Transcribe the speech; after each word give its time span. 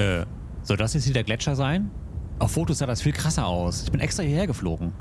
Äh, 0.00 0.24
soll 0.62 0.78
das 0.78 0.94
jetzt 0.94 1.04
hier 1.04 1.12
der 1.12 1.24
Gletscher 1.24 1.56
sein? 1.56 1.90
Auf 2.38 2.52
Fotos 2.52 2.78
sah 2.78 2.86
das 2.86 3.02
viel 3.02 3.12
krasser 3.12 3.46
aus. 3.46 3.82
Ich 3.82 3.92
bin 3.92 4.00
extra 4.00 4.22
hierher 4.22 4.46
geflogen. 4.46 4.92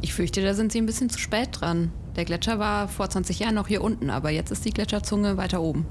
Ich 0.00 0.14
fürchte, 0.14 0.42
da 0.42 0.54
sind 0.54 0.70
sie 0.70 0.78
ein 0.78 0.86
bisschen 0.86 1.10
zu 1.10 1.18
spät 1.18 1.48
dran. 1.52 1.90
Der 2.14 2.24
Gletscher 2.24 2.58
war 2.58 2.86
vor 2.86 3.10
20 3.10 3.40
Jahren 3.40 3.54
noch 3.54 3.66
hier 3.66 3.82
unten, 3.82 4.10
aber 4.10 4.30
jetzt 4.30 4.52
ist 4.52 4.64
die 4.64 4.70
Gletscherzunge 4.70 5.36
weiter 5.36 5.60
oben. 5.60 5.86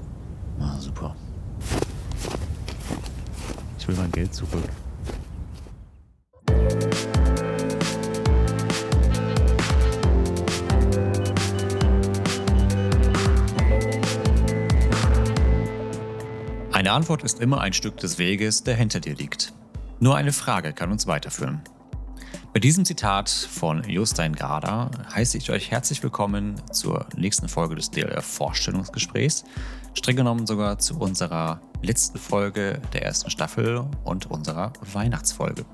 Ah, 0.58 0.78
super. 0.78 1.14
Ich 3.78 3.86
will 3.86 3.96
mein 3.96 4.12
Geld 4.12 4.32
zurück. 4.34 4.68
Antwort 16.92 17.22
ist 17.22 17.40
immer 17.40 17.60
ein 17.60 17.72
Stück 17.72 17.96
des 17.96 18.18
Weges, 18.18 18.64
der 18.64 18.76
hinter 18.76 19.00
dir 19.00 19.14
liegt. 19.14 19.52
Nur 19.98 20.16
eine 20.16 20.32
Frage 20.32 20.72
kann 20.72 20.92
uns 20.92 21.06
weiterführen. 21.06 21.62
Bei 22.52 22.60
diesem 22.60 22.84
Zitat 22.84 23.30
von 23.30 23.82
Jostein 23.84 24.36
Garda 24.36 24.90
heiße 25.14 25.38
ich 25.38 25.50
euch 25.50 25.70
herzlich 25.70 26.02
willkommen 26.02 26.60
zur 26.70 27.06
nächsten 27.16 27.48
Folge 27.48 27.76
des 27.76 27.90
DLR 27.90 28.20
Vorstellungsgesprächs. 28.20 29.44
Streng 29.94 30.16
genommen 30.16 30.46
sogar 30.46 30.78
zu 30.78 30.98
unserer 30.98 31.62
letzten 31.80 32.18
Folge 32.18 32.82
der 32.92 33.04
ersten 33.04 33.30
Staffel 33.30 33.86
und 34.04 34.30
unserer 34.30 34.74
Weihnachtsfolge. 34.92 35.64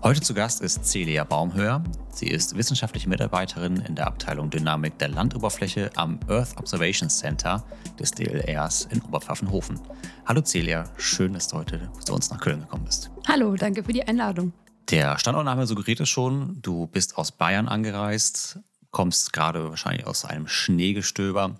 Heute 0.00 0.20
zu 0.20 0.32
Gast 0.32 0.60
ist 0.60 0.84
Celia 0.84 1.24
Baumhöher. 1.24 1.82
Sie 2.12 2.28
ist 2.28 2.56
wissenschaftliche 2.56 3.08
Mitarbeiterin 3.08 3.78
in 3.78 3.96
der 3.96 4.06
Abteilung 4.06 4.48
Dynamik 4.48 4.96
der 4.98 5.08
Landoberfläche 5.08 5.90
am 5.96 6.20
Earth 6.28 6.56
Observation 6.56 7.10
Center 7.10 7.64
des 7.98 8.12
DLRs 8.12 8.86
in 8.92 9.02
Oberpfaffenhofen. 9.02 9.80
Hallo 10.24 10.40
Celia, 10.40 10.84
schön, 10.98 11.32
dass 11.32 11.48
du 11.48 11.56
heute 11.56 11.90
zu 12.04 12.14
uns 12.14 12.30
nach 12.30 12.40
Köln 12.40 12.60
gekommen 12.60 12.84
bist. 12.84 13.10
Hallo, 13.26 13.56
danke 13.56 13.82
für 13.82 13.92
die 13.92 14.06
Einladung. 14.06 14.52
Der 14.88 15.18
Standortname 15.18 15.66
suggeriert 15.66 15.98
es 15.98 16.08
schon. 16.08 16.62
Du 16.62 16.86
bist 16.86 17.18
aus 17.18 17.32
Bayern 17.32 17.66
angereist, 17.66 18.60
kommst 18.92 19.32
gerade 19.32 19.68
wahrscheinlich 19.68 20.06
aus 20.06 20.24
einem 20.24 20.46
Schneegestöber. 20.46 21.56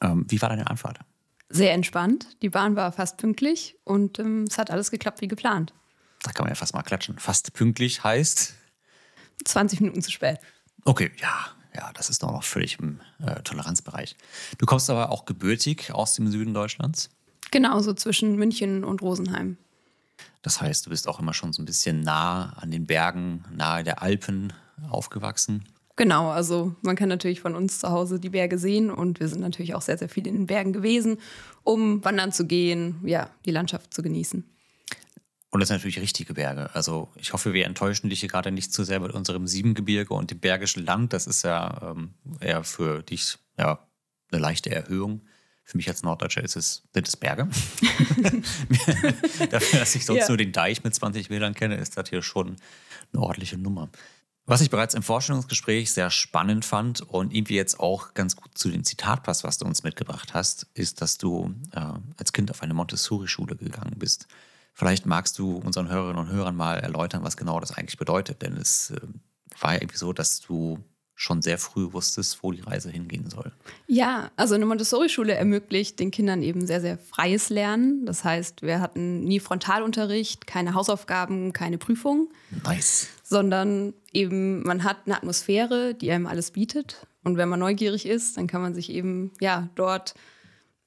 Ähm, 0.00 0.26
wie 0.28 0.42
war 0.42 0.48
deine 0.48 0.68
Anfahrt? 0.68 0.98
Sehr 1.48 1.72
entspannt. 1.72 2.26
Die 2.42 2.48
Bahn 2.48 2.74
war 2.74 2.90
fast 2.90 3.16
pünktlich 3.16 3.76
und 3.84 4.18
ähm, 4.18 4.44
es 4.48 4.58
hat 4.58 4.72
alles 4.72 4.90
geklappt 4.90 5.20
wie 5.20 5.28
geplant. 5.28 5.72
Da 6.22 6.32
kann 6.32 6.44
man 6.44 6.50
ja 6.50 6.54
fast 6.54 6.74
mal 6.74 6.82
klatschen. 6.82 7.18
Fast 7.18 7.52
pünktlich 7.54 8.04
heißt? 8.04 8.54
20 9.44 9.80
Minuten 9.80 10.02
zu 10.02 10.10
spät. 10.10 10.38
Okay, 10.84 11.10
ja, 11.20 11.46
ja, 11.74 11.90
das 11.94 12.10
ist 12.10 12.22
doch 12.22 12.32
noch 12.32 12.44
völlig 12.44 12.78
im 12.78 13.00
äh, 13.24 13.42
Toleranzbereich. 13.42 14.16
Du 14.58 14.66
kommst 14.66 14.90
aber 14.90 15.10
auch 15.10 15.24
gebürtig 15.24 15.92
aus 15.92 16.14
dem 16.14 16.30
Süden 16.30 16.54
Deutschlands? 16.54 17.10
Genau, 17.50 17.80
so 17.80 17.94
zwischen 17.94 18.36
München 18.36 18.84
und 18.84 19.02
Rosenheim. 19.02 19.56
Das 20.42 20.60
heißt, 20.60 20.86
du 20.86 20.90
bist 20.90 21.08
auch 21.08 21.20
immer 21.20 21.34
schon 21.34 21.52
so 21.52 21.62
ein 21.62 21.66
bisschen 21.66 22.00
nah 22.00 22.54
an 22.54 22.70
den 22.70 22.86
Bergen, 22.86 23.44
nahe 23.52 23.84
der 23.84 24.02
Alpen 24.02 24.52
aufgewachsen. 24.88 25.64
Genau, 25.96 26.30
also 26.30 26.74
man 26.80 26.96
kann 26.96 27.10
natürlich 27.10 27.40
von 27.40 27.54
uns 27.54 27.78
zu 27.78 27.90
Hause 27.90 28.18
die 28.18 28.30
Berge 28.30 28.56
sehen 28.56 28.90
und 28.90 29.20
wir 29.20 29.28
sind 29.28 29.40
natürlich 29.40 29.74
auch 29.74 29.82
sehr, 29.82 29.98
sehr 29.98 30.08
viel 30.08 30.26
in 30.26 30.34
den 30.34 30.46
Bergen 30.46 30.72
gewesen, 30.72 31.18
um 31.62 32.02
wandern 32.04 32.32
zu 32.32 32.46
gehen, 32.46 33.00
ja, 33.04 33.28
die 33.44 33.50
Landschaft 33.50 33.92
zu 33.92 34.02
genießen. 34.02 34.44
Und 35.50 35.60
das 35.60 35.68
sind 35.68 35.78
natürlich 35.78 36.00
richtige 36.00 36.34
Berge. 36.34 36.70
Also 36.74 37.08
ich 37.16 37.32
hoffe, 37.32 37.52
wir 37.52 37.66
enttäuschen 37.66 38.08
dich 38.08 38.20
hier 38.20 38.28
gerade 38.28 38.52
nicht 38.52 38.72
zu 38.72 38.84
sehr 38.84 39.00
mit 39.00 39.12
unserem 39.12 39.48
Siebengebirge 39.48 40.14
und 40.14 40.30
dem 40.30 40.38
Bergischen 40.38 40.84
Land. 40.84 41.12
Das 41.12 41.26
ist 41.26 41.42
ja 41.42 41.90
ähm, 41.90 42.14
eher 42.40 42.62
für 42.62 43.02
dich 43.02 43.36
ja, 43.58 43.80
eine 44.30 44.40
leichte 44.40 44.70
Erhöhung. 44.70 45.22
Für 45.64 45.76
mich 45.76 45.88
als 45.88 46.02
Norddeutscher 46.02 46.42
ist 46.42 46.56
es, 46.56 46.82
sind 46.94 47.06
es 47.06 47.16
Berge. 47.16 47.44
Dafür, 49.50 49.80
dass 49.80 49.94
ich 49.94 50.04
sonst 50.04 50.20
ja. 50.20 50.28
nur 50.28 50.36
den 50.36 50.52
Deich 50.52 50.84
mit 50.84 50.94
20 50.94 51.30
Metern 51.30 51.54
kenne, 51.54 51.76
ist 51.76 51.96
das 51.96 52.08
hier 52.08 52.22
schon 52.22 52.56
eine 53.12 53.22
ordentliche 53.22 53.58
Nummer. 53.58 53.88
Was 54.46 54.62
ich 54.62 54.70
bereits 54.70 54.94
im 54.94 55.02
Vorstellungsgespräch 55.02 55.92
sehr 55.92 56.10
spannend 56.10 56.64
fand 56.64 57.02
und 57.02 57.32
irgendwie 57.32 57.54
jetzt 57.54 57.78
auch 57.78 58.14
ganz 58.14 58.34
gut 58.34 58.58
zu 58.58 58.68
dem 58.68 58.82
Zitat 58.82 59.22
passt, 59.22 59.44
was 59.44 59.58
du 59.58 59.64
uns 59.64 59.84
mitgebracht 59.84 60.34
hast, 60.34 60.66
ist, 60.74 61.00
dass 61.00 61.18
du 61.18 61.54
äh, 61.72 61.80
als 62.16 62.32
Kind 62.32 62.50
auf 62.50 62.62
eine 62.62 62.74
Montessori-Schule 62.74 63.54
gegangen 63.54 63.94
bist. 63.96 64.26
Vielleicht 64.80 65.04
magst 65.04 65.38
du 65.38 65.58
unseren 65.58 65.90
Hörerinnen 65.90 66.24
und 66.24 66.32
Hörern 66.32 66.56
mal 66.56 66.78
erläutern, 66.78 67.22
was 67.22 67.36
genau 67.36 67.60
das 67.60 67.70
eigentlich 67.76 67.98
bedeutet, 67.98 68.40
denn 68.40 68.56
es 68.56 68.92
äh, 68.92 69.00
war 69.60 69.74
ja 69.74 69.82
irgendwie 69.82 69.98
so, 69.98 70.14
dass 70.14 70.40
du 70.40 70.78
schon 71.14 71.42
sehr 71.42 71.58
früh 71.58 71.92
wusstest, 71.92 72.42
wo 72.42 72.50
die 72.50 72.62
Reise 72.62 72.88
hingehen 72.88 73.28
soll. 73.28 73.52
Ja, 73.88 74.30
also 74.36 74.54
eine 74.54 74.64
Montessori-Schule 74.64 75.34
ermöglicht 75.34 76.00
den 76.00 76.10
Kindern 76.10 76.42
eben 76.42 76.66
sehr, 76.66 76.80
sehr 76.80 76.96
freies 76.96 77.50
Lernen. 77.50 78.06
Das 78.06 78.24
heißt, 78.24 78.62
wir 78.62 78.80
hatten 78.80 79.22
nie 79.24 79.38
Frontalunterricht, 79.38 80.46
keine 80.46 80.72
Hausaufgaben, 80.72 81.52
keine 81.52 81.76
Prüfungen. 81.76 82.28
Nice. 82.64 83.08
Sondern 83.22 83.92
eben, 84.14 84.62
man 84.62 84.82
hat 84.82 85.00
eine 85.04 85.14
Atmosphäre, 85.14 85.92
die 85.92 86.10
einem 86.10 86.26
alles 86.26 86.52
bietet. 86.52 87.06
Und 87.22 87.36
wenn 87.36 87.50
man 87.50 87.60
neugierig 87.60 88.06
ist, 88.06 88.38
dann 88.38 88.46
kann 88.46 88.62
man 88.62 88.74
sich 88.74 88.88
eben 88.88 89.32
ja 89.42 89.68
dort 89.74 90.14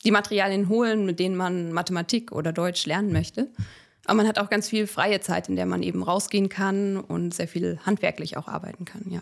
die 0.03 0.09
Materialien 0.12 0.68
holen, 0.68 1.06
mit 1.06 1.20
denen 1.20 1.36
man 1.36 1.72
Mathematik 1.72 2.32
oder 2.32 2.52
Deutsch 2.52 2.88
lernen 2.88 3.14
möchte. 3.14 3.52
Aber 4.06 4.16
man 4.16 4.28
hat 4.28 4.40
auch 4.40 4.50
ganz 4.50 4.69
viel 4.69 4.88
freie 4.88 5.22
Zeit, 5.22 5.50
in 5.50 5.56
der 5.56 5.66
man 5.66 5.81
eben 5.81 6.03
rausgehen 6.03 6.50
kann 6.50 6.97
und 6.97 7.34
sehr 7.34 7.47
viel 7.47 7.80
handwerklich 7.86 8.38
auch 8.38 8.47
arbeiten 8.47 8.86
kann, 8.86 9.09
ja. 9.09 9.22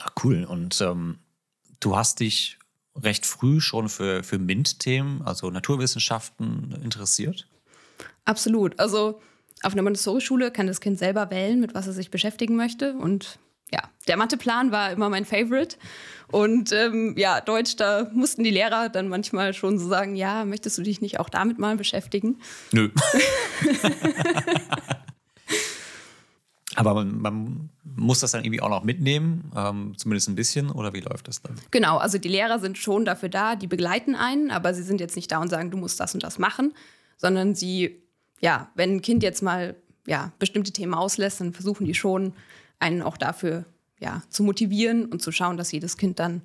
Ach, 0.00 0.12
cool. 0.24 0.44
Und 0.44 0.80
ähm, 0.80 1.18
du 1.80 1.96
hast 1.96 2.20
dich 2.20 2.58
recht 2.96 3.26
früh 3.26 3.60
schon 3.60 3.88
für, 3.88 4.22
für 4.22 4.38
MINT-Themen, 4.38 5.22
also 5.22 5.50
Naturwissenschaften, 5.50 6.78
interessiert? 6.82 7.48
Absolut. 8.24 8.78
Also 8.78 9.20
auf 9.62 9.72
einer 9.72 9.82
Montessori-Schule 9.82 10.50
kann 10.50 10.66
das 10.66 10.80
Kind 10.80 10.98
selber 10.98 11.30
wählen, 11.30 11.60
mit 11.60 11.74
was 11.74 11.86
er 11.86 11.92
sich 11.92 12.10
beschäftigen 12.10 12.56
möchte. 12.56 12.94
Und 12.94 13.38
der 14.08 14.16
Matheplan 14.16 14.70
war 14.70 14.92
immer 14.92 15.08
mein 15.08 15.24
Favorite. 15.24 15.76
Und 16.28 16.72
ähm, 16.72 17.14
ja, 17.16 17.40
Deutsch, 17.40 17.76
da 17.76 18.10
mussten 18.12 18.44
die 18.44 18.50
Lehrer 18.50 18.88
dann 18.88 19.08
manchmal 19.08 19.54
schon 19.54 19.78
so 19.78 19.88
sagen, 19.88 20.16
ja, 20.16 20.44
möchtest 20.44 20.76
du 20.78 20.82
dich 20.82 21.00
nicht 21.00 21.20
auch 21.20 21.28
damit 21.28 21.58
mal 21.58 21.76
beschäftigen? 21.76 22.40
Nö. 22.72 22.90
Aber 26.76 26.94
man, 26.94 27.20
man, 27.20 27.70
muss 27.96 28.18
das 28.18 28.32
dann 28.32 28.42
irgendwie 28.42 28.60
auch 28.60 28.68
noch 28.68 28.82
mitnehmen, 28.82 29.52
ähm, 29.54 29.94
zumindest 29.96 30.28
ein 30.28 30.34
bisschen, 30.34 30.70
oder 30.70 30.92
wie 30.92 31.00
läuft 31.00 31.28
das 31.28 31.40
dann? 31.40 31.54
Genau, 31.70 31.98
also 31.98 32.18
die 32.18 32.28
Lehrer 32.28 32.58
sind 32.58 32.76
schon 32.76 33.04
dafür 33.04 33.28
da, 33.28 33.54
die 33.54 33.68
begleiten 33.68 34.16
einen, 34.16 34.50
aber 34.50 34.74
sie 34.74 34.82
sind 34.82 35.00
jetzt 35.00 35.14
nicht 35.14 35.30
da 35.30 35.38
und 35.38 35.48
sagen, 35.48 35.70
du 35.70 35.76
musst 35.76 36.00
das 36.00 36.12
und 36.14 36.24
das 36.24 36.40
machen, 36.40 36.74
sondern 37.16 37.54
sie, 37.54 38.02
ja, 38.40 38.68
wenn 38.74 38.96
ein 38.96 39.02
Kind 39.02 39.22
jetzt 39.22 39.42
mal 39.42 39.76
ja, 40.06 40.32
bestimmte 40.40 40.72
Themen 40.72 40.94
auslässt, 40.94 41.40
dann 41.40 41.52
versuchen 41.52 41.86
die 41.86 41.94
schon, 41.94 42.32
einen 42.80 43.02
auch 43.02 43.16
dafür 43.16 43.64
ja, 44.00 44.22
zu 44.28 44.42
motivieren 44.42 45.06
und 45.06 45.22
zu 45.22 45.32
schauen, 45.32 45.56
dass 45.56 45.72
jedes 45.72 45.96
Kind 45.96 46.18
dann 46.18 46.42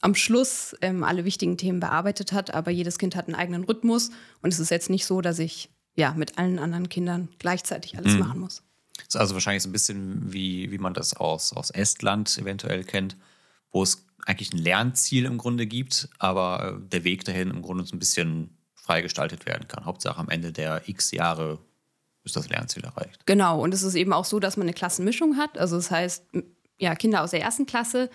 am 0.00 0.14
Schluss 0.14 0.76
ähm, 0.80 1.02
alle 1.02 1.24
wichtigen 1.24 1.56
Themen 1.56 1.80
bearbeitet 1.80 2.32
hat, 2.32 2.54
aber 2.54 2.70
jedes 2.70 2.98
Kind 2.98 3.16
hat 3.16 3.26
einen 3.26 3.34
eigenen 3.34 3.64
Rhythmus 3.64 4.10
und 4.42 4.52
es 4.52 4.60
ist 4.60 4.70
jetzt 4.70 4.90
nicht 4.90 5.06
so, 5.06 5.20
dass 5.20 5.38
ich 5.38 5.70
ja 5.96 6.14
mit 6.14 6.38
allen 6.38 6.58
anderen 6.58 6.88
Kindern 6.88 7.28
gleichzeitig 7.38 7.96
alles 7.96 8.14
mhm. 8.14 8.20
machen 8.20 8.40
muss. 8.40 8.62
Das 8.96 9.08
ist 9.08 9.16
also 9.16 9.34
wahrscheinlich 9.34 9.62
so 9.62 9.68
ein 9.68 9.72
bisschen 9.72 10.32
wie, 10.32 10.70
wie 10.70 10.78
man 10.78 10.94
das 10.94 11.14
aus, 11.14 11.52
aus 11.52 11.70
Estland 11.70 12.36
eventuell 12.38 12.84
kennt, 12.84 13.16
wo 13.72 13.82
es 13.82 14.04
eigentlich 14.26 14.52
ein 14.52 14.58
Lernziel 14.58 15.24
im 15.24 15.38
Grunde 15.38 15.66
gibt, 15.66 16.08
aber 16.18 16.80
der 16.92 17.04
Weg 17.04 17.24
dahin 17.24 17.50
im 17.50 17.62
Grunde 17.62 17.84
so 17.84 17.96
ein 17.96 17.98
bisschen 17.98 18.56
freigestaltet 18.74 19.46
werden 19.46 19.68
kann. 19.68 19.84
Hauptsache 19.84 20.18
am 20.18 20.28
Ende 20.28 20.52
der 20.52 20.88
x 20.88 21.10
Jahre 21.12 21.58
ist 22.24 22.36
das 22.36 22.48
Lernziel 22.48 22.84
erreicht. 22.84 23.24
Genau, 23.26 23.60
und 23.60 23.72
es 23.72 23.82
ist 23.82 23.94
eben 23.94 24.12
auch 24.12 24.24
so, 24.24 24.38
dass 24.38 24.56
man 24.56 24.66
eine 24.66 24.74
Klassenmischung 24.74 25.36
hat. 25.36 25.56
Also 25.58 25.76
das 25.76 25.90
heißt, 25.90 26.24
ja, 26.78 26.94
Kinder 26.94 27.22
aus 27.22 27.32
der 27.32 27.42
ersten 27.42 27.66
Klasse 27.66 28.10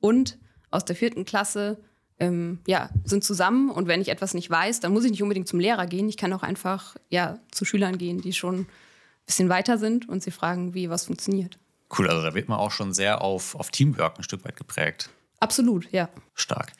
und 0.00 0.38
aus 0.70 0.84
der 0.84 0.96
vierten 0.96 1.24
Klasse 1.24 1.78
ähm, 2.18 2.60
ja, 2.66 2.90
sind 3.04 3.24
zusammen. 3.24 3.70
Und 3.70 3.88
wenn 3.88 4.00
ich 4.00 4.08
etwas 4.08 4.34
nicht 4.34 4.48
weiß, 4.48 4.80
dann 4.80 4.92
muss 4.92 5.04
ich 5.04 5.10
nicht 5.10 5.22
unbedingt 5.22 5.48
zum 5.48 5.60
Lehrer 5.60 5.86
gehen. 5.86 6.08
Ich 6.08 6.16
kann 6.16 6.32
auch 6.32 6.42
einfach 6.42 6.96
ja, 7.10 7.38
zu 7.50 7.64
Schülern 7.64 7.98
gehen, 7.98 8.20
die 8.20 8.32
schon 8.32 8.66
bisschen 9.26 9.48
weiter 9.48 9.78
sind 9.78 10.08
und 10.08 10.22
sie 10.22 10.30
fragen, 10.30 10.74
wie 10.74 10.90
was 10.90 11.06
funktioniert. 11.06 11.58
Cool, 11.96 12.08
also 12.08 12.22
da 12.22 12.34
wird 12.34 12.48
man 12.48 12.58
auch 12.58 12.70
schon 12.70 12.92
sehr 12.92 13.22
auf, 13.22 13.54
auf 13.54 13.70
Teamwork 13.70 14.18
ein 14.18 14.22
Stück 14.22 14.44
weit 14.44 14.56
geprägt. 14.56 15.10
Absolut, 15.40 15.90
ja. 15.92 16.08
Stark. 16.34 16.72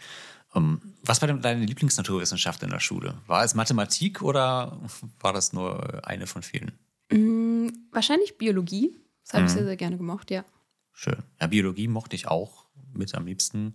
Um, 0.55 0.65
ähm, 0.65 0.95
was 1.05 1.21
war 1.21 1.29
denn 1.29 1.41
deine 1.41 1.65
Lieblingsnaturwissenschaft 1.65 2.63
in 2.63 2.71
der 2.71 2.81
Schule? 2.81 3.19
War 3.27 3.43
es 3.43 3.55
Mathematik 3.55 4.23
oder 4.23 4.79
war 5.21 5.33
das 5.33 5.53
nur 5.53 6.07
eine 6.07 6.27
von 6.27 6.43
vielen? 6.43 6.73
Mm, 7.11 7.69
wahrscheinlich 7.91 8.39
Biologie. 8.39 8.95
Das 9.25 9.35
habe 9.35 9.43
mhm. 9.43 9.47
ich 9.47 9.53
sehr, 9.53 9.65
sehr 9.65 9.77
gerne 9.77 9.97
gemocht, 9.97 10.31
ja. 10.31 10.45
Schön. 10.93 11.23
Ja, 11.41 11.47
Biologie 11.47 11.89
mochte 11.89 12.17
ich 12.17 12.29
auch 12.29 12.67
mit 12.93 13.15
am 13.15 13.27
liebsten, 13.27 13.75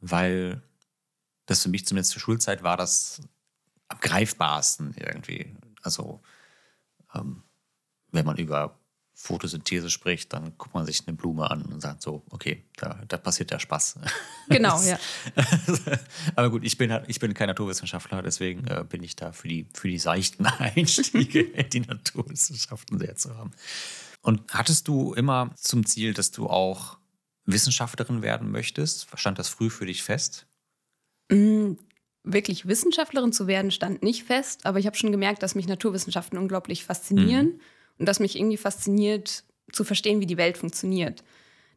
weil 0.00 0.62
das 1.46 1.62
für 1.62 1.68
mich 1.68 1.86
zumindest 1.86 2.12
zur 2.12 2.20
Schulzeit 2.20 2.62
war 2.62 2.76
das 2.76 3.22
am 3.88 3.98
greifbarsten 4.00 4.94
irgendwie. 4.98 5.54
Also 5.82 6.20
ähm, 7.14 7.42
wenn 8.10 8.26
man 8.26 8.36
über 8.36 8.78
Photosynthese 9.18 9.88
spricht, 9.88 10.34
dann 10.34 10.58
guckt 10.58 10.74
man 10.74 10.84
sich 10.84 11.06
eine 11.06 11.16
Blume 11.16 11.50
an 11.50 11.62
und 11.62 11.80
sagt 11.80 12.02
so, 12.02 12.22
okay, 12.30 12.64
da, 12.76 13.00
da 13.08 13.16
passiert 13.16 13.50
der 13.50 13.58
Spaß. 13.58 13.98
Genau, 14.48 14.80
ja. 14.82 14.96
Aber 16.36 16.50
gut, 16.50 16.62
ich 16.62 16.78
bin, 16.78 16.92
halt, 16.92 17.06
ich 17.08 17.18
bin 17.18 17.34
kein 17.34 17.48
Naturwissenschaftler, 17.48 18.22
deswegen 18.22 18.64
äh, 18.68 18.84
bin 18.88 19.02
ich 19.02 19.16
da 19.16 19.32
für 19.32 19.48
die, 19.48 19.66
für 19.74 19.88
die 19.88 19.98
seichten 19.98 20.46
Einstiege 20.58 21.40
in 21.40 21.68
die 21.68 21.80
Naturwissenschaften 21.80 22.96
sehr 23.00 23.16
zu 23.16 23.36
haben. 23.36 23.50
Und 24.26 24.42
hattest 24.52 24.88
du 24.88 25.14
immer 25.14 25.52
zum 25.54 25.86
Ziel, 25.86 26.12
dass 26.12 26.32
du 26.32 26.48
auch 26.48 26.98
Wissenschaftlerin 27.44 28.22
werden 28.22 28.50
möchtest? 28.50 29.06
Stand 29.14 29.38
das 29.38 29.48
früh 29.48 29.70
für 29.70 29.86
dich 29.86 30.02
fest? 30.02 30.48
Mm, 31.30 31.74
wirklich 32.24 32.66
Wissenschaftlerin 32.66 33.32
zu 33.32 33.46
werden, 33.46 33.70
stand 33.70 34.02
nicht 34.02 34.24
fest, 34.24 34.66
aber 34.66 34.80
ich 34.80 34.86
habe 34.86 34.96
schon 34.96 35.12
gemerkt, 35.12 35.44
dass 35.44 35.54
mich 35.54 35.68
Naturwissenschaften 35.68 36.40
unglaublich 36.40 36.84
faszinieren 36.84 37.46
mhm. 37.46 37.60
und 37.98 38.06
dass 38.06 38.18
mich 38.18 38.36
irgendwie 38.36 38.56
fasziniert, 38.56 39.44
zu 39.70 39.84
verstehen, 39.84 40.20
wie 40.20 40.26
die 40.26 40.36
Welt 40.36 40.58
funktioniert. 40.58 41.22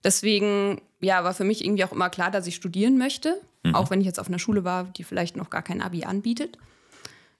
Deswegen 0.04 0.82
ja, 1.02 1.24
war 1.24 1.36
für 1.36 1.44
mich 1.44 1.64
irgendwie 1.64 1.84
auch 1.84 1.92
immer 1.92 2.10
klar, 2.10 2.32
dass 2.32 2.48
ich 2.48 2.56
studieren 2.56 2.98
möchte, 2.98 3.40
mhm. 3.62 3.76
auch 3.76 3.92
wenn 3.92 4.00
ich 4.00 4.08
jetzt 4.08 4.20
auf 4.20 4.28
einer 4.28 4.40
Schule 4.40 4.64
war, 4.64 4.86
die 4.86 5.04
vielleicht 5.04 5.36
noch 5.36 5.52
gar 5.52 5.62
kein 5.62 5.84
Abi 5.84 6.04
anbietet. 6.04 6.58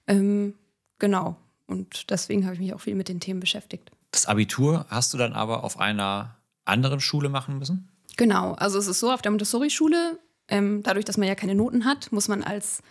Ähm, 0.06 0.54
genau. 1.00 1.36
Und 1.66 2.10
deswegen 2.10 2.44
habe 2.44 2.54
ich 2.54 2.60
mich 2.60 2.74
auch 2.74 2.80
viel 2.80 2.94
mit 2.94 3.08
den 3.08 3.18
Themen 3.18 3.40
beschäftigt. 3.40 3.90
Das 4.10 4.26
Abitur 4.26 4.86
hast 4.88 5.12
du 5.14 5.18
dann 5.18 5.32
aber 5.32 5.64
auf 5.64 5.78
einer 5.78 6.36
anderen 6.64 7.00
Schule 7.00 7.28
machen 7.28 7.58
müssen? 7.58 7.88
Genau. 8.16 8.52
Also 8.54 8.78
es 8.78 8.86
ist 8.86 9.00
so, 9.00 9.10
auf 9.10 9.22
der 9.22 9.30
Montessori-Schule, 9.30 10.18
ähm, 10.48 10.82
dadurch, 10.82 11.04
dass 11.04 11.16
man 11.16 11.28
ja 11.28 11.34
keine 11.34 11.54
Noten 11.54 11.84
hat, 11.84 12.12
muss 12.12 12.28
man 12.28 12.42
als 12.42 12.82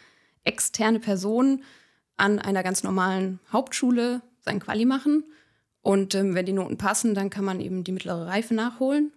externe 0.43 0.99
Person 0.99 1.63
an 2.17 2.39
einer 2.39 2.63
ganz 2.63 2.83
normalen 2.83 3.39
Hauptschule 3.51 4.21
sein 4.41 4.59
Quali 4.59 4.85
machen. 4.85 5.23
Und 5.81 6.15
ähm, 6.15 6.35
wenn 6.35 6.45
die 6.45 6.53
Noten 6.53 6.77
passen, 6.77 7.15
dann 7.15 7.29
kann 7.29 7.45
man 7.45 7.59
eben 7.59 7.83
die 7.83 7.91
mittlere 7.91 8.27
Reife 8.27 8.53
nachholen. 8.53 9.13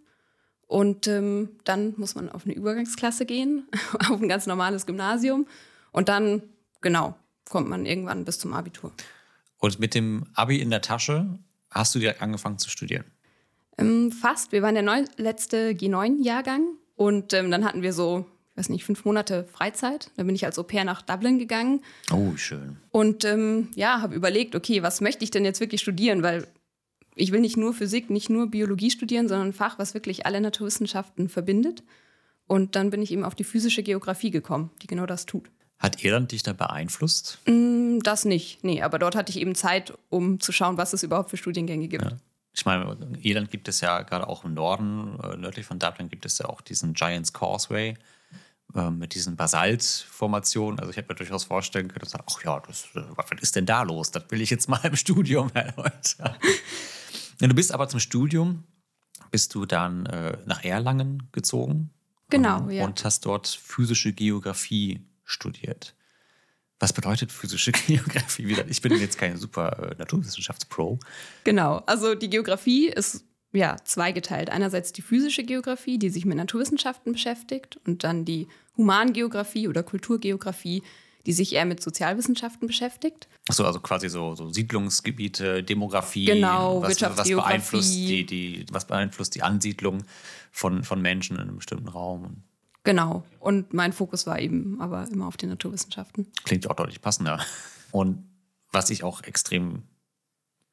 Und 0.67 1.07
ähm, 1.07 1.51
dann 1.65 1.95
muss 1.97 2.15
man 2.15 2.31
auf 2.31 2.45
eine 2.45 2.55
Übergangsklasse 2.55 3.27
gehen, 3.27 3.69
auf 4.11 4.21
ein 4.21 4.29
ganz 4.29 4.47
normales 4.47 4.87
Gymnasium. 4.87 5.47
Und 5.91 6.09
dann, 6.09 6.43
genau, 6.81 7.15
kommt 7.49 7.69
man 7.69 7.85
irgendwann 7.85 8.25
bis 8.25 8.39
zum 8.39 8.55
Abitur. 8.55 8.93
Und 9.59 9.79
mit 9.79 9.95
dem 9.95 10.25
Abi 10.35 10.61
in 10.61 10.71
der 10.71 10.81
Tasche 10.81 11.39
hast 11.73 11.95
du 11.95 11.99
direkt 11.99 12.23
angefangen 12.23 12.59
zu 12.59 12.71
studieren? 12.71 13.05
Ähm, 13.79 14.13
fast. 14.13 14.53
Wir 14.53 14.63
waren 14.63 14.75
der 14.75 14.83
neu 14.83 15.05
letzte 15.17 15.71
G9-Jahrgang. 15.71 16.77
Und 16.95 17.33
ähm, 17.33 17.51
dann 17.51 17.65
hatten 17.65 17.83
wir 17.83 17.93
so 17.93 18.27
ich 18.53 18.59
weiß 18.59 18.69
nicht, 18.69 18.85
fünf 18.85 19.07
Monate 19.07 19.45
Freizeit. 19.45 20.11
Da 20.17 20.25
bin 20.25 20.35
ich 20.35 20.45
als 20.45 20.59
Au 20.59 20.63
pair 20.63 20.85
nach 20.85 21.01
Dublin 21.01 21.39
gegangen. 21.39 21.81
Oh, 22.13 22.37
schön. 22.37 22.77
Und 22.91 23.25
ähm, 23.25 23.69
ja, 23.75 24.03
habe 24.03 24.15
überlegt, 24.15 24.55
okay, 24.55 24.83
was 24.83 25.01
möchte 25.01 25.25
ich 25.25 25.31
denn 25.31 25.47
jetzt 25.47 25.61
wirklich 25.61 25.81
studieren? 25.81 26.23
Weil 26.23 26.47
ich 27.15 27.33
will 27.33 27.41
nicht 27.41 27.57
nur 27.57 27.73
Physik, 27.73 28.11
nicht 28.11 28.29
nur 28.29 28.51
Biologie 28.51 28.91
studieren, 28.91 29.27
sondern 29.27 29.49
ein 29.49 29.53
Fach, 29.55 29.79
was 29.79 29.95
wirklich 29.95 30.27
alle 30.27 30.41
Naturwissenschaften 30.41 31.31
verbindet. 31.31 31.83
Und 32.47 32.77
dann 32.77 32.91
bin 32.91 33.01
ich 33.01 33.11
eben 33.11 33.25
auf 33.25 33.35
die 33.35 33.45
physische 33.45 33.83
Geografie 33.83 34.31
gekommen, 34.31 34.71
die 34.83 34.87
genau 34.87 35.07
das 35.07 35.25
tut. 35.25 35.51
Hat 35.83 36.05
Irland 36.05 36.31
dich 36.31 36.45
da 36.45 36.53
beeinflusst? 36.53 37.41
Mm, 37.45 37.99
das 38.05 38.25
nicht, 38.25 38.63
nee. 38.63 38.83
Aber 38.83 39.01
dort 39.01 39.17
hatte 39.17 39.31
ich 39.31 39.41
eben 39.41 39.57
Zeit, 39.57 39.93
um 40.11 40.39
zu 40.39 40.53
schauen, 40.53 40.77
was 40.77 40.93
es 40.93 41.03
überhaupt 41.03 41.31
für 41.31 41.37
Studiengänge 41.37 41.89
gibt. 41.89 42.05
Ja. 42.05 42.13
Ich 42.55 42.65
meine, 42.65 42.93
in 42.93 43.17
Irland 43.17 43.51
gibt 43.51 43.67
es 43.67 43.81
ja 43.81 44.03
gerade 44.03 44.29
auch 44.29 44.45
im 44.45 44.55
Norden, 44.55 45.19
äh, 45.21 45.37
nördlich 45.37 45.67
von 45.67 45.81
Dublin, 45.81 46.09
gibt 46.09 46.25
es 46.25 46.39
ja 46.39 46.47
auch 46.47 46.61
diesen 46.61 46.95
Giants 46.95 47.33
Causeway 47.33 47.97
ähm, 48.77 48.99
mit 48.99 49.17
diesen 49.17 49.35
Basaltformationen. 49.35 50.79
Also 50.79 50.93
ich 50.93 50.97
hätte 50.97 51.13
mir 51.13 51.17
durchaus 51.17 51.43
vorstellen 51.43 51.89
können, 51.89 52.05
dass, 52.09 52.15
ach 52.15 52.45
ja, 52.45 52.61
das, 52.61 52.85
äh, 52.95 53.03
was 53.17 53.27
ist 53.41 53.57
denn 53.57 53.67
da 53.67 53.83
los? 53.83 54.13
Das 54.13 54.23
will 54.29 54.41
ich 54.41 54.51
jetzt 54.51 54.69
mal 54.69 54.81
im 54.85 54.95
Studium 54.97 55.51
erläutern. 55.53 56.37
du 57.41 57.55
bist 57.55 57.73
aber 57.73 57.89
zum 57.89 57.99
Studium, 57.99 58.63
bist 59.33 59.53
du 59.57 59.67
dann 59.67 60.07
äh, 60.07 60.39
nach 60.47 60.63
Erlangen 60.63 61.29
gezogen. 61.33 61.91
Genau, 62.31 62.61
ähm, 62.61 62.71
ja. 62.71 62.85
Und 62.85 63.05
hast 63.05 63.27
dort 63.27 63.49
physische 63.49 64.13
Geografie 64.13 65.01
studiert. 65.33 65.95
Was 66.79 66.93
bedeutet 66.93 67.31
physische 67.33 67.73
Geografie? 67.87 68.57
Ich 68.69 68.83
bin 68.83 68.99
jetzt 68.99 69.19
kein 69.19 69.37
super 69.37 69.93
äh, 69.93 69.95
Naturwissenschaftspro. 69.99 70.99
Genau, 71.45 71.83
also 71.87 72.15
die 72.15 72.31
Geografie 72.31 72.89
ist 72.89 73.25
ja, 73.53 73.77
zweigeteilt. 73.85 74.51
Einerseits 74.51 74.93
die 74.93 75.03
physische 75.03 75.45
Geografie, 75.45 75.99
die 75.99 76.09
sich 76.09 76.25
mit 76.25 76.37
Naturwissenschaften 76.37 77.13
beschäftigt, 77.13 77.79
und 77.87 78.03
dann 78.03 78.25
die 78.25 78.49
Humangeografie 78.77 79.69
oder 79.69 79.83
Kulturgeografie, 79.83 80.83
die 81.27 81.33
sich 81.33 81.55
eher 81.55 81.67
mit 81.67 81.83
Sozialwissenschaften 81.83 82.67
beschäftigt. 82.67 83.29
Achso, 83.49 83.65
also 83.65 83.81
quasi 83.81 84.09
so, 84.09 84.35
so 84.35 84.51
Siedlungsgebiete, 84.51 85.63
Demografie. 85.63 86.25
Genau, 86.25 86.83
was, 86.83 87.01
was 87.01 87.29
beeinflusst 87.29 87.95
die, 87.95 88.27
die, 88.27 88.67
was 88.73 88.87
beeinflusst 88.87 89.35
die 89.35 89.43
Ansiedlung 89.43 90.05
von, 90.51 90.83
von 90.83 91.01
Menschen 91.01 91.37
in 91.37 91.43
einem 91.43 91.57
bestimmten 91.57 91.89
Raum? 91.89 92.43
Genau. 92.85 93.25
Und 93.39 93.73
mein 93.73 93.93
Fokus 93.93 94.27
war 94.27 94.39
eben 94.41 94.81
aber 94.81 95.07
immer 95.09 95.27
auf 95.27 95.37
den 95.37 95.51
Naturwissenschaften. 95.51 96.31
Klingt 96.45 96.69
auch 96.69 96.75
deutlich 96.75 97.01
passender. 97.01 97.41
Und 97.91 98.25
was 98.71 98.91
ich 98.91 99.05
auch 99.05 99.23
extrem 99.23 99.83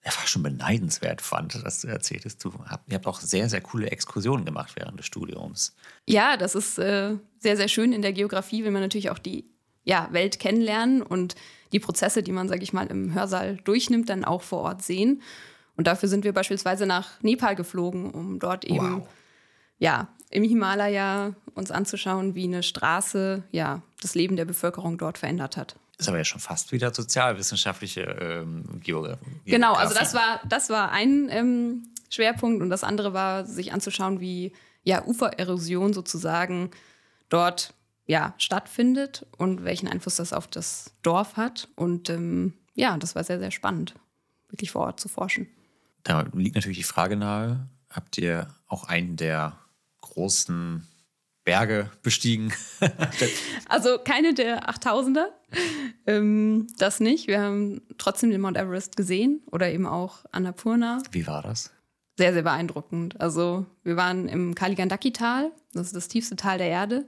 ja, 0.03 0.11
war 0.15 0.27
schon 0.27 0.43
beneidenswert 0.43 1.21
fand, 1.21 1.63
dass 1.65 1.81
du 1.81 1.87
erzähltest. 1.87 2.43
Du 2.43 2.53
habt, 2.65 2.89
ihr 2.89 2.95
habt 2.95 3.05
auch 3.05 3.19
sehr, 3.19 3.49
sehr 3.49 3.61
coole 3.61 3.91
Exkursionen 3.91 4.45
gemacht 4.45 4.73
während 4.77 4.97
des 4.97 5.05
Studiums. 5.05 5.75
Ja, 6.07 6.37
das 6.37 6.55
ist 6.55 6.79
äh, 6.79 7.17
sehr, 7.37 7.57
sehr 7.57 7.67
schön. 7.67 7.91
In 7.91 8.01
der 8.01 8.13
Geografie 8.13 8.63
will 8.63 8.71
man 8.71 8.81
natürlich 8.81 9.09
auch 9.09 9.19
die 9.19 9.45
ja, 9.83 10.07
Welt 10.11 10.39
kennenlernen 10.39 11.01
und 11.01 11.35
die 11.73 11.79
Prozesse, 11.79 12.23
die 12.23 12.31
man, 12.31 12.47
sage 12.47 12.63
ich 12.63 12.73
mal, 12.73 12.87
im 12.87 13.13
Hörsaal 13.13 13.57
durchnimmt, 13.57 14.09
dann 14.09 14.23
auch 14.23 14.41
vor 14.41 14.59
Ort 14.59 14.83
sehen. 14.83 15.21
Und 15.75 15.87
dafür 15.87 16.07
sind 16.09 16.23
wir 16.23 16.33
beispielsweise 16.33 16.85
nach 16.85 17.21
Nepal 17.21 17.55
geflogen, 17.55 18.11
um 18.11 18.39
dort 18.39 18.65
eben 18.65 19.01
wow. 19.01 19.07
ja, 19.79 20.07
im 20.29 20.43
Himalaya 20.43 21.33
uns 21.55 21.71
anzuschauen, 21.71 22.35
wie 22.35 22.45
eine 22.45 22.63
Straße 22.63 23.43
ja, 23.51 23.81
das 24.01 24.15
Leben 24.15 24.35
der 24.35 24.45
Bevölkerung 24.45 24.97
dort 24.97 25.17
verändert 25.17 25.57
hat 25.57 25.75
ist 25.99 26.07
aber 26.07 26.17
ja 26.17 26.23
schon 26.23 26.39
fast 26.39 26.71
wieder 26.71 26.93
sozialwissenschaftliche 26.93 28.01
ähm, 28.01 28.79
Geografie. 28.81 29.25
Genau, 29.45 29.73
also 29.73 29.93
das 29.93 30.13
war, 30.13 30.39
das 30.47 30.69
war 30.69 30.91
ein 30.91 31.27
ähm, 31.29 31.89
Schwerpunkt 32.09 32.61
und 32.61 32.69
das 32.69 32.85
andere 32.85 33.13
war, 33.13 33.45
sich 33.45 33.73
anzuschauen, 33.73 34.21
wie 34.21 34.53
ja, 34.83 35.05
Ufererosion 35.05 35.93
sozusagen 35.93 36.71
dort 37.27 37.73
ja, 38.07 38.33
stattfindet 38.37 39.25
und 39.37 39.65
welchen 39.65 39.87
Einfluss 39.87 40.15
das 40.15 40.31
auf 40.31 40.47
das 40.47 40.93
Dorf 41.03 41.35
hat. 41.35 41.67
Und 41.75 42.09
ähm, 42.09 42.53
ja, 42.75 42.97
das 42.97 43.13
war 43.13 43.25
sehr, 43.25 43.39
sehr 43.39 43.51
spannend, 43.51 43.93
wirklich 44.47 44.71
vor 44.71 44.83
Ort 44.83 45.01
zu 45.01 45.09
forschen. 45.09 45.47
Da 46.03 46.25
liegt 46.33 46.55
natürlich 46.55 46.77
die 46.77 46.83
Frage 46.83 47.17
nahe, 47.17 47.67
habt 47.89 48.17
ihr 48.17 48.47
auch 48.67 48.85
einen 48.85 49.17
der 49.17 49.57
großen 50.09 50.87
Berge 51.43 51.89
bestiegen? 52.03 52.53
also 53.69 53.97
keine 54.03 54.33
der 54.33 54.69
8000er, 54.69 55.27
ähm, 56.05 56.67
das 56.77 56.99
nicht. 56.99 57.27
Wir 57.27 57.41
haben 57.41 57.81
trotzdem 57.97 58.29
den 58.29 58.41
Mount 58.41 58.57
Everest 58.57 58.95
gesehen 58.95 59.41
oder 59.51 59.71
eben 59.71 59.85
auch 59.85 60.25
Annapurna. 60.31 61.01
Wie 61.11 61.25
war 61.25 61.41
das? 61.41 61.71
Sehr, 62.17 62.33
sehr 62.33 62.43
beeindruckend. 62.43 63.19
Also 63.19 63.65
wir 63.83 63.95
waren 63.95 64.27
im 64.27 64.53
Kaligandaki-Tal, 64.53 65.51
das 65.73 65.87
ist 65.87 65.95
das 65.95 66.07
tiefste 66.07 66.35
Tal 66.35 66.57
der 66.57 66.67
Erde. 66.67 67.07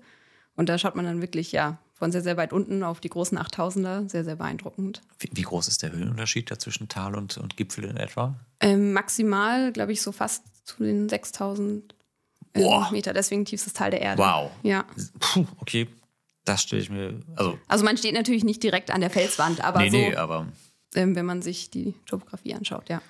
Und 0.56 0.70
da 0.70 0.78
schaut 0.78 0.96
man 0.96 1.06
dann 1.06 1.22
wirklich, 1.22 1.52
ja, 1.52 1.80
von 2.02 2.12
sehr, 2.12 2.24
sehr 2.24 2.36
weit 2.36 2.52
unten 2.52 2.82
auf 2.82 3.00
die 3.00 3.10
großen 3.10 3.38
8000er. 3.38 4.10
Sehr, 4.10 4.24
sehr 4.24 4.36
beeindruckend. 4.36 5.02
Wie, 5.20 5.30
wie 5.34 5.44
groß 5.44 5.68
ist 5.68 5.84
der 5.84 5.92
Höhenunterschied 5.92 6.50
da 6.50 6.58
zwischen 6.58 6.88
Tal 6.88 7.16
und, 7.16 7.38
und 7.38 7.58
Gipfel 7.58 7.84
in 7.84 7.96
etwa? 7.96 8.40
Ähm, 8.60 8.92
maximal, 8.92 9.72
glaube 9.72 9.92
ich, 9.92 10.02
so 10.02 10.12
fast 10.12 10.44
zu 10.66 10.84
den 10.84 11.10
6000 11.10 11.94
Boah. 12.54 12.90
Meter, 12.92 13.14
deswegen 13.14 13.46
tiefstes 13.46 13.74
Tal 13.74 13.92
der 13.92 14.02
Erde. 14.02 14.22
Wow. 14.22 14.52
Ja. 14.64 14.86
Puh, 15.20 15.46
okay. 15.60 15.88
Das 16.46 16.64
stelle 16.64 16.82
ich 16.82 16.90
mir. 16.90 17.20
Also, 17.36 17.58
also 17.68 17.86
man 17.86 17.98
steht 17.98 18.14
natürlich 18.14 18.44
nicht 18.44 18.64
direkt 18.64 18.92
an 18.92 19.02
der 19.02 19.10
Felswand, 19.10 19.64
aber 19.64 19.80
nee, 19.80 19.90
so, 19.90 19.98
nee, 19.98 20.16
aber 20.16 20.48
ähm, 20.96 21.16
wenn 21.16 21.26
man 21.26 21.42
sich 21.42 21.70
die 21.70 21.94
Topografie 22.08 22.56
anschaut, 22.56 22.90
ja. 22.90 23.02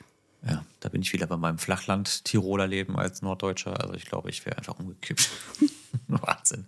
Ja, 0.47 0.65
da 0.79 0.89
bin 0.89 1.01
ich 1.01 1.13
wieder 1.13 1.27
bei 1.27 1.37
meinem 1.37 1.59
Flachland-Tiroler 1.59 2.67
Leben 2.67 2.97
als 2.97 3.21
Norddeutscher. 3.21 3.79
Also 3.79 3.93
ich 3.93 4.05
glaube, 4.05 4.29
ich 4.29 4.45
wäre 4.45 4.57
einfach 4.57 4.79
umgekippt. 4.79 5.29
Wahnsinn. 6.07 6.65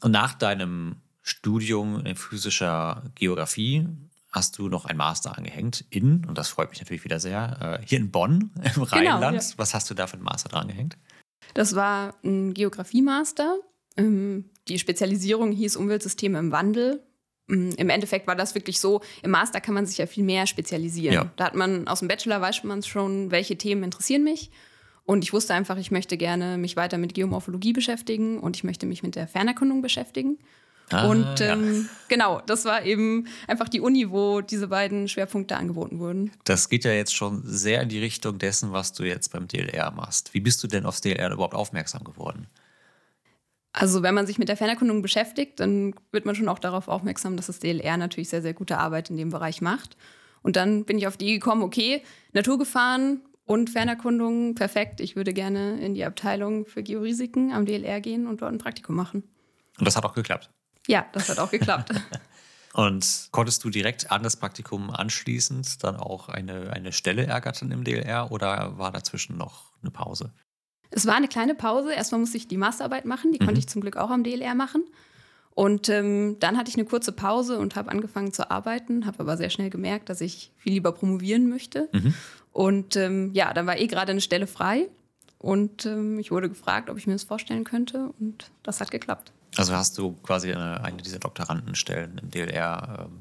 Und 0.00 0.12
nach 0.12 0.34
deinem 0.34 0.96
Studium 1.22 2.04
in 2.06 2.16
physischer 2.16 3.02
Geografie 3.14 3.86
hast 4.30 4.58
du 4.58 4.68
noch 4.68 4.86
ein 4.86 4.96
Master 4.96 5.36
angehängt 5.36 5.84
in, 5.90 6.24
und 6.24 6.38
das 6.38 6.48
freut 6.48 6.70
mich 6.70 6.80
natürlich 6.80 7.04
wieder 7.04 7.20
sehr, 7.20 7.80
äh, 7.82 7.86
hier 7.86 7.98
in 7.98 8.10
Bonn 8.10 8.50
im 8.56 8.72
genau, 8.72 8.84
Rheinland. 8.84 9.42
Ja. 9.42 9.58
Was 9.58 9.74
hast 9.74 9.90
du 9.90 9.94
da 9.94 10.06
für 10.06 10.16
ein 10.16 10.22
Master 10.22 10.48
dran 10.48 10.68
gehängt? 10.68 10.96
Das 11.54 11.74
war 11.74 12.14
ein 12.24 12.54
Geografiemaster. 12.54 13.58
Ähm, 13.96 14.50
die 14.68 14.78
Spezialisierung 14.78 15.52
hieß 15.52 15.76
Umweltsysteme 15.76 16.38
im 16.38 16.52
Wandel. 16.52 17.02
Mm, 17.48 17.70
Im 17.76 17.88
Endeffekt 17.90 18.26
war 18.26 18.36
das 18.36 18.54
wirklich 18.54 18.80
so, 18.80 19.00
im 19.22 19.30
Master 19.30 19.60
kann 19.60 19.74
man 19.74 19.86
sich 19.86 19.98
ja 19.98 20.06
viel 20.06 20.24
mehr 20.24 20.46
spezialisieren. 20.46 21.14
Ja. 21.14 21.32
Da 21.36 21.44
hat 21.44 21.54
man 21.54 21.88
aus 21.88 21.98
dem 21.98 22.08
Bachelor 22.08 22.40
weiß 22.40 22.64
man 22.64 22.82
schon, 22.82 23.30
welche 23.30 23.56
Themen 23.56 23.82
interessieren 23.82 24.24
mich. 24.24 24.50
Und 25.04 25.24
ich 25.24 25.32
wusste 25.32 25.54
einfach, 25.54 25.78
ich 25.78 25.90
möchte 25.90 26.16
gerne 26.16 26.58
mich 26.58 26.76
weiter 26.76 26.96
mit 26.96 27.14
Geomorphologie 27.14 27.72
beschäftigen 27.72 28.38
und 28.38 28.56
ich 28.56 28.64
möchte 28.64 28.86
mich 28.86 29.02
mit 29.02 29.16
der 29.16 29.26
Fernerkundung 29.26 29.82
beschäftigen. 29.82 30.38
Ah, 30.90 31.06
und 31.06 31.40
ähm, 31.40 31.82
ja. 31.82 31.88
genau, 32.08 32.42
das 32.46 32.64
war 32.64 32.84
eben 32.84 33.26
einfach 33.46 33.68
die 33.68 33.80
Uni, 33.80 34.10
wo 34.10 34.40
diese 34.40 34.68
beiden 34.68 35.08
Schwerpunkte 35.08 35.56
angeboten 35.56 35.98
wurden. 35.98 36.32
Das 36.44 36.68
geht 36.68 36.84
ja 36.84 36.92
jetzt 36.92 37.14
schon 37.14 37.42
sehr 37.44 37.80
in 37.82 37.88
die 37.88 37.98
Richtung 37.98 38.38
dessen, 38.38 38.72
was 38.72 38.92
du 38.92 39.04
jetzt 39.04 39.32
beim 39.32 39.48
DLR 39.48 39.90
machst. 39.90 40.34
Wie 40.34 40.40
bist 40.40 40.62
du 40.62 40.66
denn 40.66 40.84
aufs 40.84 41.00
DLR 41.00 41.32
überhaupt 41.32 41.54
aufmerksam 41.54 42.04
geworden? 42.04 42.46
Also 43.72 44.02
wenn 44.02 44.14
man 44.14 44.26
sich 44.26 44.38
mit 44.38 44.48
der 44.48 44.56
Fernerkundung 44.56 45.00
beschäftigt, 45.00 45.58
dann 45.58 45.94
wird 46.10 46.26
man 46.26 46.34
schon 46.34 46.48
auch 46.48 46.58
darauf 46.58 46.88
aufmerksam, 46.88 47.36
dass 47.36 47.46
das 47.46 47.58
DLR 47.58 47.96
natürlich 47.96 48.28
sehr, 48.28 48.42
sehr 48.42 48.52
gute 48.52 48.76
Arbeit 48.76 49.08
in 49.08 49.16
dem 49.16 49.30
Bereich 49.30 49.62
macht. 49.62 49.96
Und 50.42 50.56
dann 50.56 50.84
bin 50.84 50.98
ich 50.98 51.06
auf 51.06 51.16
die 51.16 51.32
gekommen, 51.32 51.62
okay, 51.62 52.02
Naturgefahren 52.32 53.22
und 53.46 53.70
Fernerkundung, 53.70 54.54
perfekt. 54.54 55.00
Ich 55.00 55.16
würde 55.16 55.32
gerne 55.32 55.80
in 55.80 55.94
die 55.94 56.04
Abteilung 56.04 56.66
für 56.66 56.82
Georisiken 56.82 57.52
am 57.52 57.64
DLR 57.64 58.00
gehen 58.00 58.26
und 58.26 58.42
dort 58.42 58.52
ein 58.52 58.58
Praktikum 58.58 58.94
machen. 58.94 59.22
Und 59.78 59.86
das 59.86 59.96
hat 59.96 60.04
auch 60.04 60.14
geklappt? 60.14 60.50
Ja, 60.86 61.06
das 61.12 61.28
hat 61.28 61.38
auch 61.38 61.50
geklappt. 61.50 61.90
und 62.72 63.28
konntest 63.30 63.62
du 63.64 63.70
direkt 63.70 64.10
an 64.10 64.22
das 64.22 64.36
Praktikum 64.36 64.90
anschließend 64.90 65.82
dann 65.84 65.96
auch 65.96 66.28
eine, 66.28 66.72
eine 66.72 66.92
Stelle 66.92 67.26
ergattern 67.26 67.70
im 67.70 67.84
DLR 67.84 68.32
oder 68.32 68.78
war 68.78 68.92
dazwischen 68.92 69.36
noch 69.36 69.72
eine 69.82 69.90
Pause? 69.90 70.32
Es 70.90 71.06
war 71.06 71.14
eine 71.14 71.28
kleine 71.28 71.54
Pause. 71.54 71.92
Erstmal 71.92 72.20
musste 72.20 72.36
ich 72.36 72.48
die 72.48 72.56
Masterarbeit 72.56 73.04
machen. 73.04 73.32
Die 73.32 73.40
mhm. 73.40 73.46
konnte 73.46 73.58
ich 73.58 73.68
zum 73.68 73.80
Glück 73.80 73.96
auch 73.96 74.10
am 74.10 74.24
DLR 74.24 74.54
machen. 74.54 74.84
Und 75.54 75.88
ähm, 75.88 76.36
dann 76.40 76.56
hatte 76.56 76.70
ich 76.70 76.76
eine 76.76 76.86
kurze 76.86 77.12
Pause 77.12 77.58
und 77.58 77.76
habe 77.76 77.90
angefangen 77.90 78.32
zu 78.32 78.50
arbeiten, 78.50 79.04
habe 79.04 79.20
aber 79.20 79.36
sehr 79.36 79.50
schnell 79.50 79.68
gemerkt, 79.68 80.08
dass 80.08 80.20
ich 80.20 80.50
viel 80.56 80.72
lieber 80.72 80.92
promovieren 80.92 81.48
möchte. 81.48 81.88
Mhm. 81.92 82.14
Und 82.52 82.96
ähm, 82.96 83.30
ja, 83.34 83.52
dann 83.52 83.66
war 83.66 83.78
eh 83.78 83.86
gerade 83.86 84.12
eine 84.12 84.20
Stelle 84.20 84.46
frei 84.46 84.88
und 85.38 85.84
ähm, 85.86 86.18
ich 86.18 86.30
wurde 86.30 86.48
gefragt, 86.48 86.88
ob 86.88 86.96
ich 86.96 87.06
mir 87.06 87.14
das 87.14 87.24
vorstellen 87.24 87.64
könnte 87.64 88.12
und 88.18 88.50
das 88.62 88.80
hat 88.80 88.90
geklappt. 88.90 89.32
Also 89.56 89.74
hast 89.74 89.98
du 89.98 90.12
quasi 90.22 90.52
eine, 90.52 90.82
eine 90.82 91.02
dieser 91.02 91.18
Doktorandenstellen 91.18 92.18
im 92.18 92.30
DLR 92.30 93.06
ähm, 93.06 93.20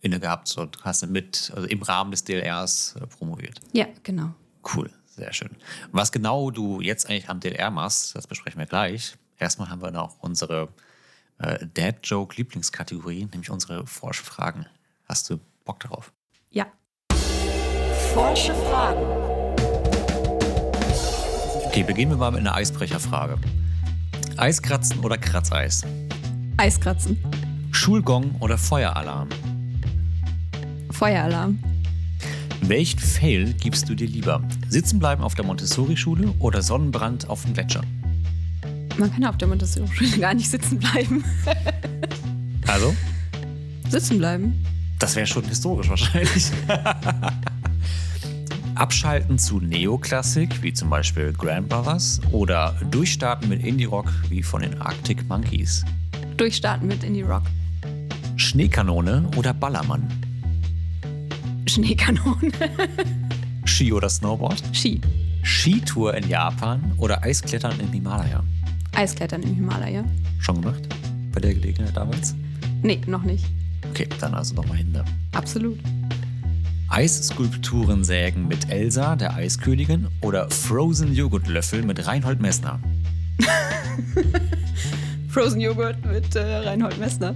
inne 0.00 0.20
gehabt 0.20 0.56
und 0.56 0.84
hast 0.84 1.06
mit, 1.06 1.52
also 1.54 1.66
im 1.66 1.82
Rahmen 1.82 2.10
des 2.10 2.24
DLRs 2.24 2.96
äh, 3.00 3.06
promoviert? 3.06 3.60
Ja, 3.72 3.86
genau. 4.02 4.34
Cool, 4.74 4.90
sehr 5.06 5.32
schön. 5.32 5.50
Was 5.90 6.12
genau 6.12 6.50
du 6.50 6.80
jetzt 6.80 7.08
eigentlich 7.08 7.28
am 7.28 7.40
DLR 7.40 7.70
machst, 7.70 8.14
das 8.14 8.26
besprechen 8.26 8.58
wir 8.58 8.66
gleich. 8.66 9.16
Erstmal 9.38 9.70
haben 9.70 9.82
wir 9.82 9.90
noch 9.90 10.18
unsere 10.20 10.68
äh, 11.38 11.66
Dad-Joke-Lieblingskategorie, 11.74 13.26
nämlich 13.26 13.50
unsere 13.50 13.84
Forsche 13.86 14.22
Fragen. 14.22 14.66
Hast 15.08 15.30
du 15.30 15.40
Bock 15.64 15.80
darauf? 15.80 16.12
Ja. 16.50 16.66
Forsche 18.14 18.54
Fragen. 18.54 19.02
Okay, 21.66 21.82
beginnen 21.82 22.12
wir 22.12 22.18
mal 22.18 22.30
mit 22.30 22.40
einer 22.40 22.54
Eisbrecherfrage. 22.54 23.38
Eiskratzen 24.36 24.98
oder 25.00 25.18
Kratzeis? 25.18 25.82
Eiskratzen. 26.56 27.18
Schulgong 27.70 28.34
oder 28.40 28.56
Feueralarm? 28.56 29.28
Feueralarm. 30.90 31.58
Welchen 32.62 32.98
Fail 32.98 33.52
gibst 33.54 33.88
du 33.88 33.94
dir 33.94 34.06
lieber? 34.06 34.42
Sitzen 34.68 34.98
bleiben 34.98 35.22
auf 35.22 35.34
der 35.34 35.44
Montessori-Schule 35.44 36.32
oder 36.38 36.62
Sonnenbrand 36.62 37.28
auf 37.28 37.42
dem 37.42 37.54
Gletscher? 37.54 37.82
Man 38.98 39.12
kann 39.12 39.24
auf 39.24 39.36
der 39.36 39.48
Montessori-Schule 39.48 40.18
gar 40.18 40.34
nicht 40.34 40.48
sitzen 40.48 40.78
bleiben. 40.78 41.24
also? 42.66 42.94
Sitzen 43.88 44.18
bleiben. 44.18 44.64
Das 44.98 45.16
wäre 45.16 45.26
schon 45.26 45.44
historisch 45.44 45.88
wahrscheinlich. 45.88 46.50
Abschalten 48.74 49.38
zu 49.38 49.60
Neoklassik, 49.60 50.62
wie 50.62 50.72
zum 50.72 50.88
Beispiel 50.88 51.32
Grandmothers, 51.32 52.20
oder 52.30 52.74
durchstarten 52.90 53.48
mit 53.48 53.62
Indie-Rock, 53.64 54.10
wie 54.28 54.42
von 54.42 54.62
den 54.62 54.80
Arctic 54.80 55.28
Monkeys? 55.28 55.84
Durchstarten 56.36 56.88
mit 56.88 57.04
Indie-Rock. 57.04 57.42
Schneekanone 58.36 59.28
oder 59.36 59.52
Ballermann? 59.52 60.08
Schneekanone. 61.66 62.50
Ski 63.64 63.92
oder 63.92 64.08
Snowboard? 64.08 64.62
Ski. 64.72 65.00
Skitour 65.42 66.14
in 66.14 66.28
Japan 66.28 66.92
oder 66.96 67.22
Eisklettern 67.22 67.78
im 67.78 67.92
Himalaya? 67.92 68.42
Eisklettern 68.94 69.42
im 69.42 69.54
Himalaya. 69.54 70.04
Schon 70.38 70.60
gemacht? 70.62 70.82
Bei 71.32 71.40
der 71.40 71.54
Gelegenheit 71.54 71.96
damals? 71.96 72.34
Nee, 72.82 73.00
noch 73.06 73.22
nicht. 73.22 73.44
Okay, 73.90 74.08
dann 74.20 74.34
also 74.34 74.54
nochmal 74.54 74.78
hinter. 74.78 75.04
Absolut. 75.32 75.78
Eisskulpturen 76.92 78.04
sägen 78.04 78.48
mit 78.48 78.68
Elsa, 78.68 79.16
der 79.16 79.34
Eiskönigin, 79.34 80.08
oder 80.20 80.50
Frozen 80.50 81.14
Joghurtlöffel 81.14 81.82
mit 81.82 82.06
Reinhold 82.06 82.42
Messner? 82.42 82.80
Frozen 85.28 85.62
Joghurt 85.62 86.04
mit 86.04 86.36
äh, 86.36 86.56
Reinhold 86.58 86.98
Messner. 86.98 87.34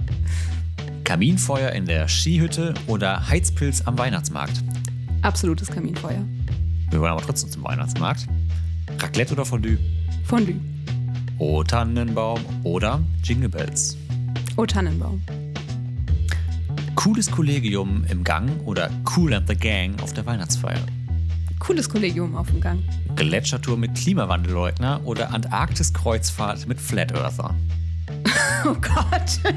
Kaminfeuer 1.03 1.71
in 1.71 1.87
der 1.87 2.07
Skihütte 2.07 2.75
oder 2.85 3.27
Heizpilz 3.27 3.81
am 3.81 3.97
Weihnachtsmarkt? 3.97 4.63
Absolutes 5.23 5.69
Kaminfeuer. 5.71 6.23
Wir 6.91 7.01
wollen 7.01 7.13
aber 7.13 7.23
trotzdem 7.23 7.49
zum 7.49 7.63
Weihnachtsmarkt. 7.63 8.27
Raclette 8.99 9.33
oder 9.33 9.43
Fondue? 9.43 9.79
Fondue. 10.25 10.59
O 11.39 11.63
Tannenbaum 11.63 12.41
oder 12.61 13.01
Jingle 13.23 13.49
Bells? 13.49 13.97
O 14.55 14.67
Tannenbaum. 14.67 15.19
Cooles 16.97 17.29
Kollegium 17.29 18.05
im 18.09 18.23
Gang 18.23 18.49
oder 18.65 18.89
Cool 19.15 19.31
and 19.35 19.47
the 19.47 19.55
Gang 19.55 20.01
auf 20.01 20.13
der 20.13 20.25
Weihnachtsfeier? 20.25 20.81
Cooles 21.59 21.87
Kollegium 21.87 22.35
auf 22.35 22.47
dem 22.47 22.59
Gang. 22.59 22.79
Gletschertour 23.15 23.77
mit 23.77 23.93
Klimawandelleugner 23.93 25.01
oder 25.05 25.31
Antarktis-Kreuzfahrt 25.31 26.67
mit 26.67 26.81
Flat 26.81 27.13
Earther? 27.13 27.55
Oh 28.65 28.73
Gott. 28.73 29.39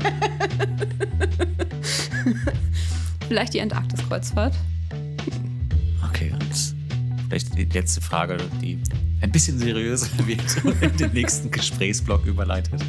vielleicht 3.26 3.54
die 3.54 3.62
Antarktis-Kreuzfahrt. 3.62 4.54
Okay, 6.06 6.32
und 6.32 6.74
vielleicht 7.26 7.56
die 7.56 7.64
letzte 7.64 8.02
Frage, 8.02 8.36
die 8.60 8.78
ein 9.22 9.32
bisschen 9.32 9.58
seriöser 9.58 10.08
wird 10.26 10.62
und 10.62 10.82
in 10.82 10.96
den 10.98 11.12
nächsten 11.12 11.50
Gesprächsblock 11.50 12.26
überleitet. 12.26 12.84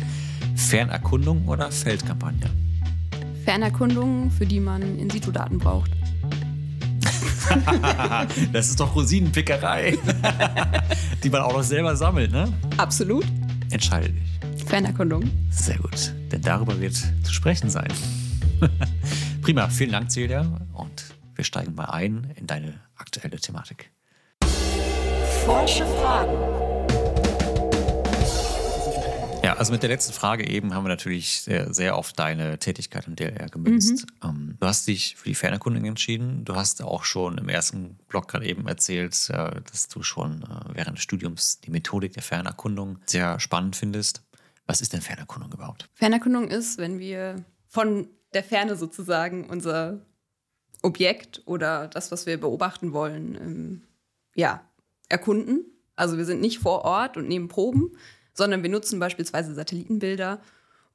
Fernerkundung 0.56 1.48
oder 1.48 1.72
Feldkampagne? 1.72 2.50
Fernerkundungen, 3.44 4.32
für 4.32 4.46
die 4.46 4.60
man 4.60 5.00
In-situ-Daten 5.00 5.58
braucht. 5.58 5.92
das 8.54 8.70
ist 8.70 8.80
doch 8.80 8.96
Rosinenpickerei, 8.96 9.98
die 11.24 11.30
man 11.30 11.42
auch 11.42 11.54
noch 11.54 11.64
selber 11.64 11.96
sammelt, 11.96 12.32
ne? 12.32 12.52
Absolut. 12.78 13.26
Entscheide 13.72 14.10
dich. 14.10 14.66
Fernerkundung. 14.66 15.30
Sehr 15.50 15.78
gut, 15.78 16.14
denn 16.32 16.42
darüber 16.42 16.80
wird 16.80 16.96
zu 16.96 17.34
sprechen 17.34 17.70
sein. 17.70 17.92
Prima, 19.42 19.68
vielen 19.70 19.92
Dank, 19.92 20.12
Celia. 20.12 20.46
Und 20.74 21.06
wir 21.36 21.44
steigen 21.44 21.76
mal 21.76 21.86
ein 21.86 22.32
in 22.36 22.48
deine 22.48 22.76
aktuelle 22.96 23.38
Thematik. 23.38 23.92
Forsche 25.46 25.86
Fragen. 25.86 26.71
Ja, 29.52 29.58
also 29.58 29.74
mit 29.74 29.84
der 29.84 29.90
letzten 29.90 30.14
Frage 30.14 30.48
eben 30.48 30.74
haben 30.74 30.86
wir 30.86 30.90
natürlich 30.90 31.42
sehr, 31.42 31.74
sehr 31.74 31.98
auf 31.98 32.14
deine 32.14 32.58
Tätigkeit 32.58 33.06
im 33.08 33.18
DLR 33.18 33.50
gemünzt. 33.50 34.06
Mhm. 34.24 34.30
Ähm, 34.30 34.58
du 34.58 34.66
hast 34.66 34.88
dich 34.88 35.18
für 35.18 35.28
die 35.28 35.36
Fernerkundung 35.36 35.84
entschieden. 35.84 36.46
Du 36.46 36.56
hast 36.56 36.82
auch 36.82 37.04
schon 37.04 37.38
im 37.38 37.50
ersten 37.50 37.98
Blog 38.08 38.30
gerade 38.30 38.46
eben 38.46 38.66
erzählt, 38.68 39.14
äh, 39.30 39.60
dass 39.70 39.90
du 39.90 40.04
schon 40.04 40.44
äh, 40.44 40.76
während 40.76 40.98
des 40.98 41.04
Studiums 41.04 41.60
die 41.60 41.70
Methodik 41.70 42.14
der 42.14 42.24
Fernerkundung 42.24 43.00
sehr 43.06 43.42
spannend 43.42 43.76
findest. 43.76 44.24
Was 44.68 44.80
ist 44.80 44.94
denn 44.94 45.02
Fernerkundung 45.02 45.52
überhaupt? 45.52 45.90
Fernerkundung 45.96 46.48
ist, 46.48 46.78
wenn 46.78 47.00
wir 47.00 47.44
von 47.68 48.08
der 48.34 48.46
Ferne 48.46 48.78
sozusagen 48.78 49.50
unser 49.50 50.00
Objekt 50.82 51.42
oder 51.46 51.90
das, 51.90 52.10
was 52.10 52.26
wir 52.26 52.40
beobachten 52.40 52.94
wollen, 52.94 53.36
ähm, 53.36 53.82
ja, 54.34 54.64
erkunden. 55.10 55.66
Also 55.98 56.18
wir 56.18 56.24
sind 56.24 56.40
nicht 56.40 56.60
vor 56.60 56.86
Ort 56.86 57.18
und 57.18 57.28
nehmen 57.28 57.50
Proben, 57.50 57.92
sondern 58.34 58.64
wir 58.64 58.70
nutzen 58.70 59.00
beispielsweise 59.00 59.54
Satellitenbilder 59.54 60.40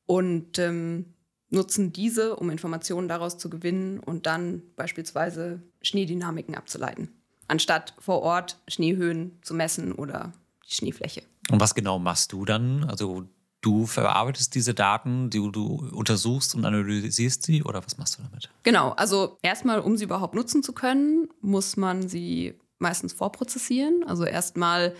und 0.07 0.59
ähm, 0.59 1.15
nutzen 1.51 1.93
diese, 1.93 2.37
um 2.37 2.51
Informationen 2.51 3.09
daraus 3.09 3.39
zu 3.39 3.51
gewinnen 3.51 4.01
und 4.01 4.27
dann 4.27 4.63
beispielsweise 4.77 5.63
Schneedynamiken 5.83 6.55
abzuleiten, 6.55 7.09
anstatt 7.49 7.95
vor 7.99 8.23
Ort 8.23 8.59
Schneehöhen 8.69 9.39
zu 9.43 9.55
messen 9.55 9.93
oder 9.93 10.33
die 10.69 10.75
Schneefläche. 10.75 11.23
Und 11.51 11.61
was 11.61 11.75
genau 11.75 11.99
machst 11.99 12.33
du 12.33 12.45
dann? 12.45 12.85
Also 12.85 13.29
du 13.61 13.87
verarbeitest 13.87 14.55
diese 14.55 14.75
Daten, 14.75 15.31
die 15.31 15.39
du 15.39 15.89
untersuchst 15.93 16.55
und 16.55 16.65
analysierst 16.65 17.45
sie 17.45 17.63
oder 17.63 17.85
was 17.85 17.99
machst 17.99 18.19
du 18.19 18.23
damit? 18.23 18.51
Genau, 18.63 18.91
also 18.93 19.39
erstmal, 19.43 19.81
um 19.81 19.97
sie 19.97 20.05
überhaupt 20.05 20.35
nutzen 20.35 20.63
zu 20.63 20.73
können, 20.73 21.29
muss 21.41 21.77
man 21.77 22.09
sie 22.09 22.55
meistens 22.79 23.13
vorprozessieren. 23.13 24.05
Also 24.07 24.25
erstmal 24.25 24.95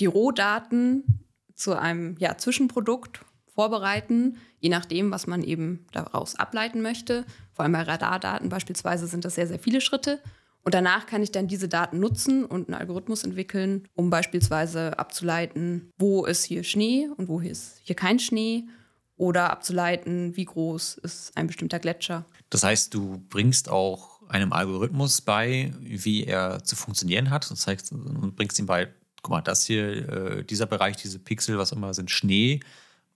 die 0.00 0.06
Rohdaten 0.06 1.24
zu 1.58 1.78
einem 1.78 2.16
ja, 2.18 2.38
Zwischenprodukt 2.38 3.20
vorbereiten, 3.46 4.36
je 4.60 4.68
nachdem, 4.68 5.10
was 5.10 5.26
man 5.26 5.42
eben 5.42 5.84
daraus 5.92 6.36
ableiten 6.36 6.80
möchte. 6.80 7.24
Vor 7.52 7.64
allem 7.64 7.72
bei 7.72 7.82
Radardaten 7.82 8.48
beispielsweise 8.48 9.08
sind 9.08 9.24
das 9.24 9.34
sehr, 9.34 9.48
sehr 9.48 9.58
viele 9.58 9.80
Schritte. 9.80 10.20
Und 10.62 10.74
danach 10.74 11.06
kann 11.06 11.22
ich 11.22 11.32
dann 11.32 11.48
diese 11.48 11.68
Daten 11.68 11.98
nutzen 11.98 12.44
und 12.44 12.68
einen 12.68 12.78
Algorithmus 12.78 13.24
entwickeln, 13.24 13.88
um 13.94 14.10
beispielsweise 14.10 14.98
abzuleiten, 14.98 15.90
wo 15.98 16.24
ist 16.24 16.44
hier 16.44 16.62
Schnee 16.62 17.08
und 17.16 17.28
wo 17.28 17.40
ist 17.40 17.80
hier 17.82 17.96
kein 17.96 18.18
Schnee 18.18 18.64
oder 19.16 19.50
abzuleiten, 19.50 20.36
wie 20.36 20.44
groß 20.44 20.98
ist 20.98 21.36
ein 21.36 21.48
bestimmter 21.48 21.80
Gletscher. 21.80 22.24
Das 22.50 22.62
heißt, 22.62 22.94
du 22.94 23.24
bringst 23.28 23.68
auch 23.68 24.22
einem 24.28 24.52
Algorithmus 24.52 25.20
bei, 25.20 25.72
wie 25.80 26.24
er 26.24 26.62
zu 26.62 26.76
funktionieren 26.76 27.30
hat 27.30 27.50
und, 27.50 27.56
zeigst, 27.56 27.90
und 27.90 28.36
bringst 28.36 28.58
ihm 28.58 28.66
bei, 28.66 28.88
guck 29.28 29.36
mal, 29.36 29.42
das 29.42 29.64
hier, 29.64 30.08
äh, 30.08 30.44
dieser 30.44 30.64
Bereich, 30.64 30.96
diese 30.96 31.18
Pixel, 31.18 31.58
was 31.58 31.72
immer, 31.72 31.92
sind 31.92 32.10
Schnee 32.10 32.60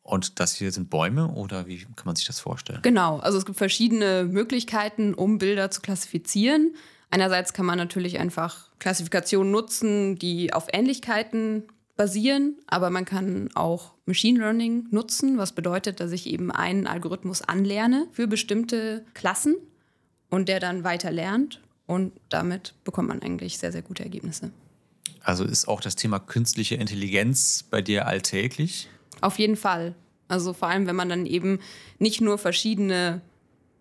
und 0.02 0.40
das 0.40 0.54
hier 0.54 0.70
sind 0.70 0.90
Bäume 0.90 1.28
oder 1.28 1.66
wie 1.66 1.78
kann 1.78 2.04
man 2.04 2.16
sich 2.16 2.26
das 2.26 2.38
vorstellen? 2.38 2.80
Genau, 2.82 3.18
also 3.18 3.38
es 3.38 3.46
gibt 3.46 3.56
verschiedene 3.56 4.24
Möglichkeiten, 4.24 5.14
um 5.14 5.38
Bilder 5.38 5.70
zu 5.70 5.80
klassifizieren. 5.80 6.74
Einerseits 7.08 7.54
kann 7.54 7.64
man 7.64 7.78
natürlich 7.78 8.18
einfach 8.18 8.68
Klassifikationen 8.78 9.50
nutzen, 9.50 10.18
die 10.18 10.52
auf 10.52 10.66
Ähnlichkeiten 10.72 11.64
basieren, 11.96 12.56
aber 12.66 12.90
man 12.90 13.06
kann 13.06 13.48
auch 13.54 13.94
Machine 14.04 14.38
Learning 14.38 14.88
nutzen, 14.90 15.38
was 15.38 15.52
bedeutet, 15.52 16.00
dass 16.00 16.12
ich 16.12 16.26
eben 16.26 16.50
einen 16.50 16.86
Algorithmus 16.86 17.40
anlerne 17.40 18.06
für 18.12 18.26
bestimmte 18.26 19.04
Klassen 19.14 19.56
und 20.28 20.48
der 20.48 20.60
dann 20.60 20.84
weiter 20.84 21.10
lernt 21.10 21.62
und 21.86 22.12
damit 22.28 22.74
bekommt 22.84 23.08
man 23.08 23.22
eigentlich 23.22 23.58
sehr, 23.58 23.72
sehr 23.72 23.82
gute 23.82 24.02
Ergebnisse. 24.02 24.50
Also 25.22 25.44
ist 25.44 25.68
auch 25.68 25.80
das 25.80 25.96
Thema 25.96 26.18
künstliche 26.18 26.74
Intelligenz 26.74 27.64
bei 27.70 27.80
dir 27.80 28.06
alltäglich? 28.06 28.88
Auf 29.20 29.38
jeden 29.38 29.56
Fall. 29.56 29.94
Also 30.28 30.52
vor 30.52 30.68
allem, 30.68 30.86
wenn 30.86 30.96
man 30.96 31.08
dann 31.08 31.26
eben 31.26 31.60
nicht 31.98 32.20
nur 32.20 32.38
verschiedene 32.38 33.20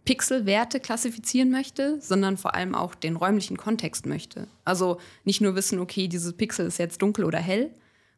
Pixelwerte 0.05 0.79
klassifizieren 0.79 1.51
möchte, 1.51 1.99
sondern 2.01 2.37
vor 2.37 2.55
allem 2.55 2.75
auch 2.75 2.95
den 2.95 3.15
räumlichen 3.15 3.57
Kontext 3.57 4.05
möchte. 4.05 4.47
Also 4.65 4.99
nicht 5.23 5.41
nur 5.41 5.55
wissen, 5.55 5.79
okay, 5.79 6.07
dieses 6.07 6.33
Pixel 6.33 6.65
ist 6.65 6.79
jetzt 6.79 7.01
dunkel 7.01 7.25
oder 7.25 7.39
hell, 7.39 7.71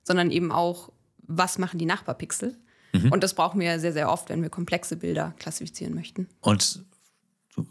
sondern 0.03 0.31
eben 0.31 0.51
auch, 0.51 0.91
was 1.19 1.57
machen 1.57 1.77
die 1.77 1.85
Nachbarpixel. 1.85 2.57
Mhm. 2.93 3.11
Und 3.11 3.23
das 3.23 3.33
brauchen 3.33 3.59
wir 3.59 3.79
sehr, 3.79 3.93
sehr 3.93 4.09
oft, 4.09 4.29
wenn 4.29 4.41
wir 4.41 4.49
komplexe 4.49 4.95
Bilder 4.95 5.33
klassifizieren 5.39 5.93
möchten. 5.93 6.27
Und 6.41 6.83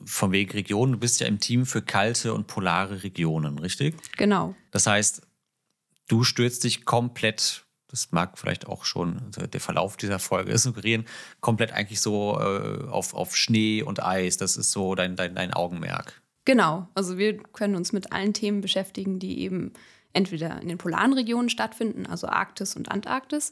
von 0.05 0.33
wegen 0.33 0.53
Regionen, 0.53 0.93
du 0.93 0.99
bist 0.99 1.21
ja 1.21 1.27
im 1.27 1.41
Team 1.41 1.67
für 1.67 1.83
kalte 1.83 2.35
und 2.35 2.47
polare 2.47 3.03
Regionen, 3.03 3.59
richtig? 3.59 3.97
Genau. 4.17 4.55
Das 4.71 4.87
heißt, 4.87 5.23
du 6.09 6.25
stürzt 6.25 6.65
dich 6.65 6.85
komplett, 6.85 7.65
das 7.89 8.13
mag 8.13 8.39
vielleicht 8.39 8.67
auch 8.67 8.85
schon 8.85 9.31
der 9.53 9.61
Verlauf 9.61 9.97
dieser 9.97 10.19
Folge 10.19 10.57
suggerieren, 10.59 11.05
komplett 11.41 11.73
eigentlich 11.73 12.01
so 12.01 12.39
äh, 12.39 12.89
auf, 12.89 13.15
auf 13.15 13.37
Schnee 13.37 13.83
und 13.83 14.03
Eis. 14.03 14.37
Das 14.37 14.57
ist 14.57 14.73
so 14.73 14.95
dein, 14.95 15.17
dein, 15.17 15.35
dein 15.35 15.53
Augenmerk. 15.53 16.23
Genau. 16.45 16.89
Also 16.95 17.19
wir 17.19 17.37
können 17.39 17.77
uns 17.77 17.93
mit 17.93 18.13
allen 18.13 18.35
Themen 18.35 18.61
beschäftigen, 18.61 19.19
die 19.19 19.41
eben 19.41 19.73
entweder 20.13 20.61
in 20.61 20.69
den 20.69 20.79
polaren 20.79 21.13
Regionen 21.13 21.49
stattfinden, 21.49 22.07
also 22.07 22.27
Arktis 22.27 22.77
und 22.77 22.91
Antarktis, 22.91 23.51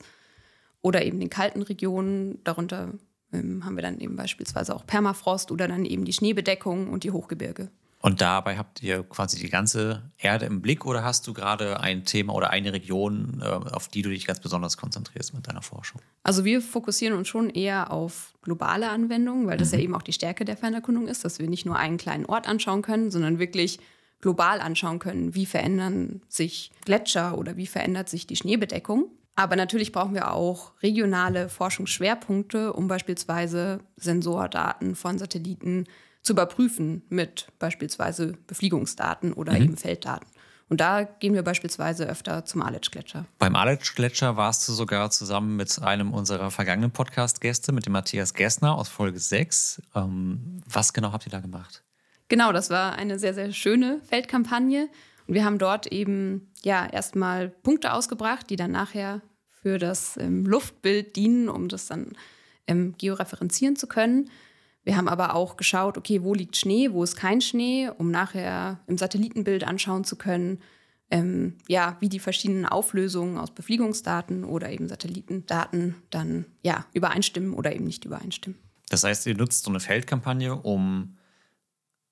oder 0.83 1.05
eben 1.05 1.21
den 1.21 1.31
kalten 1.31 1.63
Regionen. 1.63 2.43
Darunter 2.45 2.93
ähm, 3.33 3.65
haben 3.65 3.77
wir 3.77 3.83
dann 3.83 4.01
eben 4.01 4.17
beispielsweise 4.17 4.75
auch 4.75 4.87
Permafrost 4.87 5.51
oder 5.51 5.69
dann 5.69 5.85
eben 5.85 6.05
die 6.05 6.13
Schneebedeckung 6.13 6.89
und 6.89 7.05
die 7.05 7.11
Hochgebirge. 7.11 7.71
Und 8.03 8.23
dabei 8.23 8.57
habt 8.57 8.83
ihr 8.83 9.03
quasi 9.03 9.39
die 9.39 9.51
ganze 9.51 10.11
Erde 10.17 10.47
im 10.47 10.63
Blick 10.63 10.87
oder 10.87 11.05
hast 11.05 11.27
du 11.27 11.35
gerade 11.35 11.81
ein 11.81 12.07
Thema 12.07 12.33
oder 12.33 12.49
eine 12.49 12.73
Region, 12.73 13.43
äh, 13.43 13.45
auf 13.45 13.89
die 13.89 14.01
du 14.01 14.09
dich 14.09 14.27
ganz 14.27 14.41
besonders 14.41 14.79
konzentrierst 14.79 15.35
mit 15.35 15.47
deiner 15.49 15.61
Forschung? 15.61 16.01
Also 16.23 16.47
wir 16.47 16.63
fokussieren 16.63 17.17
uns 17.17 17.29
schon 17.29 17.51
eher 17.51 17.93
auf 17.93 18.33
globale 18.41 18.89
Anwendungen, 18.89 19.47
weil 19.47 19.59
das 19.59 19.73
mhm. 19.73 19.79
ja 19.79 19.85
eben 19.85 19.95
auch 19.95 20.03
die 20.03 20.15
Stärke 20.15 20.47
der 20.47 20.57
Fernerkundung 20.57 21.09
ist, 21.09 21.27
dass 21.27 21.39
wir 21.41 21.49
nicht 21.49 21.67
nur 21.67 21.77
einen 21.77 21.99
kleinen 21.99 22.25
Ort 22.25 22.49
anschauen 22.49 22.81
können, 22.81 23.11
sondern 23.11 23.39
wirklich 23.39 23.81
global 24.23 24.61
anschauen 24.61 24.99
können, 24.99 25.35
wie 25.35 25.47
verändern 25.47 26.23
sich 26.29 26.71
Gletscher 26.87 27.37
oder 27.37 27.59
wie 27.59 27.67
verändert 27.67 28.09
sich 28.09 28.27
die 28.27 28.37
Schneebedeckung. 28.37 29.11
Aber 29.37 29.57
natürlich 29.57 29.93
brauchen 29.93 30.15
wir 30.15 30.33
auch 30.33 30.73
regionale 30.83 31.49
Forschungsschwerpunkte, 31.49 32.73
um 32.73 32.89
beispielsweise 32.89 33.81
Sensordaten 33.97 34.95
von 34.95 35.19
Satelliten 35.19 35.87
zu 36.23 36.35
überprüfen 36.35 37.03
mit 37.09 37.49
beispielsweise 37.59 38.35
Befliegungsdaten 38.47 39.33
oder 39.33 39.53
mhm. 39.53 39.63
eben 39.63 39.77
Felddaten. 39.77 40.27
Und 40.71 40.81
da 40.81 41.03
gehen 41.03 41.35
wir 41.35 41.43
beispielsweise 41.43 42.07
öfter 42.07 42.45
zum 42.45 42.63
Aletsch-Gletscher. 42.63 43.27
Beim 43.41 43.57
Aletsch-Gletscher 43.57 44.37
warst 44.37 44.69
du 44.69 44.73
sogar 44.73 45.11
zusammen 45.11 45.57
mit 45.57 45.83
einem 45.83 46.15
unserer 46.15 46.53
vergangenen 46.53 46.93
Podcast-Gäste, 46.93 47.73
mit 47.73 47.87
dem 47.87 47.93
Matthias 47.93 48.35
Gessner 48.35 48.77
aus 48.77 48.89
Folge 48.89 49.19
6. 49.19 49.83
Ähm, 49.97 50.63
was 50.67 50.93
genau 50.93 51.11
habt 51.13 51.26
ihr 51.26 51.33
da 51.33 51.41
gemacht? 51.41 51.83
Genau, 52.28 52.52
das 52.52 52.71
war 52.71 52.95
eine 52.95 53.19
sehr, 53.19 53.35
sehr 53.35 53.52
schöne 53.52 54.00
Feldkampagne. 54.09 54.89
Und 55.26 55.35
wir 55.35 55.45
haben 55.45 55.59
dort 55.59 55.89
eben 55.89 56.52
ja 56.63 56.87
erstmal 56.87 57.49
Punkte 57.49 57.93
ausgebracht, 57.93 58.49
die 58.49 58.57
dann 58.57 58.71
nachher 58.71 59.23
für 59.63 59.79
das 59.79 60.17
ähm, 60.17 60.47
Luftbild 60.47 61.17
dienen, 61.17 61.49
um 61.49 61.69
das 61.69 61.87
dann 61.87 62.13
ähm, 62.67 62.95
georeferenzieren 62.99 63.77
zu 63.77 63.87
können. 63.87 64.31
Wir 64.83 64.97
haben 64.97 65.09
aber 65.09 65.35
auch 65.35 65.57
geschaut, 65.57 65.99
okay, 65.99 66.23
wo 66.23 66.35
liegt 66.35 66.57
Schnee, 66.57 66.93
wo 66.93 67.05
ist 67.05 67.17
kein 67.17 67.41
Schnee, 67.41 67.91
um 67.99 68.11
nachher 68.11 68.81
im 68.87 68.97
Satellitenbild 68.97 69.65
anschauen 69.65 70.05
zu 70.05 70.17
können, 70.17 70.61
ähm, 71.11 71.59
ja, 71.69 71.97
wie 72.01 72.09
die 72.09 72.21
verschiedenen 72.21 72.67
Auflösungen 72.67 73.37
aus 73.37 73.51
Befliegungsdaten 73.51 74.45
oder 74.45 74.71
eben 74.71 74.89
Satellitendaten 74.89 75.97
dann 76.11 76.47
ja 76.63 76.87
übereinstimmen 76.95 77.53
oder 77.53 77.75
eben 77.75 77.85
nicht 77.85 78.05
übereinstimmen. 78.05 78.59
Das 78.89 79.05
heißt, 79.05 79.27
ihr 79.27 79.37
nutzt 79.37 79.65
so 79.65 79.71
eine 79.71 79.81
Feldkampagne, 79.81 80.55
um 80.55 81.17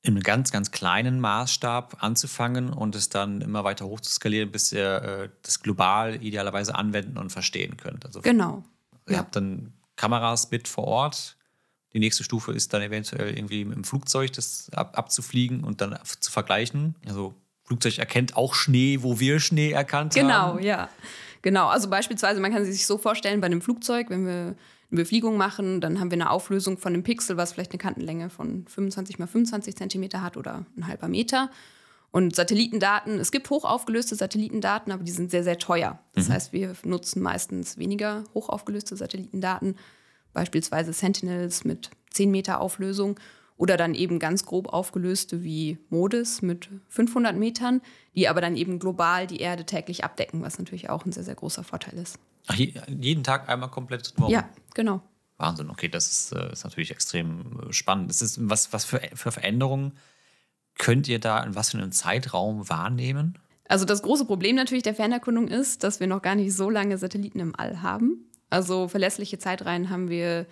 in 0.09 0.15
einem 0.15 0.23
ganz, 0.23 0.51
ganz 0.51 0.71
kleinen 0.71 1.21
Maßstab 1.21 2.03
anzufangen 2.03 2.71
und 2.73 2.95
es 2.95 3.11
dann 3.11 3.43
immer 3.43 3.63
weiter 3.65 3.85
hoch 3.85 4.01
zu 4.01 4.11
skalieren, 4.11 4.51
bis 4.51 4.73
ihr 4.73 5.03
äh, 5.03 5.29
das 5.43 5.61
global 5.61 6.23
idealerweise 6.23 6.75
anwenden 6.75 7.19
und 7.19 7.31
verstehen 7.31 7.77
könnt. 7.77 8.07
Also 8.07 8.23
genau. 8.23 8.65
Ihr 9.07 9.13
ja. 9.13 9.19
habt 9.19 9.37
dann 9.37 9.75
Kameras 9.97 10.51
mit 10.51 10.67
vor 10.67 10.85
Ort. 10.85 11.37
Die 11.93 11.99
nächste 11.99 12.25
Stufe 12.25 12.53
ist 12.53 12.73
dann 12.73 12.81
eventuell 12.81 13.37
irgendwie 13.37 13.61
im 13.61 13.85
Flugzeug 13.85 14.33
das 14.33 14.71
ab, 14.73 14.97
abzufliegen 14.97 15.63
und 15.63 15.83
dann 15.83 15.99
zu 16.21 16.33
vergleichen. 16.33 16.95
Also 17.07 17.35
Flugzeug 17.65 17.99
erkennt 17.99 18.35
auch 18.35 18.55
Schnee, 18.55 19.03
wo 19.03 19.21
wir 19.21 19.41
Schnee 19.41 19.73
erkannt 19.73 20.15
genau, 20.15 20.33
haben. 20.33 20.57
Genau, 20.59 20.69
ja. 20.69 20.89
Genau. 21.43 21.69
Also 21.69 21.91
beispielsweise, 21.91 22.41
man 22.41 22.53
kann 22.53 22.65
sich 22.65 22.87
so 22.87 22.97
vorstellen, 22.97 23.43
bei 23.43 23.47
einem 23.47 23.61
Flugzeug, 23.61 24.09
wenn 24.09 24.27
wir 24.27 24.57
eine 24.91 25.03
Befliegung 25.03 25.37
machen, 25.37 25.81
dann 25.81 26.01
haben 26.01 26.11
wir 26.11 26.17
eine 26.17 26.31
Auflösung 26.31 26.79
von 26.79 26.95
einem 26.95 27.03
Pixel, 27.03 27.37
was 27.37 27.53
vielleicht 27.53 27.73
eine 27.73 27.79
Kantenlänge 27.79 28.31
von 28.31 28.67
25 28.67 29.19
mal 29.19 29.27
25 29.27 29.77
Zentimeter 29.77 30.23
hat 30.23 30.37
oder 30.37 30.65
ein 30.77 30.87
halber 30.87 31.09
Meter. 31.09 31.51
Und 32.11 32.35
Satellitendaten, 32.35 33.19
es 33.19 33.31
gibt 33.31 33.51
hochaufgelöste 33.51 34.15
Satellitendaten, 34.15 34.93
aber 34.93 35.05
die 35.05 35.13
sind 35.13 35.31
sehr, 35.31 35.45
sehr 35.45 35.59
teuer. 35.59 35.99
Das 36.15 36.29
mhm. 36.29 36.33
heißt, 36.33 36.53
wir 36.55 36.75
nutzen 36.85 37.23
meistens 37.23 37.77
weniger 37.77 38.25
hochaufgelöste 38.33 38.97
Satellitendaten, 38.97 39.77
beispielsweise 40.33 40.95
Sentinels 40.95 41.65
mit 41.65 41.91
10 42.11 42.31
Meter 42.31 42.61
Auflösung 42.61 43.21
oder 43.59 43.77
dann 43.77 43.95
eben 43.95 44.19
ganz 44.19 44.47
grob 44.47 44.69
aufgelöste 44.73 45.43
wie 45.43 45.79
MODIS 45.91 46.41
mit 46.41 46.71
500 46.89 47.37
Metern, 47.37 47.83
die 48.15 48.29
aber 48.29 48.41
dann 48.41 48.57
eben 48.57 48.79
global 48.79 49.27
die 49.27 49.41
Erde 49.41 49.67
täglich 49.67 50.05
abdecken, 50.05 50.41
was 50.41 50.59
natürlich 50.59 50.89
auch 50.89 51.05
ein 51.05 51.13
sehr, 51.13 51.25
sehr 51.25 51.35
großer 51.35 51.65
Vorteil 51.65 51.99
ist. 51.99 52.19
Ach, 52.49 52.55
jeden 52.55 53.23
Tag 53.23 53.49
einmal 53.49 53.71
komplett 53.71 54.17
drumherum? 54.17 54.33
Ja, 54.33 54.49
genau. 54.75 55.03
Wahnsinn, 55.37 55.71
okay, 55.71 55.89
das 55.89 56.11
ist, 56.11 56.33
äh, 56.33 56.53
ist 56.53 56.65
natürlich 56.65 56.91
extrem 56.91 57.69
äh, 57.69 57.73
spannend. 57.73 58.11
Das 58.11 58.23
ist, 58.23 58.39
was, 58.49 58.73
was 58.73 58.85
für, 58.85 59.01
für 59.15 59.31
Veränderungen 59.31 59.93
könnt 60.79 61.09
ihr 61.09 61.21
da 61.21 61.43
in 61.43 61.55
was 61.55 61.71
für 61.71 61.79
einem 61.79 61.93
Zeitraum 61.93 62.69
wahrnehmen? 62.69 63.39
Also 63.69 63.85
das 63.85 64.03
große 64.03 64.25
Problem 64.25 64.57
natürlich 64.57 64.83
der 64.83 64.95
Fernerkundung 64.95 65.49
ist, 65.49 65.85
dass 65.85 66.01
wir 66.01 66.07
noch 66.07 66.23
gar 66.23 66.35
nicht 66.35 66.55
so 66.55 66.71
lange 66.71 66.97
Satelliten 66.97 67.39
im 67.39 67.55
All 67.55 67.83
haben. 67.83 68.31
Also 68.51 68.89
verlässliche 68.89 69.39
Zeitreihen 69.39 69.91
haben 69.91 70.09
wir 70.09 70.47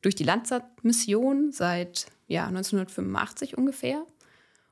durch 0.00 0.14
die 0.14 0.24
Landsat-Mission 0.24 1.52
seit 1.52 2.06
ja, 2.26 2.46
1985 2.46 3.58
ungefähr. 3.58 4.04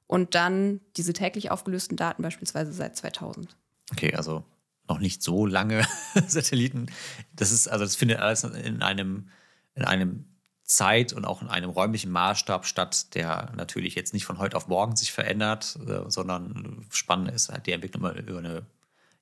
Und 0.06 0.34
dann 0.34 0.80
diese 0.96 1.12
täglich 1.12 1.50
aufgelösten 1.50 1.96
Daten 1.96 2.22
beispielsweise 2.22 2.72
seit 2.72 2.96
2000. 2.96 3.56
Okay, 3.92 4.14
also 4.14 4.44
noch 4.92 5.00
nicht 5.00 5.22
so 5.22 5.46
lange 5.46 5.86
Satelliten. 6.26 6.86
Das 7.34 7.50
ist, 7.50 7.66
also 7.66 7.84
das 7.84 7.96
findet 7.96 8.18
alles 8.18 8.44
in 8.44 8.82
einem, 8.82 9.28
in 9.74 9.84
einem 9.84 10.26
Zeit 10.64 11.12
und 11.12 11.24
auch 11.24 11.40
in 11.40 11.48
einem 11.48 11.70
räumlichen 11.70 12.10
Maßstab 12.10 12.66
statt, 12.66 13.14
der 13.14 13.52
natürlich 13.56 13.94
jetzt 13.94 14.12
nicht 14.12 14.26
von 14.26 14.38
heute 14.38 14.56
auf 14.56 14.68
morgen 14.68 14.96
sich 14.96 15.12
verändert, 15.12 15.78
äh, 15.86 16.10
sondern 16.10 16.84
spannend 16.90 17.30
ist 17.30 17.48
halt 17.48 17.66
die 17.66 17.72
Entwicklung 17.72 18.04
über 18.16 18.38
eine, 18.38 18.66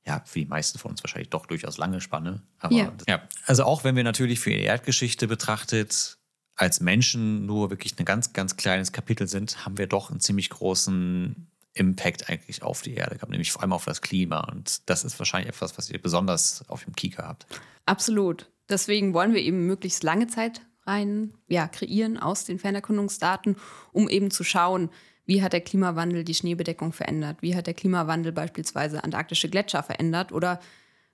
ja, 0.05 0.23
für 0.25 0.41
die 0.41 0.47
meisten 0.47 0.79
von 0.79 0.93
uns 0.93 1.05
wahrscheinlich 1.05 1.31
doch 1.31 1.47
durchaus 1.47 1.79
lange 1.79 2.01
Spanne. 2.01 2.43
Aber 2.59 2.75
ja. 2.75 2.93
ja. 3.09 3.23
Also 3.47 3.65
auch 3.65 3.85
wenn 3.85 3.95
wir 3.95 4.05
natürlich 4.05 4.41
für 4.41 4.51
die 4.51 4.63
Erdgeschichte 4.63 5.29
betrachtet 5.29 6.19
als 6.57 6.81
Menschen 6.81 7.47
nur 7.47 7.71
wirklich 7.71 7.99
ein 7.99 8.05
ganz, 8.05 8.33
ganz 8.33 8.57
kleines 8.57 8.93
Kapitel 8.93 9.29
sind, 9.29 9.65
haben 9.65 9.79
wir 9.79 9.87
doch 9.87 10.11
einen 10.11 10.21
ziemlich 10.21 10.51
großen 10.51 11.50
Impact 11.75 12.29
eigentlich 12.29 12.63
auf 12.63 12.83
die 12.83 12.95
Erde 12.95 13.17
gehabt, 13.17 13.31
nämlich 13.31 13.53
vor 13.53 13.63
allem 13.63 13.73
auf 13.73 13.85
das 13.85 14.03
Klima. 14.03 14.41
Und 14.41 14.89
das 14.89 15.05
ist 15.05 15.19
wahrscheinlich 15.19 15.51
etwas, 15.51 15.79
was 15.79 15.91
ihr 15.91 16.01
besonders 16.01 16.69
auf 16.69 16.85
dem 16.85 16.95
Kieker 16.95 17.27
habt. 17.27 17.47
Absolut. 17.87 18.51
Deswegen 18.69 19.15
wollen 19.15 19.35
wir 19.35 19.41
eben 19.41 19.67
möglichst 19.67 20.03
lange 20.03 20.27
Zeit 20.27 20.63
rein 20.87 21.35
ja, 21.49 21.69
kreieren 21.69 22.19
aus 22.19 22.45
den 22.45 22.59
Fernerkundungsdaten, 22.59 23.57
um 23.93 24.09
eben 24.09 24.31
zu 24.31 24.45
schauen, 24.45 24.91
wie 25.27 25.43
hat 25.43 25.53
der 25.53 25.61
Klimawandel 25.61 26.25
die 26.25 26.35
Schneebedeckung 26.35 26.93
verändert? 26.93 27.39
Wie 27.41 27.55
hat 27.55 27.69
der 27.69 27.75
Klimawandel 27.75 28.33
beispielsweise 28.33 29.05
antarktische 29.05 29.49
Gletscher 29.49 29.83
verändert? 29.83 30.33
Oder 30.33 30.61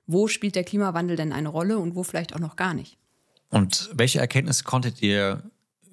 wo 0.06 0.26
spielt 0.28 0.54
der 0.54 0.64
Klimawandel 0.64 1.16
denn 1.16 1.32
eine 1.32 1.50
Rolle 1.50 1.78
und 1.78 1.94
wo 1.94 2.02
vielleicht 2.02 2.34
auch 2.34 2.38
noch 2.40 2.56
gar 2.56 2.72
nicht? 2.72 2.96
Und 3.50 3.90
welche 3.92 4.18
Erkenntnisse 4.18 4.64
konntet 4.64 5.02
ihr 5.02 5.42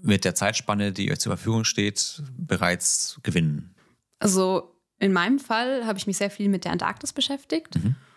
mit 0.01 0.23
der 0.23 0.35
Zeitspanne, 0.35 0.93
die 0.93 1.11
euch 1.11 1.19
zur 1.19 1.35
Verfügung 1.35 1.65
steht, 1.65 2.23
bereits 2.37 3.19
gewinnen? 3.23 3.72
Also 4.23 4.75
in 4.99 5.13
meinem 5.13 5.39
Fall 5.39 5.85
habe 5.85 5.97
ich 5.97 6.07
mich 6.07 6.17
sehr 6.17 6.29
viel 6.29 6.49
mit 6.49 6.65
der 6.65 6.71
Antarktis 6.71 7.13
beschäftigt. 7.13 7.75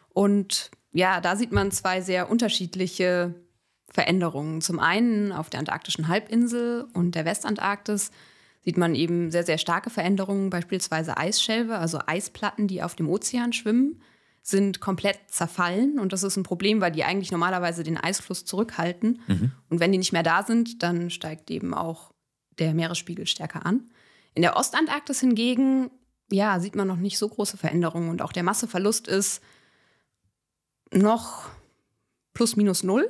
Und 0.09 0.71
ja, 0.93 1.21
da 1.21 1.37
sieht 1.37 1.53
man 1.53 1.71
zwei 1.73 2.01
sehr 2.01 2.31
unterschiedliche 2.31 3.35
Veränderungen. 3.91 4.61
Zum 4.61 4.79
einen 4.79 5.33
auf 5.33 5.51
der 5.51 5.61
antarktischen 5.61 6.09
Halbinsel 6.09 6.87
und 6.93 7.15
der 7.15 7.25
Westantarktis 7.25 8.11
sieht 8.65 8.79
man 8.79 8.95
eben 8.95 9.31
sehr, 9.31 9.45
sehr 9.45 9.59
starke 9.59 9.91
Veränderungen, 9.91 10.51
beispielsweise 10.51 11.17
Eisschelfe, 11.17 11.77
also 11.77 12.01
Eisplatten, 12.07 12.67
die 12.67 12.83
auf 12.83 12.95
dem 12.95 13.09
Ozean 13.09 13.53
schwimmen, 13.53 14.01
sind 14.43 14.81
komplett 14.81 15.19
zerfallen. 15.29 15.99
Und 15.99 16.13
das 16.13 16.23
ist 16.23 16.37
ein 16.37 16.43
Problem, 16.43 16.81
weil 16.81 16.93
die 16.93 17.05
eigentlich 17.05 17.33
normalerweise 17.33 17.83
den 17.83 17.97
Eisfluss 17.97 18.45
zurückhalten. 18.45 19.21
Und 19.69 19.81
wenn 19.81 19.93
die 19.93 19.99
nicht 19.99 20.13
mehr 20.13 20.23
da 20.23 20.43
sind, 20.43 20.83
dann 20.83 21.11
steigt 21.11 21.51
eben 21.51 21.75
auch 21.75 22.13
der 22.59 22.75
Meeresspiegel 22.75 23.27
stärker 23.27 23.67
an. 23.67 23.89
In 24.37 24.43
der 24.43 24.57
Ostantarktis 24.57 25.21
hingegen, 25.21 25.91
ja, 26.31 26.61
sieht 26.61 26.77
man 26.77 26.87
noch 26.87 26.99
nicht 26.99 27.17
so 27.17 27.27
große 27.27 27.57
Veränderungen. 27.57 28.11
Und 28.11 28.21
auch 28.21 28.33
der 28.33 28.43
Masseverlust 28.43 29.09
ist 29.09 29.41
noch 30.93 31.49
plus 32.35 32.55
minus 32.55 32.83
null. 32.83 33.09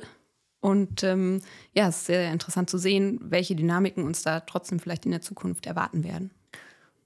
Und 0.61 1.03
ähm, 1.03 1.41
ja, 1.73 1.89
es 1.89 1.97
ist 1.97 2.05
sehr 2.05 2.31
interessant 2.31 2.69
zu 2.69 2.77
sehen, 2.77 3.19
welche 3.21 3.57
Dynamiken 3.57 4.05
uns 4.05 4.23
da 4.23 4.39
trotzdem 4.39 4.79
vielleicht 4.79 5.05
in 5.05 5.11
der 5.11 5.21
Zukunft 5.21 5.65
erwarten 5.65 6.05
werden. 6.05 6.31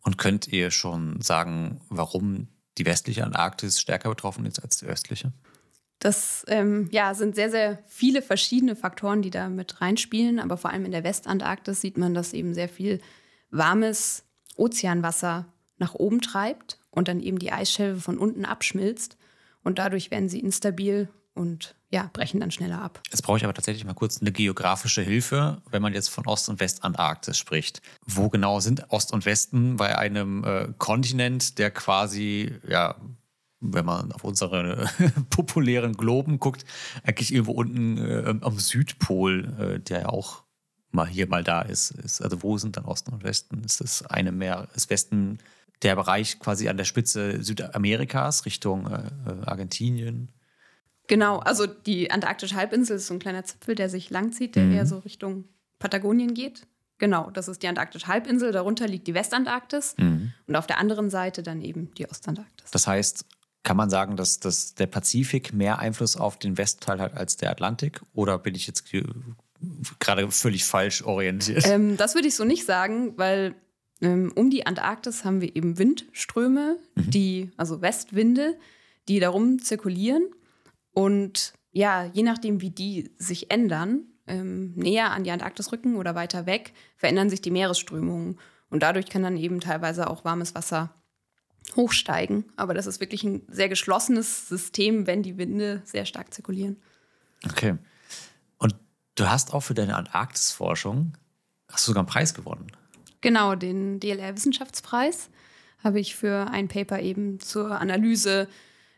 Und 0.03 0.19
könnt 0.19 0.47
ihr 0.47 0.69
schon 0.69 1.19
sagen, 1.21 1.81
warum 1.89 2.47
die 2.77 2.86
westliche 2.86 3.23
Antarktis 3.23 3.81
stärker 3.81 4.10
betroffen 4.10 4.45
ist 4.45 4.62
als 4.62 4.77
die 4.77 4.86
östliche? 4.86 5.34
Das 5.97 6.45
ähm, 6.47 6.89
ja, 6.91 7.15
sind 7.15 7.34
sehr, 7.34 7.49
sehr 7.49 7.79
viele 7.88 8.21
verschiedene 8.21 8.75
Faktoren, 8.75 9.23
die 9.23 9.31
da 9.31 9.49
mit 9.49 9.81
reinspielen. 9.81 10.39
Aber 10.39 10.57
vor 10.57 10.69
allem 10.69 10.86
in 10.86 10.91
der 10.91 11.03
Westantarktis 11.03 11.81
sieht 11.81 11.97
man, 11.97 12.13
dass 12.13 12.34
eben 12.34 12.53
sehr 12.53 12.69
viel 12.69 13.01
warmes 13.51 14.23
Ozeanwasser 14.55 15.45
nach 15.77 15.93
oben 15.93 16.21
treibt 16.21 16.79
und 16.89 17.07
dann 17.07 17.19
eben 17.19 17.39
die 17.39 17.51
Eisschelfe 17.51 18.01
von 18.01 18.17
unten 18.17 18.45
abschmilzt. 18.45 19.17
Und 19.63 19.77
dadurch 19.79 20.09
werden 20.11 20.29
sie 20.29 20.39
instabil 20.39 21.09
und 21.33 21.75
ja, 21.89 22.09
brechen 22.13 22.39
dann 22.39 22.51
schneller 22.51 22.81
ab. 22.81 23.01
Jetzt 23.11 23.21
brauche 23.21 23.37
ich 23.37 23.43
aber 23.43 23.53
tatsächlich 23.53 23.85
mal 23.85 23.93
kurz 23.93 24.21
eine 24.21 24.31
geografische 24.31 25.01
Hilfe, 25.01 25.61
wenn 25.69 25.81
man 25.81 25.93
jetzt 25.93 26.09
von 26.09 26.25
Ost- 26.25 26.49
und 26.49 26.59
Westantarktis 26.59 27.37
spricht. 27.37 27.81
Wo 28.05 28.29
genau 28.29 28.59
sind 28.59 28.89
Ost 28.89 29.13
und 29.13 29.25
Westen 29.25 29.77
bei 29.77 29.97
einem 29.97 30.43
äh, 30.43 30.67
Kontinent, 30.77 31.57
der 31.57 31.71
quasi, 31.71 32.53
ja, 32.67 32.95
wenn 33.59 33.85
man 33.85 34.11
auf 34.11 34.23
unsere 34.23 34.89
populären 35.29 35.93
Globen 35.93 36.39
guckt, 36.39 36.65
eigentlich 37.03 37.33
irgendwo 37.33 37.53
unten 37.53 37.97
äh, 37.97 38.35
am 38.41 38.59
Südpol, 38.59 39.53
äh, 39.59 39.79
der 39.79 40.01
ja 40.01 40.09
auch 40.09 40.43
mal 40.91 41.08
hier, 41.08 41.27
mal 41.27 41.43
da 41.43 41.62
ist, 41.62 41.91
ist. 41.91 42.21
Also 42.21 42.43
wo 42.43 42.58
sind 42.58 42.77
dann 42.77 42.86
Osten 42.86 43.13
und 43.13 43.23
Westen? 43.23 43.63
Ist 43.63 43.82
das 43.82 44.06
eine 44.06 44.32
mehr, 44.32 44.67
ist 44.75 44.89
Westen 44.89 45.39
der 45.84 45.95
Bereich 45.95 46.39
quasi 46.39 46.69
an 46.69 46.77
der 46.77 46.86
Spitze 46.86 47.41
Südamerikas 47.43 48.45
Richtung 48.45 48.88
äh, 48.88 49.10
Argentinien? 49.45 50.30
Genau, 51.08 51.39
also 51.39 51.65
die 51.65 52.12
antarktische 52.12 52.56
Halbinsel 52.56 52.97
ist 52.97 53.08
so 53.08 53.13
ein 53.15 53.19
kleiner 53.19 53.43
Zipfel, 53.43 53.75
der 53.75 53.89
sich 53.89 54.10
langzieht, 54.10 54.56
der 54.56 54.65
Mhm. 54.65 54.71
eher 54.73 54.86
so 54.86 54.99
Richtung 54.99 55.45
Patagonien 55.80 56.34
geht. 56.34 56.67
Genau, 56.99 57.32
das 57.32 57.47
ist 57.47 57.63
die 57.63 57.67
antarktische 57.67 58.08
Halbinsel, 58.08 58.51
darunter 58.51 58.88
liegt 58.88 59.08
die 59.08 59.13
Westantarktis 59.15 59.95
Mhm. 59.97 60.34
und 60.47 60.56
auf 60.56 60.67
der 60.67 60.77
anderen 60.77 61.10
Seite 61.10 61.41
dann 61.41 61.62
eben 61.62 61.91
die 61.95 62.08
Ostantarktis. 62.08 62.69
Das 62.71 62.86
heißt, 62.86 63.25
kann 63.63 63.75
man 63.77 63.89
sagen, 63.89 64.15
dass, 64.15 64.39
dass 64.39 64.75
der 64.75 64.88
Pazifik 64.88 65.54
mehr 65.54 65.80
Einfluss 65.80 66.15
auf 66.15 66.38
den 66.38 66.58
Westteil 66.58 66.99
hat 67.01 67.15
als 67.15 67.38
der 67.38 67.49
Atlantik? 67.51 68.01
Oder 68.13 68.38
bin 68.38 68.56
ich 68.56 68.67
jetzt 68.67 68.86
gerade 70.00 70.30
völlig 70.32 70.63
falsch 70.65 71.04
orientiert? 71.04 71.65
Ähm, 71.67 71.97
das 71.97 72.15
würde 72.15 72.28
ich 72.28 72.36
so 72.36 72.43
nicht 72.43 72.65
sagen, 72.65 73.17
weil 73.17 73.56
ähm, 74.02 74.32
um 74.36 74.50
die 74.50 74.65
Antarktis 74.65 75.24
haben 75.24 75.41
wir 75.41 75.56
eben 75.56 75.78
Windströme, 75.78 76.78
die, 76.95 77.52
also 77.58 77.82
Westwinde, 77.82 78.58
die 79.08 79.19
darum 79.19 79.60
zirkulieren. 79.60 80.24
Und 80.93 81.54
ja, 81.71 82.06
je 82.06 82.24
nachdem, 82.24 82.62
wie 82.62 82.71
die 82.71 83.12
sich 83.17 83.52
ändern, 83.52 84.06
ähm, 84.28 84.74
näher 84.76 85.12
an 85.12 85.24
die 85.24 85.32
Antarktis 85.32 85.71
rücken 85.71 85.95
oder 85.95 86.15
weiter 86.15 86.45
weg, 86.45 86.74
verändern 86.97 87.30
sich 87.30 87.41
die 87.41 87.52
Meeresströmungen. 87.52 88.39
Und 88.69 88.84
dadurch 88.84 89.08
kann 89.08 89.24
dann 89.24 89.38
eben 89.38 89.60
teilweise 89.60 90.10
auch 90.10 90.26
warmes 90.26 90.56
Wasser 90.56 90.93
hochsteigen. 91.76 92.45
Aber 92.56 92.74
das 92.74 92.88
ist 92.88 93.00
wirklich 93.00 93.24
ein 93.24 93.43
sehr 93.47 93.69
geschlossenes 93.69 94.47
System, 94.47 95.08
wenn 95.08 95.24
die 95.24 95.38
Winde 95.38 95.82
sehr 95.86 96.06
stark 96.06 96.34
zirkulieren. 96.34 96.78
Okay. 97.45 97.76
Du 99.15 99.30
hast 99.30 99.54
auch 99.54 99.62
für 99.62 99.74
deine 99.74 99.95
Antarktisforschung 99.95 101.13
hast 101.71 101.88
du 101.88 101.91
sogar 101.91 102.02
einen 102.02 102.10
Preis 102.10 102.34
gewonnen. 102.34 102.67
Genau, 103.21 103.56
den 103.56 104.00
DLR-Wissenschaftspreis 104.00 105.30
habe 105.84 106.00
ich 106.00 106.15
für 106.15 106.47
ein 106.52 106.67
Paper 106.67 107.00
eben 107.00 107.39
zur 107.39 107.80
Analyse 107.80 108.47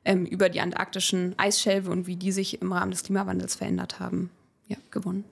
ähm, 0.06 0.26
über 0.26 0.50
die 0.50 0.62
antarktischen 0.62 1.38
Eisschelfe 1.38 1.90
und 1.90 2.08
wie 2.08 2.16
die 2.16 2.32
sich 2.32 2.62
im 2.62 2.72
Rahmen 2.72 2.92
des 2.92 3.04
Klimawandels 3.04 3.56
verändert 3.56 4.00
haben, 4.00 4.30
ja, 4.68 4.78
gewonnen. 4.92 5.24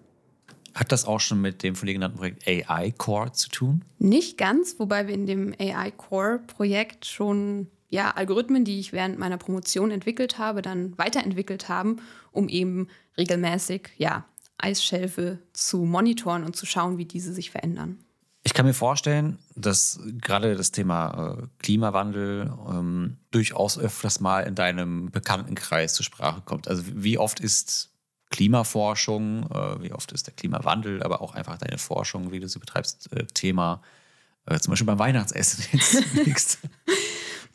Hat 0.73 0.91
das 0.91 1.05
auch 1.05 1.19
schon 1.19 1.41
mit 1.41 1.63
dem 1.63 1.75
von 1.75 1.87
dir 1.87 1.93
genannten 1.93 2.17
Projekt 2.17 2.47
AI 2.47 2.91
Core 2.91 3.33
zu 3.33 3.49
tun? 3.49 3.83
Nicht 3.99 4.37
ganz, 4.37 4.79
wobei 4.79 5.07
wir 5.07 5.13
in 5.13 5.25
dem 5.25 5.53
AI-Core-Projekt 5.59 7.05
schon 7.05 7.67
ja, 7.89 8.11
Algorithmen, 8.11 8.63
die 8.63 8.79
ich 8.79 8.93
während 8.93 9.19
meiner 9.19 9.37
Promotion 9.37 9.91
entwickelt 9.91 10.37
habe, 10.37 10.61
dann 10.61 10.97
weiterentwickelt 10.97 11.67
haben, 11.67 11.97
um 12.31 12.47
eben 12.47 12.87
regelmäßig 13.17 13.89
ja, 13.97 14.23
Eisschelfe 14.63 15.39
zu 15.53 15.79
monitoren 15.79 16.43
und 16.43 16.55
zu 16.55 16.65
schauen, 16.65 16.97
wie 16.97 17.05
diese 17.05 17.33
sich 17.33 17.51
verändern. 17.51 17.97
Ich 18.43 18.53
kann 18.55 18.65
mir 18.65 18.73
vorstellen, 18.73 19.37
dass 19.55 19.99
gerade 20.19 20.55
das 20.55 20.71
Thema 20.71 21.37
äh, 21.37 21.47
Klimawandel 21.59 22.51
ähm, 22.69 23.17
durchaus 23.29 23.77
öfters 23.77 24.19
mal 24.19 24.41
in 24.41 24.55
deinem 24.55 25.11
Bekanntenkreis 25.11 25.93
zur 25.93 26.05
Sprache 26.05 26.41
kommt. 26.43 26.67
Also 26.67 26.83
wie 26.87 27.19
oft 27.19 27.39
ist 27.39 27.91
Klimaforschung, 28.31 29.43
äh, 29.51 29.83
wie 29.83 29.91
oft 29.93 30.11
ist 30.11 30.25
der 30.25 30.33
Klimawandel, 30.33 31.03
aber 31.03 31.21
auch 31.21 31.35
einfach 31.35 31.57
deine 31.57 31.77
Forschung, 31.77 32.31
wie 32.31 32.39
du 32.39 32.47
sie 32.47 32.57
betreibst, 32.57 33.11
äh, 33.13 33.25
Thema 33.27 33.83
äh, 34.47 34.57
zum 34.59 34.71
Beispiel 34.71 34.87
beim 34.87 34.99
Weihnachtsessen 34.99 35.63
jetzt. 36.25 36.59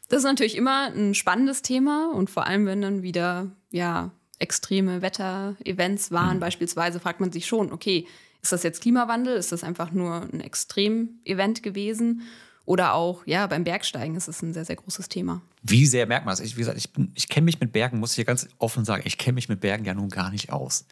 Das 0.09 0.19
ist 0.19 0.25
natürlich 0.25 0.57
immer 0.57 0.93
ein 0.95 1.15
spannendes 1.15 1.63
Thema 1.63 2.13
und 2.15 2.31
vor 2.31 2.47
allem, 2.47 2.67
wenn 2.67 2.81
dann 2.81 3.03
wieder 3.03 3.51
ja, 3.71 4.13
extreme 4.39 5.03
Wetterevents 5.03 6.11
waren, 6.11 6.41
beispielsweise, 6.41 7.01
fragt 7.01 7.21
man 7.21 7.33
sich 7.33 7.47
schon, 7.47 7.73
okay, 7.73 8.07
ist 8.43 8.53
das 8.53 8.63
jetzt 8.63 8.83
Klimawandel? 8.83 9.37
Ist 9.37 9.51
das 9.53 9.65
einfach 9.65 9.93
nur 9.93 10.23
ein 10.33 10.41
Extremevent 10.41 11.63
gewesen? 11.63 12.23
Oder 12.65 12.95
auch, 12.95 13.27
ja, 13.27 13.47
beim 13.47 13.65
Bergsteigen 13.65 14.17
ist 14.17 14.29
es 14.29 14.43
ein 14.43 14.53
sehr, 14.53 14.65
sehr 14.65 14.77
großes 14.77 15.09
Thema. 15.09 15.41
Wie 15.63 15.87
sehr 15.87 16.07
merkt 16.07 16.27
man 16.27 16.33
das? 16.33 16.41
Ich, 16.41 16.57
wie 16.57 16.61
gesagt, 16.61 16.79
ich, 16.79 16.93
bin- 16.93 17.13
ich 17.15 17.29
kenne 17.29 17.45
mich 17.45 17.61
mit 17.61 17.73
Bergen, 17.73 17.99
muss 17.99 18.11
ich 18.11 18.17
hier 18.17 18.25
ganz 18.25 18.49
offen 18.59 18.85
sagen, 18.85 19.03
ich 19.07 19.19
kenne 19.19 19.35
mich 19.37 19.49
mit 19.49 19.61
Bergen 19.61 19.85
ja 19.85 19.95
nun 19.95 20.09
gar 20.11 20.31
nicht 20.31 20.53
aus. 20.53 20.85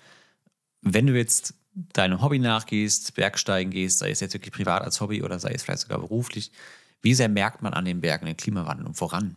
Wenn 0.82 1.06
du 1.06 1.14
jetzt 1.16 1.54
deinem 1.74 2.22
Hobby 2.22 2.38
nachgehst, 2.38 3.14
Bergsteigen 3.14 3.72
gehst, 3.72 3.98
sei 3.98 4.10
es 4.10 4.20
jetzt 4.20 4.34
wirklich 4.34 4.52
privat 4.52 4.82
als 4.82 5.00
Hobby 5.00 5.22
oder 5.22 5.40
sei 5.40 5.52
es 5.52 5.64
vielleicht 5.64 5.80
sogar 5.82 5.98
beruflich, 5.98 6.52
wie 7.02 7.14
sehr 7.14 7.28
merkt 7.28 7.60
man 7.62 7.74
an 7.74 7.84
den 7.84 8.00
Bergen 8.00 8.26
den 8.26 8.36
Klimawandel 8.36 8.86
und 8.86 9.00
woran? 9.00 9.36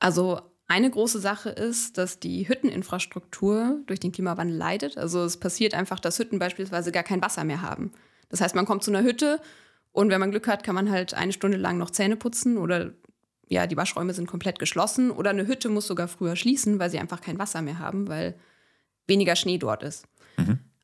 Also 0.00 0.40
eine 0.70 0.88
große 0.88 1.18
Sache 1.18 1.50
ist, 1.50 1.98
dass 1.98 2.20
die 2.20 2.48
Hütteninfrastruktur 2.48 3.80
durch 3.86 3.98
den 3.98 4.12
Klimawandel 4.12 4.56
leidet. 4.56 4.96
Also 4.96 5.24
es 5.24 5.36
passiert 5.36 5.74
einfach, 5.74 5.98
dass 5.98 6.20
Hütten 6.20 6.38
beispielsweise 6.38 6.92
gar 6.92 7.02
kein 7.02 7.20
Wasser 7.20 7.42
mehr 7.42 7.60
haben. 7.60 7.90
Das 8.28 8.40
heißt, 8.40 8.54
man 8.54 8.66
kommt 8.66 8.84
zu 8.84 8.92
einer 8.92 9.02
Hütte 9.02 9.40
und 9.90 10.10
wenn 10.10 10.20
man 10.20 10.30
Glück 10.30 10.46
hat, 10.46 10.62
kann 10.62 10.76
man 10.76 10.88
halt 10.88 11.12
eine 11.12 11.32
Stunde 11.32 11.56
lang 11.56 11.76
noch 11.76 11.90
Zähne 11.90 12.14
putzen 12.14 12.56
oder 12.56 12.92
ja, 13.48 13.66
die 13.66 13.76
Waschräume 13.76 14.14
sind 14.14 14.28
komplett 14.28 14.60
geschlossen 14.60 15.10
oder 15.10 15.30
eine 15.30 15.48
Hütte 15.48 15.70
muss 15.70 15.88
sogar 15.88 16.06
früher 16.06 16.36
schließen, 16.36 16.78
weil 16.78 16.88
sie 16.88 17.00
einfach 17.00 17.20
kein 17.20 17.40
Wasser 17.40 17.62
mehr 17.62 17.80
haben, 17.80 18.06
weil 18.06 18.36
weniger 19.08 19.34
Schnee 19.34 19.58
dort 19.58 19.82
ist. 19.82 20.06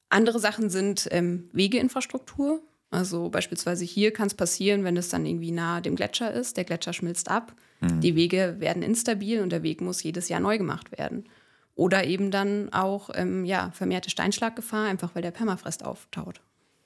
Andere 0.09 0.41
Sachen 0.41 0.69
sind 0.69 1.07
ähm, 1.13 1.49
Wegeinfrastruktur. 1.53 2.61
Also 2.91 3.29
beispielsweise 3.29 3.85
hier 3.85 4.13
kann 4.13 4.27
es 4.27 4.35
passieren, 4.35 4.83
wenn 4.83 4.97
es 4.97 5.11
dann 5.11 5.27
irgendwie 5.27 5.53
nahe 5.53 5.81
dem 5.81 5.95
Gletscher 5.95 6.33
ist. 6.33 6.57
Der 6.57 6.65
Gletscher 6.65 6.93
schmilzt 6.93 7.31
ab. 7.31 7.55
Die 7.81 8.15
Wege 8.17 8.57
werden 8.59 8.83
instabil 8.83 9.41
und 9.43 9.51
der 9.51 9.63
Weg 9.63 9.81
muss 9.81 10.03
jedes 10.03 10.29
Jahr 10.29 10.41
neu 10.41 10.59
gemacht 10.59 10.97
werden. 10.99 11.29
Oder 11.75 12.05
eben 12.07 12.31
dann 12.31 12.73
auch 12.73 13.11
ähm, 13.15 13.45
ja, 13.45 13.71
vermehrte 13.73 14.09
Steinschlaggefahr, 14.11 14.87
einfach 14.87 15.15
weil 15.15 15.23
der 15.23 15.31
Permafrost 15.31 15.85
auftaut. 15.85 16.41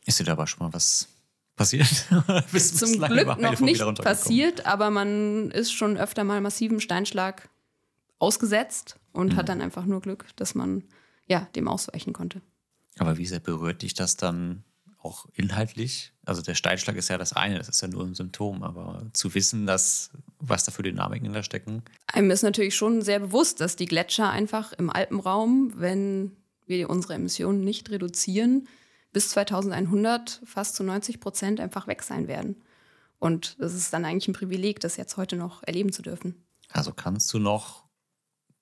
Ist 0.05 0.19
dir 0.19 0.25
dabei 0.25 0.47
schon 0.47 0.67
mal 0.67 0.73
was 0.73 1.09
passiert? 1.57 1.87
Zum 2.53 3.01
Glück 3.01 3.39
noch 3.39 3.61
nicht 3.61 4.03
passiert, 4.03 4.67
aber 4.67 4.91
man 4.91 5.51
ist 5.53 5.73
schon 5.73 5.97
öfter 5.97 6.25
mal 6.25 6.41
massiven 6.41 6.81
Steinschlag 6.81 7.49
ausgesetzt 8.19 8.97
und 9.13 9.33
Mhm. 9.33 9.37
hat 9.37 9.49
dann 9.49 9.61
einfach 9.61 9.87
nur 9.87 10.01
Glück, 10.01 10.27
dass 10.37 10.55
man 10.55 10.85
ja, 11.27 11.49
dem 11.55 11.69
ausweichen 11.69 12.13
konnte. 12.13 12.41
Aber 12.99 13.17
wie 13.17 13.27
sehr 13.27 13.41
berührt 13.41 13.83
dich 13.83 13.95
das 13.95 14.17
dann 14.17 14.65
auch 15.03 15.27
inhaltlich? 15.35 16.13
Also 16.25 16.43
der 16.43 16.55
Steinschlag 16.55 16.97
ist 16.97 17.09
ja 17.09 17.19
das 17.19 17.33
eine, 17.33 17.59
das 17.59 17.69
ist 17.69 17.81
ja 17.81 17.89
nur 17.89 18.05
ein 18.05 18.15
Symptom, 18.15 18.63
aber 18.63 19.07
zu 19.13 19.35
wissen, 19.35 19.67
dass 19.67 20.11
was 20.39 20.65
da 20.65 20.73
für 20.73 20.83
Dynamiken 20.83 21.33
da 21.33 21.43
stecken, 21.43 21.83
Einem 22.07 22.31
ist 22.31 22.43
natürlich 22.43 22.75
schon 22.75 23.03
sehr 23.03 23.21
bewusst, 23.21 23.61
dass 23.61 23.77
die 23.77 23.87
Gletscher 23.87 24.31
einfach 24.31 24.73
im 24.73 24.91
Alpenraum, 24.91 25.73
wenn 25.77 26.37
wir 26.67 26.89
unsere 26.89 27.15
Emissionen 27.15 27.63
nicht 27.63 27.91
reduzieren, 27.91 28.69
bis 29.13 29.31
2100 29.31 30.41
fast 30.45 30.77
zu 30.77 30.85
90 30.85 31.21
Prozent 31.21 31.61
einfach 31.61 31.87
weg 31.87 32.03
sein 32.03 32.29
werden. 32.29 32.57
Und 33.19 33.57
es 33.59 33.75
ist 33.75 33.93
dann 33.93 34.05
eigentlich 34.05 34.29
ein 34.29 34.35
Privileg, 34.35 34.81
das 34.81 34.97
jetzt 34.97 35.17
heute 35.17 35.37
noch 35.37 35.63
erleben 35.63 35.93
zu 35.93 36.03
dürfen. 36.03 36.43
Also 36.71 36.93
kannst 36.93 37.33
du 37.35 37.39
noch 37.39 37.85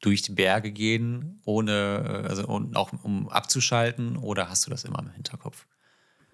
durch 0.00 0.22
die 0.22 0.32
Berge 0.32 0.72
gehen, 0.72 1.40
ohne, 1.44 2.24
äh, 2.24 2.28
also 2.28 2.46
und 2.46 2.76
auch 2.76 2.92
um 3.02 3.28
abzuschalten, 3.28 4.16
oder 4.16 4.48
hast 4.48 4.66
du 4.66 4.70
das 4.70 4.84
immer 4.84 5.00
im 5.00 5.10
Hinterkopf? 5.10 5.66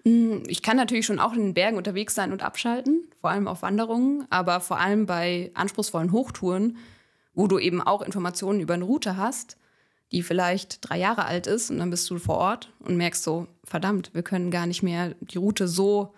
Hm, 0.05 0.43
ich 0.47 0.61
kann 0.61 0.77
natürlich 0.77 1.05
schon 1.05 1.19
auch 1.19 1.33
in 1.33 1.41
den 1.41 1.53
Bergen 1.53 1.77
unterwegs 1.77 2.15
sein 2.15 2.31
und 2.31 2.43
abschalten, 2.43 3.03
vor 3.19 3.31
allem 3.31 3.47
auf 3.47 3.63
Wanderungen, 3.63 4.25
aber 4.29 4.59
vor 4.59 4.79
allem 4.79 5.05
bei 5.05 5.51
anspruchsvollen 5.55 6.11
Hochtouren, 6.11 6.77
wo 7.33 7.47
du 7.47 7.59
eben 7.59 7.81
auch 7.81 8.01
Informationen 8.01 8.59
über 8.59 8.75
eine 8.75 8.85
Route 8.85 9.17
hast, 9.17 9.57
die 10.11 10.21
vielleicht 10.21 10.87
drei 10.87 10.99
Jahre 10.99 11.25
alt 11.25 11.47
ist 11.47 11.71
und 11.71 11.79
dann 11.79 11.89
bist 11.89 12.09
du 12.09 12.19
vor 12.19 12.37
Ort 12.37 12.71
und 12.79 12.95
merkst 12.95 13.23
so, 13.23 13.47
verdammt, 13.63 14.11
wir 14.13 14.21
können 14.21 14.51
gar 14.51 14.67
nicht 14.67 14.83
mehr 14.83 15.15
die 15.19 15.39
Route 15.39 15.67
so, 15.67 16.13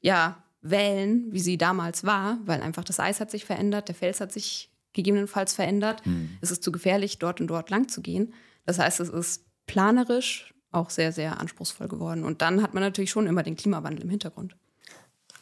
ja, 0.00 0.42
wählen, 0.62 1.26
wie 1.30 1.40
sie 1.40 1.58
damals 1.58 2.04
war, 2.04 2.38
weil 2.44 2.62
einfach 2.62 2.84
das 2.84 2.98
Eis 2.98 3.20
hat 3.20 3.30
sich 3.30 3.44
verändert, 3.44 3.88
der 3.88 3.94
Fels 3.94 4.20
hat 4.20 4.32
sich 4.32 4.70
gegebenenfalls 4.94 5.54
verändert. 5.54 6.04
Mhm. 6.06 6.38
Es 6.40 6.50
ist 6.50 6.64
zu 6.64 6.72
gefährlich, 6.72 7.18
dort 7.18 7.40
und 7.40 7.48
dort 7.48 7.70
lang 7.70 7.88
zu 7.88 8.00
gehen. 8.00 8.32
Das 8.64 8.78
heißt, 8.78 8.98
es 9.00 9.10
ist 9.10 9.44
planerisch 9.66 10.54
auch 10.72 10.90
sehr, 10.90 11.12
sehr 11.12 11.40
anspruchsvoll 11.40 11.88
geworden. 11.88 12.24
Und 12.24 12.42
dann 12.42 12.62
hat 12.62 12.74
man 12.74 12.82
natürlich 12.82 13.10
schon 13.10 13.26
immer 13.26 13.42
den 13.42 13.56
Klimawandel 13.56 14.04
im 14.04 14.10
Hintergrund. 14.10 14.56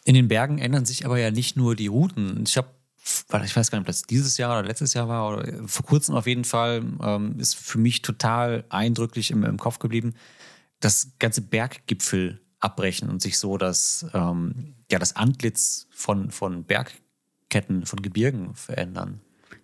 In 0.04 0.14
den 0.14 0.28
Bergen 0.28 0.58
ändern 0.58 0.84
sich 0.84 1.06
aber 1.06 1.18
ja 1.18 1.30
nicht 1.30 1.56
nur 1.56 1.74
die 1.74 1.86
Routen. 1.86 2.44
Ich 2.46 2.56
habe, 2.56 2.68
ich 3.44 3.56
weiß 3.56 3.70
gar 3.70 3.78
nicht, 3.78 3.84
ob 3.84 3.86
das 3.86 4.02
dieses 4.02 4.36
Jahr 4.36 4.58
oder 4.58 4.68
letztes 4.68 4.94
Jahr 4.94 5.08
war 5.08 5.28
oder 5.28 5.66
vor 5.66 5.86
kurzem 5.86 6.14
auf 6.14 6.26
jeden 6.26 6.44
Fall, 6.44 6.84
ähm, 7.02 7.38
ist 7.38 7.56
für 7.56 7.78
mich 7.78 8.02
total 8.02 8.64
eindrücklich 8.68 9.30
im, 9.30 9.44
im 9.44 9.58
Kopf 9.58 9.78
geblieben, 9.78 10.14
dass 10.80 11.12
ganze 11.18 11.40
Berggipfel 11.40 12.40
abbrechen 12.60 13.08
und 13.08 13.22
sich 13.22 13.38
so 13.38 13.56
das, 13.56 14.06
ähm, 14.14 14.74
ja, 14.90 14.98
das 14.98 15.16
Antlitz 15.16 15.86
von, 15.90 16.30
von 16.30 16.64
Bergketten, 16.64 17.86
von 17.86 18.02
Gebirgen 18.02 18.54
verändern. 18.54 19.20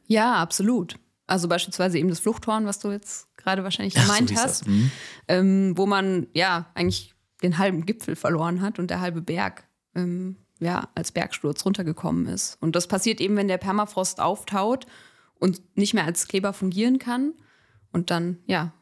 Ja, 0.06 0.36
absolut. 0.36 0.98
Also 1.30 1.48
beispielsweise 1.48 1.98
eben 1.98 2.08
das 2.08 2.20
Fluchthorn, 2.20 2.66
was 2.66 2.78
du 2.78 2.90
jetzt 2.90 3.28
gerade 3.36 3.62
wahrscheinlich 3.62 3.94
gemeint 3.94 4.30
so 4.30 4.36
hast, 4.36 4.66
mhm. 4.66 4.90
ähm, 5.28 5.72
wo 5.76 5.86
man 5.86 6.26
ja 6.34 6.70
eigentlich 6.74 7.14
den 7.42 7.58
halben 7.58 7.86
Gipfel 7.86 8.16
verloren 8.16 8.60
hat 8.60 8.78
und 8.78 8.90
der 8.90 9.00
halbe 9.00 9.22
Berg 9.22 9.64
ähm, 9.94 10.36
ja 10.58 10.88
als 10.94 11.12
Bergsturz 11.12 11.64
runtergekommen 11.64 12.26
ist. 12.26 12.58
Und 12.60 12.76
das 12.76 12.88
passiert 12.88 13.20
eben, 13.20 13.36
wenn 13.36 13.48
der 13.48 13.58
Permafrost 13.58 14.20
auftaut 14.20 14.86
und 15.38 15.62
nicht 15.76 15.94
mehr 15.94 16.04
als 16.04 16.28
Kleber 16.28 16.52
fungieren 16.52 16.98
kann. 16.98 17.32
Und 17.92 18.10
dann, 18.10 18.38
ja, 18.46 18.72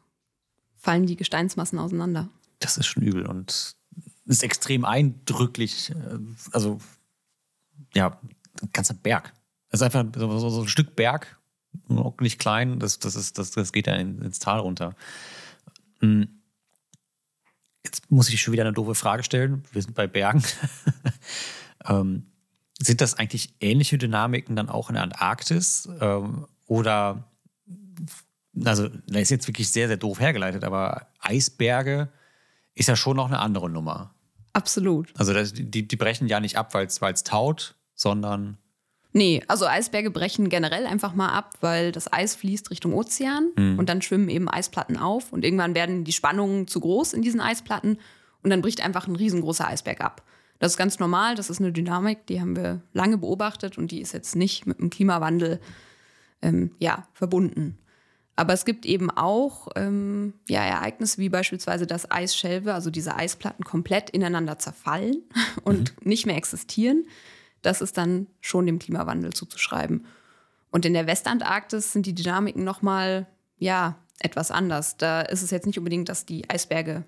fallen 0.75 1.05
die 1.05 1.15
Gesteinsmassen 1.15 1.79
auseinander. 1.79 2.29
Das 2.59 2.77
ist 2.77 2.85
schon 2.85 3.03
übel 3.03 3.25
und 3.25 3.75
ist 4.25 4.43
extrem 4.43 4.85
eindrücklich. 4.85 5.91
Äh, 5.91 6.19
also, 6.51 6.79
ja, 7.93 8.19
ein 8.61 8.69
ganzer 8.73 8.93
Berg. 8.93 9.33
Es 9.69 9.81
ist 9.81 9.83
einfach 9.83 10.05
so, 10.15 10.49
so, 10.49 10.61
ein 10.61 10.67
Stück 10.67 10.95
Berg, 10.95 11.38
nicht 12.21 12.39
klein, 12.39 12.79
das, 12.79 12.99
das, 12.99 13.15
ist, 13.15 13.37
das, 13.37 13.51
das 13.51 13.71
geht 13.71 13.87
ja 13.87 13.95
ins 13.95 14.39
Tal 14.39 14.59
runter. 14.59 14.95
Hm. 15.99 16.41
Jetzt 17.83 18.11
muss 18.11 18.29
ich 18.29 18.41
schon 18.41 18.51
wieder 18.51 18.63
eine 18.63 18.73
doofe 18.73 18.95
Frage 18.95 19.23
stellen. 19.23 19.63
Wir 19.71 19.81
sind 19.81 19.95
bei 19.95 20.07
Bergen. 20.07 20.43
ähm, 21.85 22.25
sind 22.77 23.01
das 23.01 23.15
eigentlich 23.15 23.53
ähnliche 23.59 23.97
Dynamiken 23.97 24.55
dann 24.55 24.69
auch 24.69 24.89
in 24.89 24.95
der 24.95 25.03
Antarktis? 25.03 25.89
Ähm, 25.99 26.45
oder, 26.65 27.29
also, 28.63 28.87
das 28.87 29.21
ist 29.23 29.29
jetzt 29.31 29.47
wirklich 29.47 29.71
sehr, 29.71 29.87
sehr 29.87 29.97
doof 29.97 30.19
hergeleitet, 30.19 30.63
aber 30.63 31.07
Eisberge 31.19 32.09
ist 32.75 32.87
ja 32.87 32.95
schon 32.95 33.17
noch 33.17 33.27
eine 33.27 33.39
andere 33.39 33.69
Nummer. 33.69 34.13
Absolut. 34.53 35.11
Also, 35.17 35.33
das, 35.33 35.53
die, 35.53 35.87
die 35.87 35.95
brechen 35.95 36.27
ja 36.27 36.39
nicht 36.39 36.57
ab, 36.57 36.73
weil 36.73 36.85
es 36.85 37.23
taut, 37.23 37.75
sondern 37.95 38.57
Nee, 39.11 39.41
also 39.47 39.65
Eisberge 39.65 40.11
brechen 40.11 40.49
generell 40.49 40.85
einfach 40.85 41.15
mal 41.15 41.29
ab, 41.29 41.55
weil 41.61 41.91
das 41.91 42.11
Eis 42.13 42.35
fließt 42.35 42.69
Richtung 42.69 42.93
Ozean 42.93 43.51
mhm. 43.55 43.79
und 43.79 43.89
dann 43.89 44.03
schwimmen 44.03 44.29
eben 44.29 44.47
Eisplatten 44.47 44.97
auf 44.97 45.33
und 45.33 45.43
irgendwann 45.43 45.73
werden 45.73 46.03
die 46.03 46.11
Spannungen 46.11 46.67
zu 46.67 46.79
groß 46.79 47.13
in 47.13 47.23
diesen 47.23 47.41
Eisplatten 47.41 47.97
und 48.43 48.49
dann 48.51 48.61
bricht 48.61 48.85
einfach 48.85 49.07
ein 49.07 49.15
riesengroßer 49.15 49.67
Eisberg 49.67 50.01
ab. 50.01 50.23
Das 50.59 50.73
ist 50.73 50.77
ganz 50.77 50.99
normal, 50.99 51.35
das 51.35 51.49
ist 51.49 51.59
eine 51.59 51.71
Dynamik, 51.71 52.27
die 52.27 52.39
haben 52.39 52.55
wir 52.55 52.81
lange 52.93 53.17
beobachtet 53.17 53.77
und 53.77 53.91
die 53.91 54.01
ist 54.01 54.13
jetzt 54.13 54.35
nicht 54.35 54.67
mit 54.67 54.79
dem 54.79 54.91
Klimawandel 54.91 55.59
ähm, 56.41 56.71
ja, 56.77 57.07
verbunden. 57.13 57.79
Aber 58.35 58.53
es 58.53 58.63
gibt 58.63 58.85
eben 58.85 59.09
auch 59.09 59.69
ähm, 59.75 60.33
ja, 60.47 60.63
Ereignisse 60.63 61.17
wie 61.17 61.29
beispielsweise, 61.29 61.87
dass 61.87 62.09
Eisschelfe, 62.09 62.73
also 62.73 62.89
diese 62.89 63.15
Eisplatten, 63.15 63.65
komplett 63.65 64.11
ineinander 64.11 64.59
zerfallen 64.59 65.23
und 65.63 65.95
mhm. 66.03 66.09
nicht 66.09 66.25
mehr 66.25 66.37
existieren 66.37 67.05
das 67.61 67.81
ist 67.81 67.97
dann 67.97 68.27
schon 68.41 68.65
dem 68.65 68.79
Klimawandel 68.79 69.33
zuzuschreiben. 69.33 70.05
Und 70.71 70.85
in 70.85 70.93
der 70.93 71.07
Westantarktis 71.07 71.93
sind 71.93 72.05
die 72.05 72.15
Dynamiken 72.15 72.63
nochmal, 72.63 73.27
ja, 73.57 73.97
etwas 74.19 74.51
anders. 74.51 74.97
Da 74.97 75.21
ist 75.21 75.41
es 75.41 75.51
jetzt 75.51 75.65
nicht 75.65 75.77
unbedingt, 75.77 76.09
dass 76.09 76.25
die 76.25 76.49
Eisberge 76.49 77.05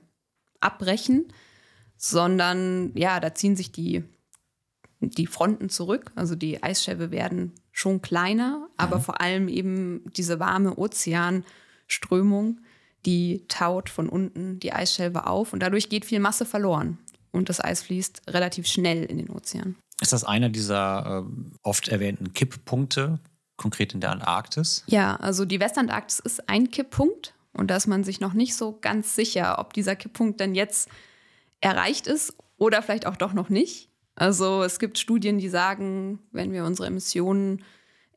abbrechen, 0.59 1.31
sondern 1.97 2.91
ja, 2.95 3.19
da 3.19 3.35
ziehen 3.35 3.55
sich 3.55 3.71
die, 3.71 4.03
die 4.99 5.27
Fronten 5.27 5.69
zurück. 5.69 6.11
Also 6.15 6.35
die 6.35 6.63
Eisschäbe 6.63 7.11
werden 7.11 7.53
schon 7.71 8.01
kleiner, 8.01 8.67
aber 8.77 8.97
mhm. 8.97 9.01
vor 9.01 9.21
allem 9.21 9.47
eben 9.47 10.03
diese 10.15 10.39
warme 10.39 10.77
Ozeanströmung, 10.77 12.61
die 13.05 13.45
taut 13.47 13.89
von 13.89 14.09
unten 14.09 14.59
die 14.59 14.73
Eisschelfe 14.73 15.25
auf 15.25 15.53
und 15.53 15.61
dadurch 15.61 15.89
geht 15.89 16.05
viel 16.05 16.19
Masse 16.19 16.45
verloren. 16.45 16.97
Und 17.31 17.49
das 17.49 17.63
Eis 17.63 17.81
fließt 17.83 18.23
relativ 18.29 18.67
schnell 18.67 19.03
in 19.05 19.17
den 19.17 19.29
Ozean. 19.29 19.75
Ist 20.01 20.13
das 20.13 20.23
einer 20.23 20.49
dieser 20.49 21.23
äh, 21.25 21.31
oft 21.61 21.87
erwähnten 21.87 22.33
Kipppunkte, 22.33 23.19
konkret 23.55 23.93
in 23.93 24.01
der 24.01 24.11
Antarktis? 24.11 24.83
Ja, 24.87 25.15
also 25.17 25.45
die 25.45 25.59
Westantarktis 25.59 26.19
ist 26.19 26.49
ein 26.49 26.71
Kipppunkt 26.71 27.35
und 27.53 27.69
da 27.69 27.75
ist 27.75 27.87
man 27.87 28.03
sich 28.03 28.19
noch 28.19 28.33
nicht 28.33 28.55
so 28.55 28.77
ganz 28.81 29.15
sicher, 29.15 29.59
ob 29.59 29.73
dieser 29.73 29.95
Kipppunkt 29.95 30.39
denn 30.39 30.55
jetzt 30.55 30.89
erreicht 31.61 32.07
ist 32.07 32.35
oder 32.57 32.81
vielleicht 32.81 33.05
auch 33.05 33.15
doch 33.15 33.33
noch 33.33 33.49
nicht. 33.49 33.89
Also 34.15 34.63
es 34.63 34.79
gibt 34.79 34.97
Studien, 34.97 35.37
die 35.37 35.49
sagen, 35.49 36.19
wenn 36.31 36.51
wir 36.51 36.65
unsere 36.65 36.87
Emissionen 36.87 37.63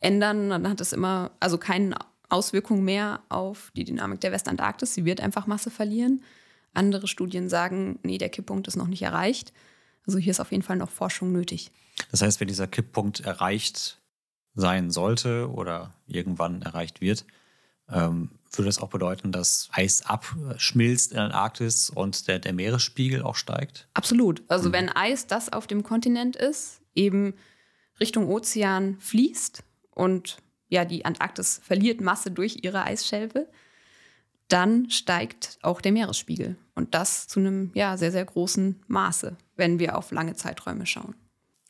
ändern, 0.01 0.51
dann 0.51 0.69
hat 0.69 0.81
das 0.81 0.95
immer, 0.95 1.33
also 1.39 1.59
keine 1.59 1.97
Auswirkung 2.31 2.83
mehr 2.83 3.21
auf 3.29 3.71
die 3.77 3.85
Dynamik 3.85 4.21
der 4.23 4.33
Westantarktis. 4.33 4.95
Sie 4.95 5.05
wird 5.05 5.21
einfach 5.21 5.47
Masse 5.47 5.71
verlieren. 5.71 6.23
Andere 6.73 7.07
Studien 7.09 7.49
sagen, 7.49 7.99
nee, 8.03 8.19
der 8.19 8.31
Kipppunkt 8.31 8.67
ist 8.67 8.77
noch 8.77 8.89
nicht 8.89 9.03
erreicht. 9.03 9.53
Also 10.07 10.19
hier 10.19 10.31
ist 10.31 10.41
auf 10.41 10.51
jeden 10.51 10.63
Fall 10.63 10.77
noch 10.77 10.91
Forschung 10.91 11.33
nötig. 11.33 11.71
Das 12.11 12.23
heißt, 12.23 12.41
wenn 12.41 12.49
dieser 12.49 12.67
Kipppunkt 12.67 13.21
erreicht 13.21 14.01
sein 14.55 14.91
sollte 14.91 15.51
oder 15.51 15.95
irgendwann 16.07 16.63
erreicht 16.63 17.01
wird, 17.01 17.25
ähm, 17.89 18.31
würde 18.53 18.67
das 18.67 18.79
auch 18.79 18.89
bedeuten, 18.89 19.33
dass 19.33 19.69
Eis 19.73 20.07
abschmilzt 20.07 21.11
in 21.11 21.17
der 21.17 21.25
Antarktis 21.27 21.91
und 21.91 22.29
der, 22.29 22.39
der 22.39 22.53
Meeresspiegel 22.53 23.23
auch 23.23 23.37
steigt? 23.37 23.89
Absolut. 23.95 24.43
Also 24.49 24.69
mhm. 24.69 24.73
wenn 24.73 24.89
Eis, 24.91 25.27
das 25.27 25.53
auf 25.53 25.67
dem 25.67 25.83
Kontinent 25.83 26.37
ist, 26.37 26.81
eben 26.95 27.35
Richtung 28.01 28.29
Ozean 28.29 28.97
fließt 29.01 29.63
und 29.91 30.39
ja, 30.69 30.85
die 30.85 31.05
Antarktis 31.05 31.61
verliert 31.63 32.01
Masse 32.01 32.31
durch 32.31 32.61
ihre 32.63 32.85
Eisschelfe, 32.85 33.49
dann 34.49 34.91
steigt 34.91 35.59
auch 35.63 35.81
der 35.81 35.93
Meeresspiegel. 35.93 36.57
Und 36.75 36.95
das 36.95 37.29
zu 37.29 37.41
einem 37.41 37.71
ja, 37.75 37.97
sehr, 37.97 38.13
sehr 38.13 38.25
großen 38.25 38.83
Maße, 38.87 39.37
wenn 39.57 39.79
wir 39.79 39.97
auf 39.97 40.11
lange 40.11 40.35
Zeiträume 40.35 40.87
schauen. 40.87 41.15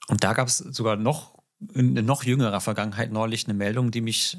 Und 0.09 0.25
da 0.25 0.33
gab 0.33 0.49
es 0.49 0.59
sogar 0.59 0.97
noch 0.97 1.35
in 1.73 1.95
noch 1.95 2.25
jüngerer 2.25 2.61
Vergangenheit 2.61 3.11
neulich 3.13 3.47
eine 3.47 3.55
Meldung, 3.55 3.91
die 3.91 4.01
mich 4.01 4.37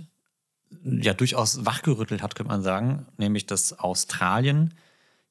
ja 0.83 1.13
durchaus 1.13 1.65
wachgerüttelt 1.65 2.21
hat, 2.21 2.35
könnte 2.35 2.51
man 2.51 2.61
sagen, 2.61 3.07
nämlich 3.17 3.45
dass 3.45 3.79
Australien, 3.79 4.73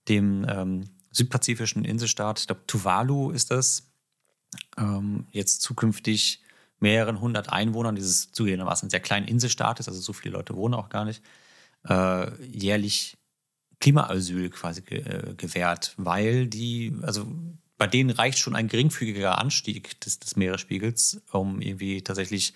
dem 0.09 0.46
ähm, 0.48 0.85
südpazifischen 1.12 1.85
Inselstaat, 1.85 2.40
ich 2.40 2.46
glaube 2.46 2.62
Tuvalu 2.66 3.31
ist 3.31 3.50
das, 3.50 3.90
ähm, 4.77 5.27
jetzt 5.31 5.62
zukünftig 5.62 6.42
mehreren 6.81 7.20
hundert 7.20 7.53
Einwohnern 7.53 7.94
dieses 7.94 8.33
zugegebenermaßen 8.33 8.90
sehr 8.90 9.00
kleinen 9.00 9.27
Inselstaat 9.27 9.81
ist, 9.81 9.88
also 9.88 10.00
so 10.00 10.12
viele 10.12 10.35
Leute 10.35 10.55
wohnen 10.55 10.74
auch 10.74 10.88
gar 10.88 11.05
nicht, 11.05 11.22
äh, 11.88 12.42
jährlich 12.44 13.16
Klimaasyl 13.81 14.50
quasi 14.50 14.83
ge 14.83 15.00
äh, 15.00 15.35
gewährt, 15.35 15.94
weil 15.96 16.46
die, 16.46 16.94
also 17.03 17.27
bei 17.76 17.87
denen 17.87 18.10
reicht 18.10 18.38
schon 18.38 18.54
ein 18.56 18.68
geringfügiger 18.68 19.38
Anstieg 19.38 20.00
des, 20.00 20.18
des 20.18 20.37
Meeresspiegels, 20.37 21.22
um 21.32 21.60
irgendwie 21.60 22.02
tatsächlich 22.02 22.54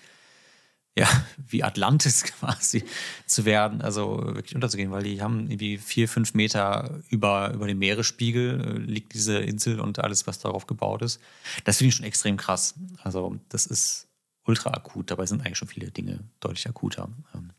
ja, 0.97 1.07
wie 1.47 1.63
Atlantis 1.63 2.23
quasi 2.39 2.83
zu 3.25 3.45
werden, 3.45 3.81
also 3.81 4.17
wirklich 4.35 4.55
unterzugehen, 4.55 4.91
weil 4.91 5.03
die 5.03 5.21
haben 5.21 5.49
irgendwie 5.49 5.77
vier, 5.77 6.07
fünf 6.07 6.33
Meter 6.33 7.01
über, 7.09 7.53
über 7.53 7.67
dem 7.67 7.79
Meeresspiegel 7.79 8.61
äh, 8.61 8.77
liegt 8.79 9.13
diese 9.13 9.39
Insel 9.39 9.79
und 9.79 9.99
alles, 9.99 10.27
was 10.27 10.39
darauf 10.39 10.67
gebaut 10.67 11.01
ist. 11.01 11.19
Das 11.63 11.77
finde 11.77 11.89
ich 11.89 11.95
schon 11.95 12.05
extrem 12.05 12.37
krass. 12.37 12.75
Also 13.03 13.39
das 13.49 13.65
ist 13.65 14.07
ultra 14.45 14.71
akut, 14.71 15.11
dabei 15.11 15.25
sind 15.25 15.45
eigentlich 15.45 15.57
schon 15.57 15.67
viele 15.67 15.91
Dinge 15.91 16.23
deutlich 16.39 16.67
akuter. 16.67 17.09
Ähm, 17.33 17.51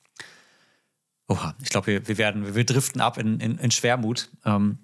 Oha, 1.28 1.54
ich 1.62 1.68
glaube, 1.68 1.86
wir, 1.86 2.08
wir 2.08 2.18
werden, 2.18 2.56
wir 2.56 2.64
driften 2.64 3.00
ab 3.00 3.16
in, 3.16 3.38
in, 3.38 3.56
in 3.58 3.70
Schwermut. 3.70 4.30
Ähm, 4.44 4.78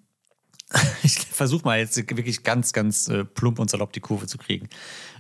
ich 1.03 1.15
versuche 1.19 1.65
mal 1.65 1.79
jetzt 1.79 1.97
wirklich 1.97 2.43
ganz, 2.43 2.73
ganz 2.73 3.09
äh, 3.09 3.25
plump 3.25 3.59
und 3.59 3.71
salopp 3.71 3.93
die 3.93 4.01
Kurve 4.01 4.27
zu 4.27 4.39
kriegen. 4.39 4.69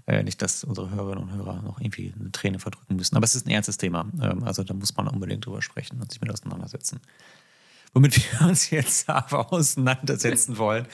Äh, 0.06 0.22
nicht, 0.22 0.42
dass 0.42 0.64
unsere 0.64 0.90
Hörerinnen 0.90 1.24
und 1.24 1.32
Hörer 1.32 1.62
noch 1.62 1.80
irgendwie 1.80 2.12
eine 2.18 2.32
Träne 2.32 2.58
verdrücken 2.58 2.96
müssen. 2.96 3.16
Aber 3.16 3.24
es 3.24 3.34
ist 3.34 3.46
ein 3.46 3.50
ernstes 3.50 3.78
Thema. 3.78 4.06
Ähm, 4.20 4.42
also 4.44 4.64
da 4.64 4.74
muss 4.74 4.96
man 4.96 5.08
unbedingt 5.08 5.46
drüber 5.46 5.62
sprechen 5.62 6.00
und 6.00 6.10
sich 6.10 6.20
mit 6.20 6.30
auseinandersetzen. 6.30 7.00
Womit 7.94 8.16
wir 8.40 8.48
uns 8.48 8.70
jetzt 8.70 9.08
aber 9.08 9.52
auseinandersetzen 9.52 10.58
wollen, 10.58 10.86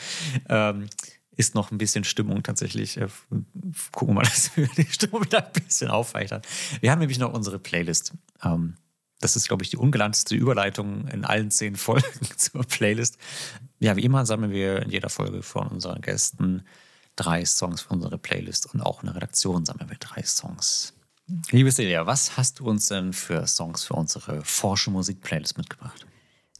ähm, 0.49 0.88
ist 1.35 1.55
noch 1.55 1.71
ein 1.71 1.79
bisschen 1.79 2.05
Stimmung 2.05 2.43
tatsächlich. 2.43 2.99
Äh, 2.99 3.09
gucken 3.93 4.15
wir 4.15 4.21
mal, 4.21 4.23
dass 4.23 4.55
wir 4.57 4.69
die 4.77 4.87
Stimmung 4.87 5.25
wieder 5.25 5.47
ein 5.47 5.53
bisschen 5.53 5.91
aufweichern. 5.91 6.43
Wir 6.81 6.91
haben 6.91 6.99
nämlich 6.99 7.19
noch 7.19 7.33
unsere 7.33 7.59
Playlist. 7.59 8.12
Ähm, 8.45 8.77
das 9.23 9.37
ist, 9.37 9.49
glaube 9.49 9.63
ich, 9.63 9.71
die 9.71 9.77
ungelanteste 9.77 10.35
Überleitung 10.35 11.07
in 11.09 11.25
allen 11.25 11.51
zehn 11.51 11.77
Folgen 11.77 12.07
zur 12.37 12.65
Playlist. 12.65 13.19
Ja, 13.79 13.97
wie 13.97 14.05
immer 14.05 14.27
sammeln 14.27 14.53
wir 14.53 14.83
in 14.83 14.91
jeder 14.91 15.09
Folge 15.09 15.43
von 15.43 15.69
unseren 15.69 16.03
Gästen 16.03 16.65
drei 17.17 17.45
Songs 17.45 17.83
für 17.83 17.95
unsere 17.95 18.19
Playlist 18.19 18.73
und 18.73 18.81
auch 18.81 19.03
in 19.03 19.07
der 19.07 19.17
Redaktion 19.17 19.65
sammeln 19.65 19.91
wir 19.91 19.99
drei 19.99 20.23
Songs. 20.23 20.95
Liebe 21.51 21.71
Celia, 21.71 22.07
was 22.07 22.37
hast 22.37 22.59
du 22.59 22.67
uns 22.67 22.89
denn 22.89 23.13
für 23.13 23.47
Songs 23.47 23.85
für 23.85 23.95
unsere 23.95 24.45
Forsche 24.45 24.91
Musik 24.91 25.21
Playlist 25.21 25.57
mitgebracht? 25.57 26.07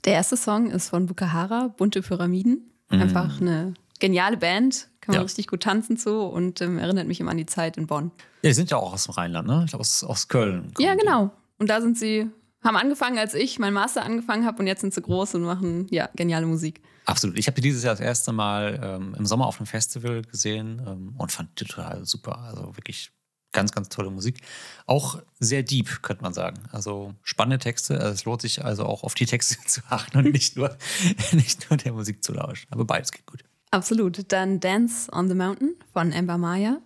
Der 0.05 0.14
erste 0.14 0.37
Song 0.37 0.70
ist 0.70 0.88
von 0.88 1.07
Bukahara, 1.07 1.68
Bunte 1.68 2.03
Pyramiden. 2.03 2.70
Mhm. 2.90 3.03
Einfach 3.03 3.40
eine 3.40 3.75
geniale 3.98 4.37
Band, 4.37 4.88
kann 5.01 5.12
man 5.12 5.20
ja. 5.20 5.22
richtig 5.22 5.48
gut 5.48 5.62
tanzen 5.62 5.96
zu 5.96 6.20
und 6.20 6.61
ähm, 6.61 6.79
erinnert 6.79 7.07
mich 7.07 7.20
immer 7.20 7.31
an 7.33 7.37
die 7.37 7.46
Zeit 7.46 7.77
in 7.77 7.87
Bonn. 7.87 8.12
Ja, 8.42 8.51
die 8.51 8.55
sind 8.55 8.70
ja 8.70 8.77
auch 8.77 8.92
aus 8.92 9.05
dem 9.05 9.14
Rheinland, 9.14 9.48
ne? 9.48 9.62
Ich 9.64 9.70
glaube 9.70 9.81
aus, 9.81 10.05
aus 10.05 10.29
Köln. 10.29 10.72
Ja, 10.79 10.94
genau. 10.94 11.31
Und 11.59 11.70
da 11.70 11.81
sind 11.81 11.98
sie 11.98 12.31
haben 12.62 12.77
angefangen, 12.77 13.18
als 13.18 13.35
ich 13.35 13.59
meinen 13.59 13.75
Master 13.75 14.05
angefangen 14.05 14.46
habe 14.46 14.59
und 14.61 14.66
jetzt 14.66 14.81
sind 14.81 14.94
sie 14.94 15.03
groß 15.03 15.35
und 15.35 15.42
machen 15.42 15.87
ja 15.90 16.09
geniale 16.14 16.46
Musik. 16.46 16.81
Absolut. 17.05 17.38
Ich 17.38 17.46
habe 17.46 17.57
die 17.57 17.62
dieses 17.62 17.83
Jahr 17.83 17.94
das 17.94 18.01
erste 18.01 18.33
Mal 18.33 18.81
ähm, 18.83 19.14
im 19.18 19.27
Sommer 19.27 19.46
auf 19.46 19.59
einem 19.59 19.66
Festival 19.66 20.22
gesehen 20.22 20.81
ähm, 20.87 21.14
und 21.18 21.33
fand 21.33 21.59
die 21.61 21.64
total 21.64 22.05
super. 22.05 22.38
Also 22.38 22.77
wirklich 22.77 23.11
ganz, 23.53 23.72
ganz 23.72 23.88
tolle 23.88 24.11
Musik. 24.11 24.40
Auch 24.87 25.20
sehr 25.38 25.62
deep, 25.62 26.03
könnte 26.03 26.22
man 26.22 26.33
sagen. 26.33 26.62
Also 26.70 27.14
spannende 27.22 27.59
Texte. 27.59 27.98
Also 28.01 28.12
es 28.12 28.25
lohnt 28.25 28.42
sich 28.42 28.64
also 28.64 28.85
auch 28.85 29.03
auf 29.03 29.14
die 29.14 29.27
Texte 29.27 29.59
zu 29.66 29.83
achten 29.88 30.18
und 30.18 30.33
nicht 30.33 30.57
nur, 30.57 30.77
nicht 31.33 31.68
nur 31.70 31.77
der 31.77 31.92
Musik 31.92 32.22
zu 32.22 32.33
lauschen. 32.33 32.66
Aber 32.70 32.85
beides 32.85 33.12
geht 33.12 33.27
gut. 33.27 33.44
Absolut. 33.70 34.31
Dann 34.33 34.61
Dance 34.61 35.11
on 35.12 35.29
the 35.29 35.35
Mountain 35.35 35.75
von 35.92 36.12
Amber 36.12 36.38
Maya 36.38 36.81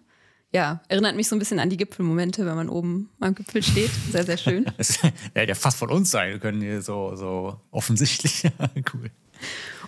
ja, 0.57 0.81
erinnert 0.89 1.17
mich 1.17 1.29
so 1.29 1.37
ein 1.37 1.39
bisschen 1.39 1.59
an 1.59 1.69
die 1.69 1.77
Gipfelmomente, 1.77 2.47
wenn 2.47 2.57
man 2.57 2.71
oben 2.71 3.11
am 3.21 3.35
Gipfel 3.35 3.63
steht. 3.63 3.91
Sehr, 4.11 4.25
sehr 4.25 4.39
schön. 4.39 4.65
das 4.79 5.03
hätte 5.03 5.49
ja 5.49 5.55
fast 5.55 5.77
von 5.77 5.91
uns 5.91 6.11
sein 6.11 6.41
können, 6.41 6.63
hier 6.63 6.81
so, 6.81 7.15
so 7.15 7.61
offensichtlich. 7.71 8.45
cool. 8.95 9.11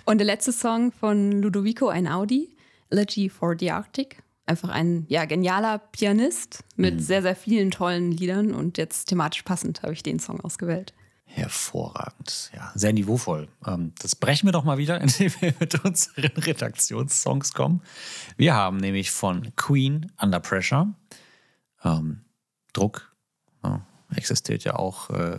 Und 0.04 0.18
der 0.18 0.26
letzte 0.26 0.52
Song 0.52 0.92
von 0.92 1.40
Ludovico 1.40 1.88
Einaudi, 1.88 2.54
Elegy 2.90 3.30
for 3.30 3.56
the 3.58 3.70
Arctic. 3.70 4.22
Einfach 4.44 4.68
ein 4.68 5.06
ja, 5.08 5.24
genialer 5.24 5.78
Pianist 5.78 6.64
mit 6.76 6.96
mhm. 6.96 7.00
sehr, 7.00 7.22
sehr 7.22 7.34
vielen 7.34 7.70
tollen 7.70 8.12
Liedern 8.12 8.52
und 8.52 8.76
jetzt 8.76 9.06
thematisch 9.06 9.44
passend 9.44 9.82
habe 9.82 9.94
ich 9.94 10.02
den 10.02 10.18
Song 10.18 10.38
ausgewählt. 10.40 10.92
Hervorragend, 11.30 12.50
ja, 12.54 12.72
sehr 12.74 12.92
niveauvoll. 12.92 13.48
Ähm, 13.66 13.92
das 14.00 14.16
brechen 14.16 14.46
wir 14.48 14.52
doch 14.52 14.64
mal 14.64 14.78
wieder, 14.78 15.00
indem 15.00 15.32
wir 15.40 15.54
mit 15.60 15.84
unseren 15.84 16.24
Redaktionssongs 16.24 17.52
kommen. 17.52 17.82
Wir 18.36 18.54
haben 18.54 18.78
nämlich 18.78 19.10
von 19.10 19.54
Queen 19.54 20.10
Under 20.20 20.40
Pressure. 20.40 20.92
Ähm, 21.84 22.24
Druck 22.72 23.14
ja, 23.62 23.86
existiert 24.14 24.64
ja 24.64 24.76
auch 24.76 25.10
äh, 25.10 25.38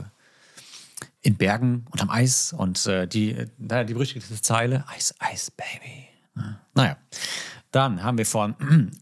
in 1.21 1.35
Bergen 1.35 1.85
und 1.91 2.01
am 2.01 2.09
Eis 2.09 2.53
und 2.53 2.85
äh, 2.85 3.07
die, 3.07 3.31
äh, 3.31 3.85
die 3.85 3.93
berüchtigte 3.93 4.41
Zeile: 4.41 4.85
Ice, 4.97 5.13
Ice, 5.33 5.51
Baby. 5.51 6.07
Ja. 6.35 6.59
Naja, 6.75 6.97
dann 7.71 8.03
haben 8.03 8.17
wir 8.17 8.25
von 8.25 8.55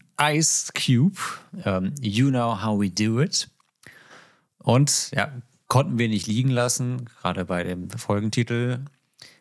Ice 0.20 0.72
Cube, 0.72 1.18
ähm, 1.64 1.94
You 2.00 2.30
Know 2.30 2.62
How 2.62 2.80
We 2.80 2.90
Do 2.90 3.20
It. 3.20 3.48
Und 4.58 5.10
ja, 5.12 5.32
konnten 5.68 5.98
wir 5.98 6.08
nicht 6.08 6.26
liegen 6.26 6.50
lassen, 6.50 7.04
gerade 7.20 7.44
bei 7.44 7.62
dem 7.62 7.90
Folgentitel 7.90 8.80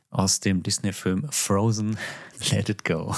aus 0.10 0.40
dem 0.42 0.62
Disney-Film 0.62 1.28
Frozen, 1.32 1.98
Let 2.52 2.70
It 2.70 2.86
Go. 2.86 3.16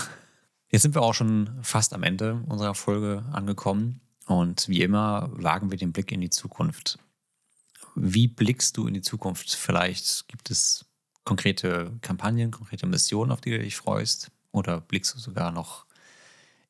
Jetzt 0.70 0.84
sind 0.84 0.96
wir 0.96 1.02
auch 1.02 1.16
schon 1.16 1.50
fast 1.64 1.94
am 1.94 2.04
Ende 2.04 2.44
unserer 2.48 2.76
Folge 2.76 3.26
angekommen 3.32 4.00
und 4.28 4.70
wie 4.70 4.84
immer 4.84 5.30
wagen 5.34 5.72
wir 5.72 5.78
den 5.78 5.92
Blick 5.92 6.12
in 6.12 6.22
die 6.22 6.30
Zukunft. 6.30 7.00
Wie 7.96 8.28
blickst 8.28 8.78
du 8.78 8.88
in 8.88 8.94
die 8.94 9.02
Zukunft? 9.02 9.56
Vielleicht 9.56 10.28
gibt 10.28 10.52
es 10.52 10.86
konkrete 11.24 11.98
Kampagnen, 12.02 12.52
konkrete 12.52 12.86
Missionen, 12.86 13.32
auf 13.32 13.42
die 13.42 13.50
du 13.50 13.60
dich 13.60 13.76
freust? 13.76 14.32
Oder 14.52 14.82
blickst 14.82 15.16
du 15.16 15.20
sogar 15.20 15.52
noch 15.52 15.86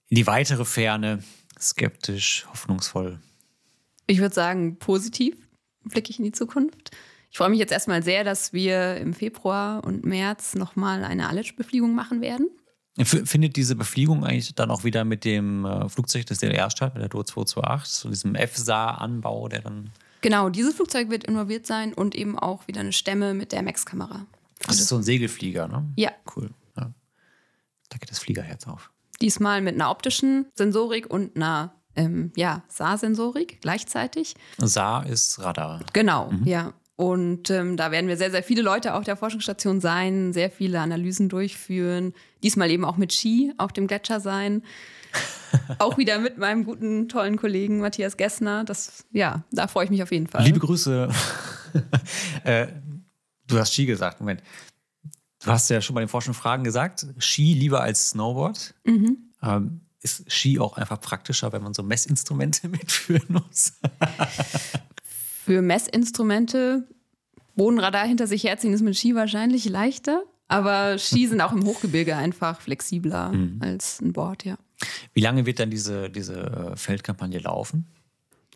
in 0.07 0.15
die 0.15 0.27
weitere 0.27 0.63
Ferne, 0.63 1.21
skeptisch, 1.59 2.47
hoffnungsvoll? 2.49 3.19
Ich 4.07 4.19
würde 4.19 4.33
sagen, 4.33 4.79
positiv 4.79 5.48
blicke 5.83 6.09
ich 6.09 6.19
in 6.19 6.25
die 6.25 6.31
Zukunft. 6.31 6.91
Ich 7.31 7.37
freue 7.37 7.49
mich 7.49 7.59
jetzt 7.59 7.71
erstmal 7.71 8.03
sehr, 8.03 8.23
dass 8.23 8.53
wir 8.53 8.97
im 8.97 9.13
Februar 9.13 9.83
und 9.83 10.03
März 10.05 10.55
nochmal 10.55 11.03
eine 11.03 11.29
Aletsch-Befliegung 11.29 11.93
machen 11.93 12.21
werden. 12.21 12.49
Findet 13.01 13.55
diese 13.55 13.75
Befliegung 13.75 14.25
eigentlich 14.25 14.55
dann 14.55 14.71
auch 14.71 14.83
wieder 14.83 15.05
mit 15.05 15.23
dem 15.23 15.63
äh, 15.63 15.87
Flugzeug 15.87 16.25
des 16.25 16.39
DLR 16.39 16.69
statt, 16.69 16.95
mit 16.95 17.01
der 17.01 17.09
DO 17.09 17.23
228, 17.23 17.93
so 17.93 18.09
diesem 18.09 18.35
FSA-Anbau, 18.35 19.47
der 19.47 19.61
dann. 19.61 19.91
Genau, 20.21 20.49
dieses 20.49 20.75
Flugzeug 20.75 21.09
wird 21.09 21.23
involviert 21.23 21.65
sein 21.65 21.93
und 21.93 22.13
eben 22.13 22.37
auch 22.37 22.67
wieder 22.67 22.81
eine 22.81 22.91
Stemme 22.91 23.33
mit 23.33 23.53
der 23.53 23.61
Max-Kamera. 23.61 24.25
Das 24.67 24.79
ist 24.81 24.89
so 24.89 24.97
ein 24.97 25.03
Segelflieger, 25.03 25.69
ne? 25.69 25.85
Ja. 25.95 26.11
Cool. 26.35 26.49
Ja. 26.75 26.91
Da 27.87 27.97
geht 27.97 28.09
das 28.09 28.19
Fliegerherz 28.19 28.67
auf. 28.67 28.91
Diesmal 29.21 29.61
mit 29.61 29.75
einer 29.75 29.91
optischen 29.91 30.47
Sensorik 30.55 31.09
und 31.09 31.37
einer 31.37 31.73
ähm, 31.99 32.31
ja, 32.35 32.63
SAR-Sensorik 32.69 33.59
gleichzeitig. 33.61 34.35
SAR 34.57 35.05
ist 35.05 35.39
Radar. 35.39 35.81
Genau, 35.93 36.31
mhm. 36.31 36.45
ja. 36.45 36.73
Und 36.95 37.49
ähm, 37.49 37.77
da 37.77 37.91
werden 37.91 38.07
wir 38.07 38.17
sehr, 38.17 38.31
sehr 38.31 38.43
viele 38.43 38.61
Leute 38.61 38.93
auf 38.93 39.05
der 39.05 39.15
Forschungsstation 39.15 39.79
sein, 39.79 40.33
sehr 40.33 40.51
viele 40.51 40.81
Analysen 40.81 41.29
durchführen. 41.29 42.13
Diesmal 42.43 42.69
eben 42.71 42.83
auch 42.83 42.97
mit 42.97 43.13
Ski 43.13 43.53
auf 43.57 43.71
dem 43.71 43.87
Gletscher 43.87 44.19
sein. 44.19 44.63
auch 45.79 45.97
wieder 45.97 46.19
mit 46.19 46.37
meinem 46.37 46.65
guten, 46.65 47.07
tollen 47.07 47.37
Kollegen 47.37 47.79
Matthias 47.79 48.17
Gessner. 48.17 48.65
Das, 48.65 49.05
ja, 49.11 49.43
da 49.51 49.67
freue 49.67 49.85
ich 49.85 49.91
mich 49.91 50.03
auf 50.03 50.11
jeden 50.11 50.27
Fall. 50.27 50.43
Liebe 50.43 50.59
Grüße. 50.59 51.09
äh, 52.43 52.67
du 53.47 53.57
hast 53.57 53.73
Ski 53.73 53.85
gesagt. 53.85 54.19
Moment. 54.19 54.43
Du 55.41 55.51
hast 55.51 55.69
ja 55.69 55.79
schon 55.79 55.95
bei 55.95 56.01
den 56.01 56.09
Forschungsfragen 56.09 56.65
gesagt, 56.65 57.07
Ski 57.17 57.53
lieber 57.53 57.81
als 57.81 58.09
Snowboard. 58.09 58.73
Mhm. 58.83 59.31
Ähm, 59.41 59.81
ist 60.01 60.31
Ski 60.31 60.59
auch 60.59 60.77
einfach 60.77 61.01
praktischer, 61.01 61.51
wenn 61.51 61.63
man 61.63 61.73
so 61.73 61.83
Messinstrumente 61.83 62.67
mitführen 62.69 63.25
muss? 63.29 63.73
Für 65.45 65.61
Messinstrumente 65.61 66.87
Bodenradar 67.55 68.05
hinter 68.05 68.27
sich 68.27 68.43
herziehen 68.43 68.73
ist 68.73 68.81
mit 68.81 68.97
Ski 68.97 69.15
wahrscheinlich 69.15 69.65
leichter. 69.65 70.23
Aber 70.47 70.97
Ski 70.97 71.27
sind 71.27 71.41
auch 71.41 71.51
im 71.51 71.63
Hochgebirge 71.65 72.15
einfach 72.15 72.59
flexibler 72.61 73.31
mhm. 73.31 73.59
als 73.61 74.01
ein 74.01 74.13
Board, 74.13 74.45
ja. 74.45 74.57
Wie 75.13 75.21
lange 75.21 75.45
wird 75.45 75.59
dann 75.59 75.69
diese, 75.69 76.09
diese 76.09 76.35
äh, 76.41 76.75
Feldkampagne 76.75 77.39
laufen? 77.39 77.85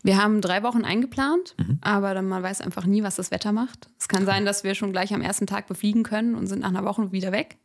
Wir 0.02 0.22
haben 0.22 0.40
drei 0.40 0.62
Wochen 0.62 0.84
eingeplant, 0.84 1.54
mhm. 1.58 1.78
aber 1.80 2.12
dann 2.14 2.26
man 2.26 2.42
weiß 2.42 2.60
einfach 2.60 2.84
nie, 2.84 3.02
was 3.02 3.16
das 3.16 3.30
Wetter 3.30 3.52
macht. 3.52 3.88
Es 3.98 4.08
kann 4.08 4.26
sein, 4.26 4.44
dass 4.44 4.64
wir 4.64 4.74
schon 4.74 4.92
gleich 4.92 5.14
am 5.14 5.22
ersten 5.22 5.46
Tag 5.46 5.66
befliegen 5.66 6.02
können 6.02 6.34
und 6.34 6.46
sind 6.46 6.60
nach 6.60 6.68
einer 6.68 6.84
Woche 6.84 7.12
wieder 7.12 7.32
weg. 7.32 7.56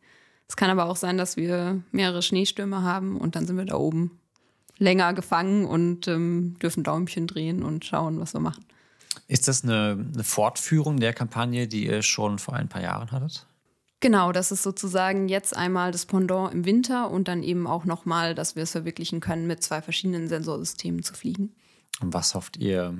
Es 0.50 0.56
kann 0.56 0.68
aber 0.68 0.86
auch 0.86 0.96
sein, 0.96 1.16
dass 1.16 1.36
wir 1.36 1.80
mehrere 1.92 2.22
Schneestürme 2.22 2.82
haben 2.82 3.16
und 3.16 3.36
dann 3.36 3.46
sind 3.46 3.56
wir 3.56 3.66
da 3.66 3.76
oben 3.76 4.18
länger 4.78 5.14
gefangen 5.14 5.64
und 5.64 6.08
ähm, 6.08 6.56
dürfen 6.60 6.82
Däumchen 6.82 7.28
drehen 7.28 7.62
und 7.62 7.84
schauen, 7.84 8.18
was 8.18 8.34
wir 8.34 8.40
machen. 8.40 8.64
Ist 9.28 9.46
das 9.46 9.62
eine, 9.62 10.04
eine, 10.12 10.24
Fortführung 10.24 10.98
der 10.98 11.12
Kampagne, 11.12 11.68
die 11.68 11.86
ihr 11.86 12.02
schon 12.02 12.40
vor 12.40 12.54
ein 12.54 12.68
paar 12.68 12.82
Jahren 12.82 13.12
hattet? 13.12 13.46
Genau, 14.00 14.32
das 14.32 14.50
ist 14.50 14.64
sozusagen 14.64 15.28
jetzt 15.28 15.56
einmal 15.56 15.92
das 15.92 16.04
Pendant 16.04 16.52
im 16.52 16.64
Winter 16.64 17.12
und 17.12 17.28
dann 17.28 17.44
eben 17.44 17.68
auch 17.68 17.84
nochmal, 17.84 18.34
dass 18.34 18.56
wir 18.56 18.64
es 18.64 18.72
verwirklichen 18.72 19.20
können, 19.20 19.46
mit 19.46 19.62
zwei 19.62 19.80
verschiedenen 19.80 20.26
Sensorsystemen 20.26 21.04
zu 21.04 21.14
fliegen. 21.14 21.54
Und 22.00 22.12
was 22.12 22.34
hofft 22.34 22.56
ihr 22.56 22.98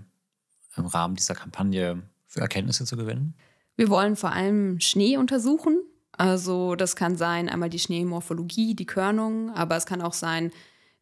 im 0.76 0.86
Rahmen 0.86 1.16
dieser 1.16 1.34
Kampagne 1.34 2.00
für 2.28 2.42
Erkenntnisse 2.42 2.84
zu 2.84 2.96
gewinnen? 2.96 3.34
Wir 3.74 3.88
wollen 3.88 4.14
vor 4.14 4.30
allem 4.30 4.78
Schnee 4.78 5.16
untersuchen, 5.16 5.80
also 6.12 6.74
das 6.74 6.96
kann 6.96 7.16
sein 7.16 7.48
einmal 7.48 7.70
die 7.70 7.78
Schneemorphologie, 7.78 8.74
die 8.74 8.86
Körnung, 8.86 9.50
aber 9.50 9.76
es 9.76 9.86
kann 9.86 10.02
auch 10.02 10.12
sein, 10.12 10.52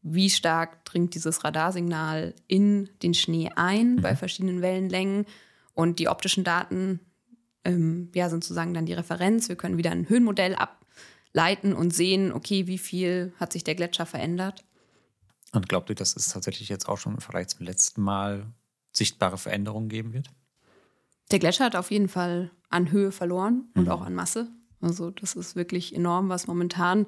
wie 0.03 0.31
stark 0.31 0.85
dringt 0.85 1.15
dieses 1.15 1.45
Radarsignal 1.45 2.35
in 2.47 2.89
den 3.03 3.15
Schnee 3.15 3.51
ein 3.57 3.97
mhm. 3.97 4.03
bei 4.03 4.17
verschiedenen 4.17 4.63
Wellenlängen. 4.63 5.27
Und 5.75 5.99
die 5.99 6.09
optischen 6.09 6.45
Daten 6.45 7.01
ähm, 7.65 8.11
ja, 8.15 8.29
sind 8.29 8.45
sozusagen 8.45 8.75
dann 8.75 8.87
die 8.87 8.93
Referenz. 8.93 9.49
Wir 9.49 9.57
können 9.57 9.77
wieder 9.77 9.91
ein 9.91 10.09
Höhenmodell 10.09 10.57
ableiten 10.57 11.73
und 11.73 11.95
sehen, 11.95 12.33
okay, 12.33 12.67
wie 12.67 12.79
viel 12.79 13.33
hat 13.39 13.53
sich 13.53 13.65
der 13.65 13.75
Gletscher 13.75 14.07
verändert. 14.07 14.65
Und 15.53 15.69
glaubt 15.69 15.89
ihr, 15.89 15.97
dass 15.97 16.15
es 16.17 16.29
tatsächlich 16.29 16.69
jetzt 16.69 16.89
auch 16.89 16.99
schon 16.99 17.15
im 17.15 17.21
Vergleich 17.21 17.49
zum 17.49 17.65
letzten 17.65 18.03
Mal 18.03 18.47
sichtbare 18.93 19.39
Veränderungen 19.39 19.89
geben 19.89 20.13
wird? 20.13 20.29
Der 21.31 21.39
Gletscher 21.39 21.65
hat 21.67 21.77
auf 21.77 21.91
jeden 21.91 22.09
Fall 22.09 22.51
an 22.71 22.91
Höhe 22.91 23.13
verloren 23.13 23.69
und 23.75 23.85
Mhm. 23.85 23.91
auch 23.91 24.03
an 24.03 24.15
Masse. 24.15 24.49
Also 24.81 25.11
das 25.11 25.35
ist 25.35 25.57
wirklich 25.57 25.95
enorm, 25.95 26.29
was 26.29 26.47
momentan 26.47 27.07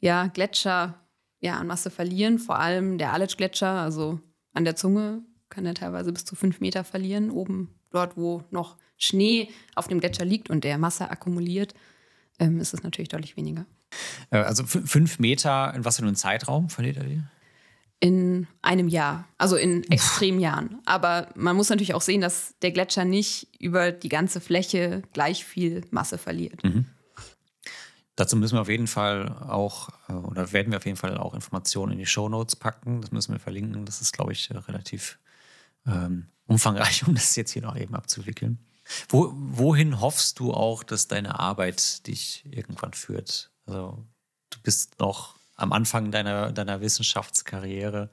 ja 0.00 0.26
Gletscher 0.28 1.00
ja 1.40 1.58
an 1.58 1.66
Masse 1.66 1.90
verlieren. 1.90 2.38
Vor 2.38 2.58
allem 2.58 2.98
der 2.98 3.12
Aletsch-Gletscher, 3.12 3.68
also 3.68 4.20
an 4.54 4.64
der 4.64 4.76
Zunge 4.76 5.22
kann 5.48 5.66
er 5.66 5.74
teilweise 5.74 6.12
bis 6.12 6.24
zu 6.24 6.34
fünf 6.34 6.60
Meter 6.60 6.84
verlieren. 6.84 7.30
Oben 7.30 7.74
dort, 7.90 8.16
wo 8.16 8.44
noch 8.50 8.76
Schnee 8.96 9.48
auf 9.74 9.88
dem 9.88 10.00
Gletscher 10.00 10.24
liegt 10.24 10.50
und 10.50 10.64
der 10.64 10.78
Masse 10.78 11.10
akkumuliert, 11.10 11.74
ähm, 12.38 12.58
ist 12.60 12.74
es 12.74 12.82
natürlich 12.82 13.08
deutlich 13.08 13.36
weniger. 13.36 13.66
Äh, 14.30 14.38
Also 14.38 14.64
fü- 14.64 14.86
fünf 14.86 15.18
Meter, 15.18 15.72
in 15.74 15.84
was 15.84 15.96
für 15.96 16.02
einem 16.02 16.14
Zeitraum 16.16 16.68
verliert 16.68 16.96
er 16.96 17.04
die? 17.04 17.22
In 18.00 18.46
einem 18.62 18.86
Jahr, 18.86 19.26
also 19.38 19.56
in 19.56 19.82
extremen 19.90 20.38
Jahren. 20.38 20.78
Aber 20.84 21.28
man 21.34 21.56
muss 21.56 21.68
natürlich 21.68 21.94
auch 21.94 22.00
sehen, 22.00 22.20
dass 22.20 22.54
der 22.62 22.70
Gletscher 22.70 23.04
nicht 23.04 23.48
über 23.58 23.90
die 23.90 24.08
ganze 24.08 24.40
Fläche 24.40 25.02
gleich 25.12 25.44
viel 25.44 25.82
Masse 25.90 26.16
verliert. 26.16 26.62
Dazu 28.18 28.34
müssen 28.34 28.56
wir 28.56 28.62
auf 28.62 28.68
jeden 28.68 28.88
Fall 28.88 29.28
auch, 29.28 29.90
äh, 30.08 30.12
oder 30.12 30.50
werden 30.50 30.72
wir 30.72 30.78
auf 30.78 30.86
jeden 30.86 30.96
Fall 30.96 31.16
auch 31.16 31.34
Informationen 31.34 31.92
in 31.92 31.98
die 31.98 32.06
Shownotes 32.06 32.56
packen. 32.56 33.00
Das 33.00 33.12
müssen 33.12 33.32
wir 33.32 33.38
verlinken. 33.38 33.86
Das 33.86 34.00
ist, 34.00 34.12
glaube 34.12 34.32
ich, 34.32 34.50
äh, 34.50 34.56
relativ 34.56 35.20
ähm, 35.86 36.26
umfangreich, 36.48 37.04
um 37.06 37.14
das 37.14 37.36
jetzt 37.36 37.52
hier 37.52 37.62
noch 37.62 37.76
eben 37.76 37.94
abzuwickeln. 37.94 38.58
Wo, 39.08 39.32
wohin 39.36 40.00
hoffst 40.00 40.40
du 40.40 40.52
auch, 40.52 40.82
dass 40.82 41.06
deine 41.06 41.38
Arbeit 41.38 42.08
dich 42.08 42.44
irgendwann 42.50 42.92
führt? 42.92 43.52
Also, 43.66 44.04
du 44.50 44.58
bist 44.64 44.98
noch 44.98 45.37
am 45.58 45.72
Anfang 45.72 46.10
deiner, 46.10 46.52
deiner 46.52 46.80
Wissenschaftskarriere. 46.80 48.08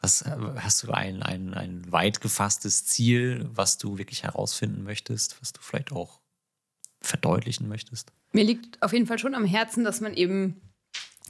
Was, 0.00 0.22
äh, 0.22 0.36
hast 0.56 0.82
du 0.82 0.90
ein, 0.90 1.22
ein, 1.22 1.54
ein 1.54 1.90
weit 1.90 2.20
gefasstes 2.20 2.84
Ziel, 2.84 3.48
was 3.54 3.78
du 3.78 3.96
wirklich 3.96 4.24
herausfinden 4.24 4.82
möchtest, 4.82 5.40
was 5.40 5.52
du 5.52 5.60
vielleicht 5.62 5.92
auch 5.92 6.20
verdeutlichen 7.00 7.68
möchtest? 7.68 8.12
Mir 8.32 8.44
liegt 8.44 8.82
auf 8.82 8.92
jeden 8.92 9.06
Fall 9.06 9.18
schon 9.18 9.34
am 9.34 9.44
Herzen, 9.44 9.84
dass 9.84 10.00
man 10.00 10.14
eben 10.14 10.60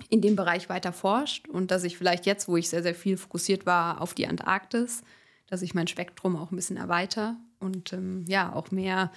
in 0.09 0.23
dem 0.23 0.37
Bereich 0.37 0.69
weiter 0.69 0.93
forscht 0.93 1.49
und 1.49 1.71
dass 1.71 1.85
ich 1.85 1.99
vielleicht 1.99 2.25
jetzt, 2.25 2.49
wo 2.49 2.57
ich 2.57 2.71
sehr, 2.71 2.83
sehr 2.83 2.95
viel 2.95 3.19
fokussiert 3.19 3.67
war 3.67 4.01
auf 4.01 4.15
die 4.15 4.27
Antarktis, 4.27 5.03
dass 5.49 5.61
ich 5.61 5.75
mein 5.75 5.87
Spektrum 5.87 6.35
auch 6.37 6.51
ein 6.51 6.57
bisschen 6.57 6.79
erweitere 6.79 7.35
und 7.59 7.93
ähm, 7.93 8.25
ja, 8.27 8.53
auch 8.53 8.71
mehr 8.71 9.13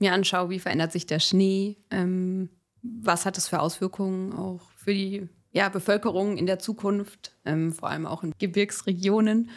mir 0.00 0.14
anschaue, 0.14 0.50
wie 0.50 0.58
verändert 0.58 0.90
sich 0.90 1.06
der 1.06 1.20
Schnee, 1.20 1.76
ähm, 1.90 2.48
was 2.82 3.24
hat 3.24 3.38
es 3.38 3.46
für 3.46 3.60
Auswirkungen 3.60 4.32
auch 4.32 4.62
für 4.74 4.94
die 4.94 5.28
ja, 5.52 5.68
Bevölkerung 5.68 6.36
in 6.36 6.46
der 6.46 6.58
Zukunft, 6.58 7.32
ähm, 7.44 7.72
vor 7.72 7.90
allem 7.90 8.06
auch 8.06 8.22
in 8.22 8.34
Gebirgsregionen. 8.38 9.50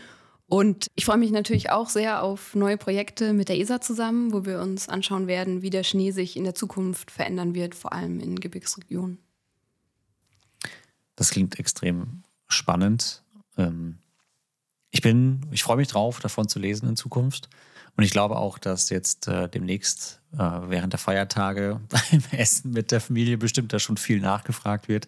Und 0.47 0.87
ich 0.95 1.05
freue 1.05 1.17
mich 1.17 1.31
natürlich 1.31 1.71
auch 1.71 1.89
sehr 1.89 2.21
auf 2.21 2.53
neue 2.53 2.77
Projekte 2.77 3.33
mit 3.33 3.49
der 3.49 3.57
ESA 3.57 3.81
zusammen, 3.81 4.33
wo 4.33 4.45
wir 4.45 4.59
uns 4.59 4.89
anschauen 4.89 5.27
werden, 5.27 5.61
wie 5.61 5.69
der 5.69 5.83
Schnee 5.83 6.11
sich 6.11 6.35
in 6.35 6.43
der 6.43 6.55
Zukunft 6.55 7.11
verändern 7.11 7.55
wird, 7.55 7.75
vor 7.75 7.93
allem 7.93 8.19
in 8.19 8.39
Gebirgsregionen. 8.39 9.19
Das 11.15 11.29
klingt 11.29 11.59
extrem 11.59 12.23
spannend. 12.47 13.23
Ähm, 13.57 13.99
ich 14.91 15.01
bin, 15.01 15.41
ich 15.51 15.63
freue 15.63 15.77
mich 15.77 15.87
drauf, 15.87 16.19
davon 16.19 16.47
zu 16.47 16.59
lesen 16.59 16.87
in 16.87 16.95
Zukunft. 16.95 17.49
Und 17.95 18.03
ich 18.03 18.11
glaube 18.11 18.37
auch, 18.37 18.57
dass 18.57 18.89
jetzt 18.89 19.27
äh, 19.27 19.47
demnächst 19.47 20.19
äh, 20.33 20.37
während 20.37 20.93
der 20.93 20.99
Feiertage 20.99 21.79
beim 21.89 22.23
Essen 22.31 22.71
mit 22.71 22.91
der 22.91 23.01
Familie 23.01 23.37
bestimmt 23.37 23.71
da 23.71 23.79
schon 23.79 23.97
viel 23.97 24.19
nachgefragt 24.19 24.87
wird. 24.87 25.07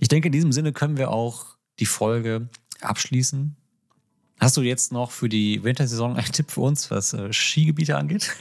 Ich 0.00 0.08
denke, 0.08 0.28
in 0.28 0.32
diesem 0.32 0.52
Sinne 0.52 0.72
können 0.72 0.96
wir 0.96 1.10
auch 1.10 1.56
die 1.80 1.86
Folge 1.86 2.48
abschließen. 2.80 3.56
Hast 4.40 4.56
du 4.56 4.62
jetzt 4.62 4.92
noch 4.92 5.10
für 5.10 5.28
die 5.28 5.62
Wintersaison 5.62 6.16
einen 6.16 6.32
Tipp 6.32 6.50
für 6.50 6.62
uns, 6.62 6.90
was 6.90 7.12
äh, 7.12 7.32
Skigebiete 7.32 7.96
angeht? 7.96 8.34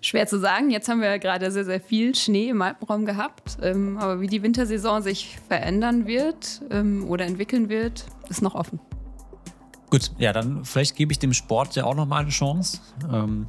Schwer 0.00 0.26
zu 0.26 0.40
sagen. 0.40 0.70
Jetzt 0.70 0.88
haben 0.88 1.00
wir 1.00 1.08
ja 1.08 1.18
gerade 1.18 1.50
sehr, 1.52 1.64
sehr 1.64 1.80
viel 1.80 2.14
Schnee 2.14 2.48
im 2.48 2.60
Alpenraum 2.60 3.06
gehabt. 3.06 3.58
Ähm, 3.62 3.98
aber 3.98 4.20
wie 4.20 4.26
die 4.26 4.42
Wintersaison 4.42 5.00
sich 5.00 5.38
verändern 5.46 6.06
wird 6.06 6.62
ähm, 6.70 7.08
oder 7.08 7.24
entwickeln 7.24 7.68
wird, 7.68 8.06
ist 8.28 8.42
noch 8.42 8.56
offen. 8.56 8.80
Gut, 9.92 10.10
ja, 10.16 10.32
dann 10.32 10.64
vielleicht 10.64 10.96
gebe 10.96 11.12
ich 11.12 11.18
dem 11.18 11.34
Sport 11.34 11.76
ja 11.76 11.84
auch 11.84 11.94
noch 11.94 12.06
mal 12.06 12.22
eine 12.22 12.30
Chance. 12.30 12.80
Ähm, 13.12 13.46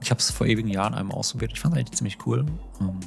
ich 0.00 0.10
habe 0.10 0.18
es 0.18 0.30
vor 0.30 0.46
ewigen 0.46 0.70
Jahren 0.70 0.94
einmal 0.94 1.14
ausprobiert. 1.18 1.52
Ich 1.52 1.60
fand 1.60 1.74
es 1.74 1.80
eigentlich 1.80 1.98
ziemlich 1.98 2.16
cool. 2.24 2.46
Ähm, 2.80 3.00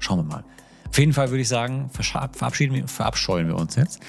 schauen 0.00 0.18
wir 0.18 0.24
mal. 0.24 0.44
Auf 0.86 0.98
jeden 0.98 1.14
Fall 1.14 1.30
würde 1.30 1.40
ich 1.40 1.48
sagen, 1.48 1.88
verabschieden 1.88 2.74
wir, 2.74 2.86
verabscheuen 2.88 3.48
wir 3.48 3.56
uns 3.56 3.76
jetzt. 3.76 4.00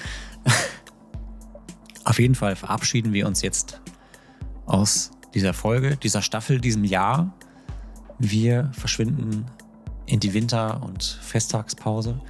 Auf 2.04 2.18
jeden 2.18 2.34
Fall 2.34 2.54
verabschieden 2.54 3.14
wir 3.14 3.26
uns 3.26 3.40
jetzt 3.40 3.80
aus 4.66 5.10
dieser 5.32 5.54
Folge, 5.54 5.96
dieser 5.96 6.20
Staffel, 6.20 6.60
diesem 6.60 6.84
Jahr. 6.84 7.32
Wir 8.18 8.70
verschwinden 8.74 9.46
in 10.04 10.20
die 10.20 10.34
Winter- 10.34 10.82
und 10.82 11.02
Festtagspause. 11.02 12.20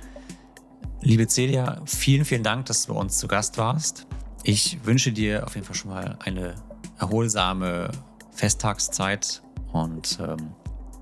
Liebe 1.01 1.27
Celia, 1.27 1.83
vielen, 1.87 2.25
vielen 2.25 2.45
Dank, 2.45 2.67
dass 2.67 2.87
du 2.87 2.95
bei 2.95 3.01
uns 3.01 3.19
zu 3.19 3.27
Gast 3.27 3.59
warst. 3.59 4.06
Ich 4.49 4.78
wünsche 4.84 5.11
dir 5.11 5.44
auf 5.44 5.57
jeden 5.57 5.66
Fall 5.66 5.74
schon 5.74 5.90
mal 5.90 6.16
eine 6.20 6.55
erholsame 7.01 7.90
Festtagszeit 8.30 9.42
und 9.72 10.20
ähm, 10.20 10.53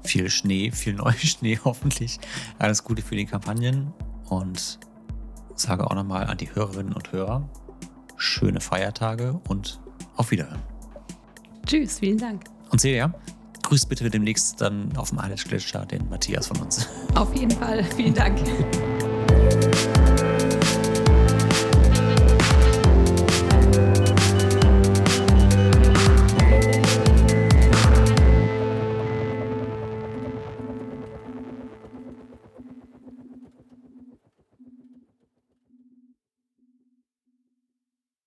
viel 0.03 0.31
Schnee, 0.31 0.71
viel 0.71 0.95
Neuschnee 0.95 1.59
hoffentlich. 1.63 2.19
Alles 2.59 2.83
Gute 2.83 3.03
für 3.03 3.17
die 3.17 3.27
Kampagnen 3.27 3.93
und 4.31 4.79
sage 5.57 5.87
auch 5.87 5.95
nochmal 5.95 6.27
an 6.27 6.39
die 6.39 6.55
Hörerinnen 6.55 6.95
und 6.95 7.13
Hörer, 7.13 7.47
schöne 8.17 8.63
Feiertage 8.63 9.39
und 9.51 9.79
auf 10.17 10.31
Wiederhören. 10.31 10.63
Tschüss, 11.67 11.99
vielen 11.99 12.17
Dank. 12.17 12.45
Und 12.71 12.81
Celia, 12.81 13.13
grüßt 13.63 13.91
bitte 13.91 14.09
demnächst 14.09 14.59
dann 14.63 14.97
auf 14.97 15.11
dem 15.11 15.19
Alex 15.19 15.45
Gletscher 15.45 15.85
den 15.85 16.09
Matthias 16.09 16.47
von 16.47 16.63
uns. 16.63 16.89
Auf 17.15 17.35
jeden 17.37 17.51
Fall, 17.51 17.85
vielen 17.95 18.15
Dank. 18.15 18.41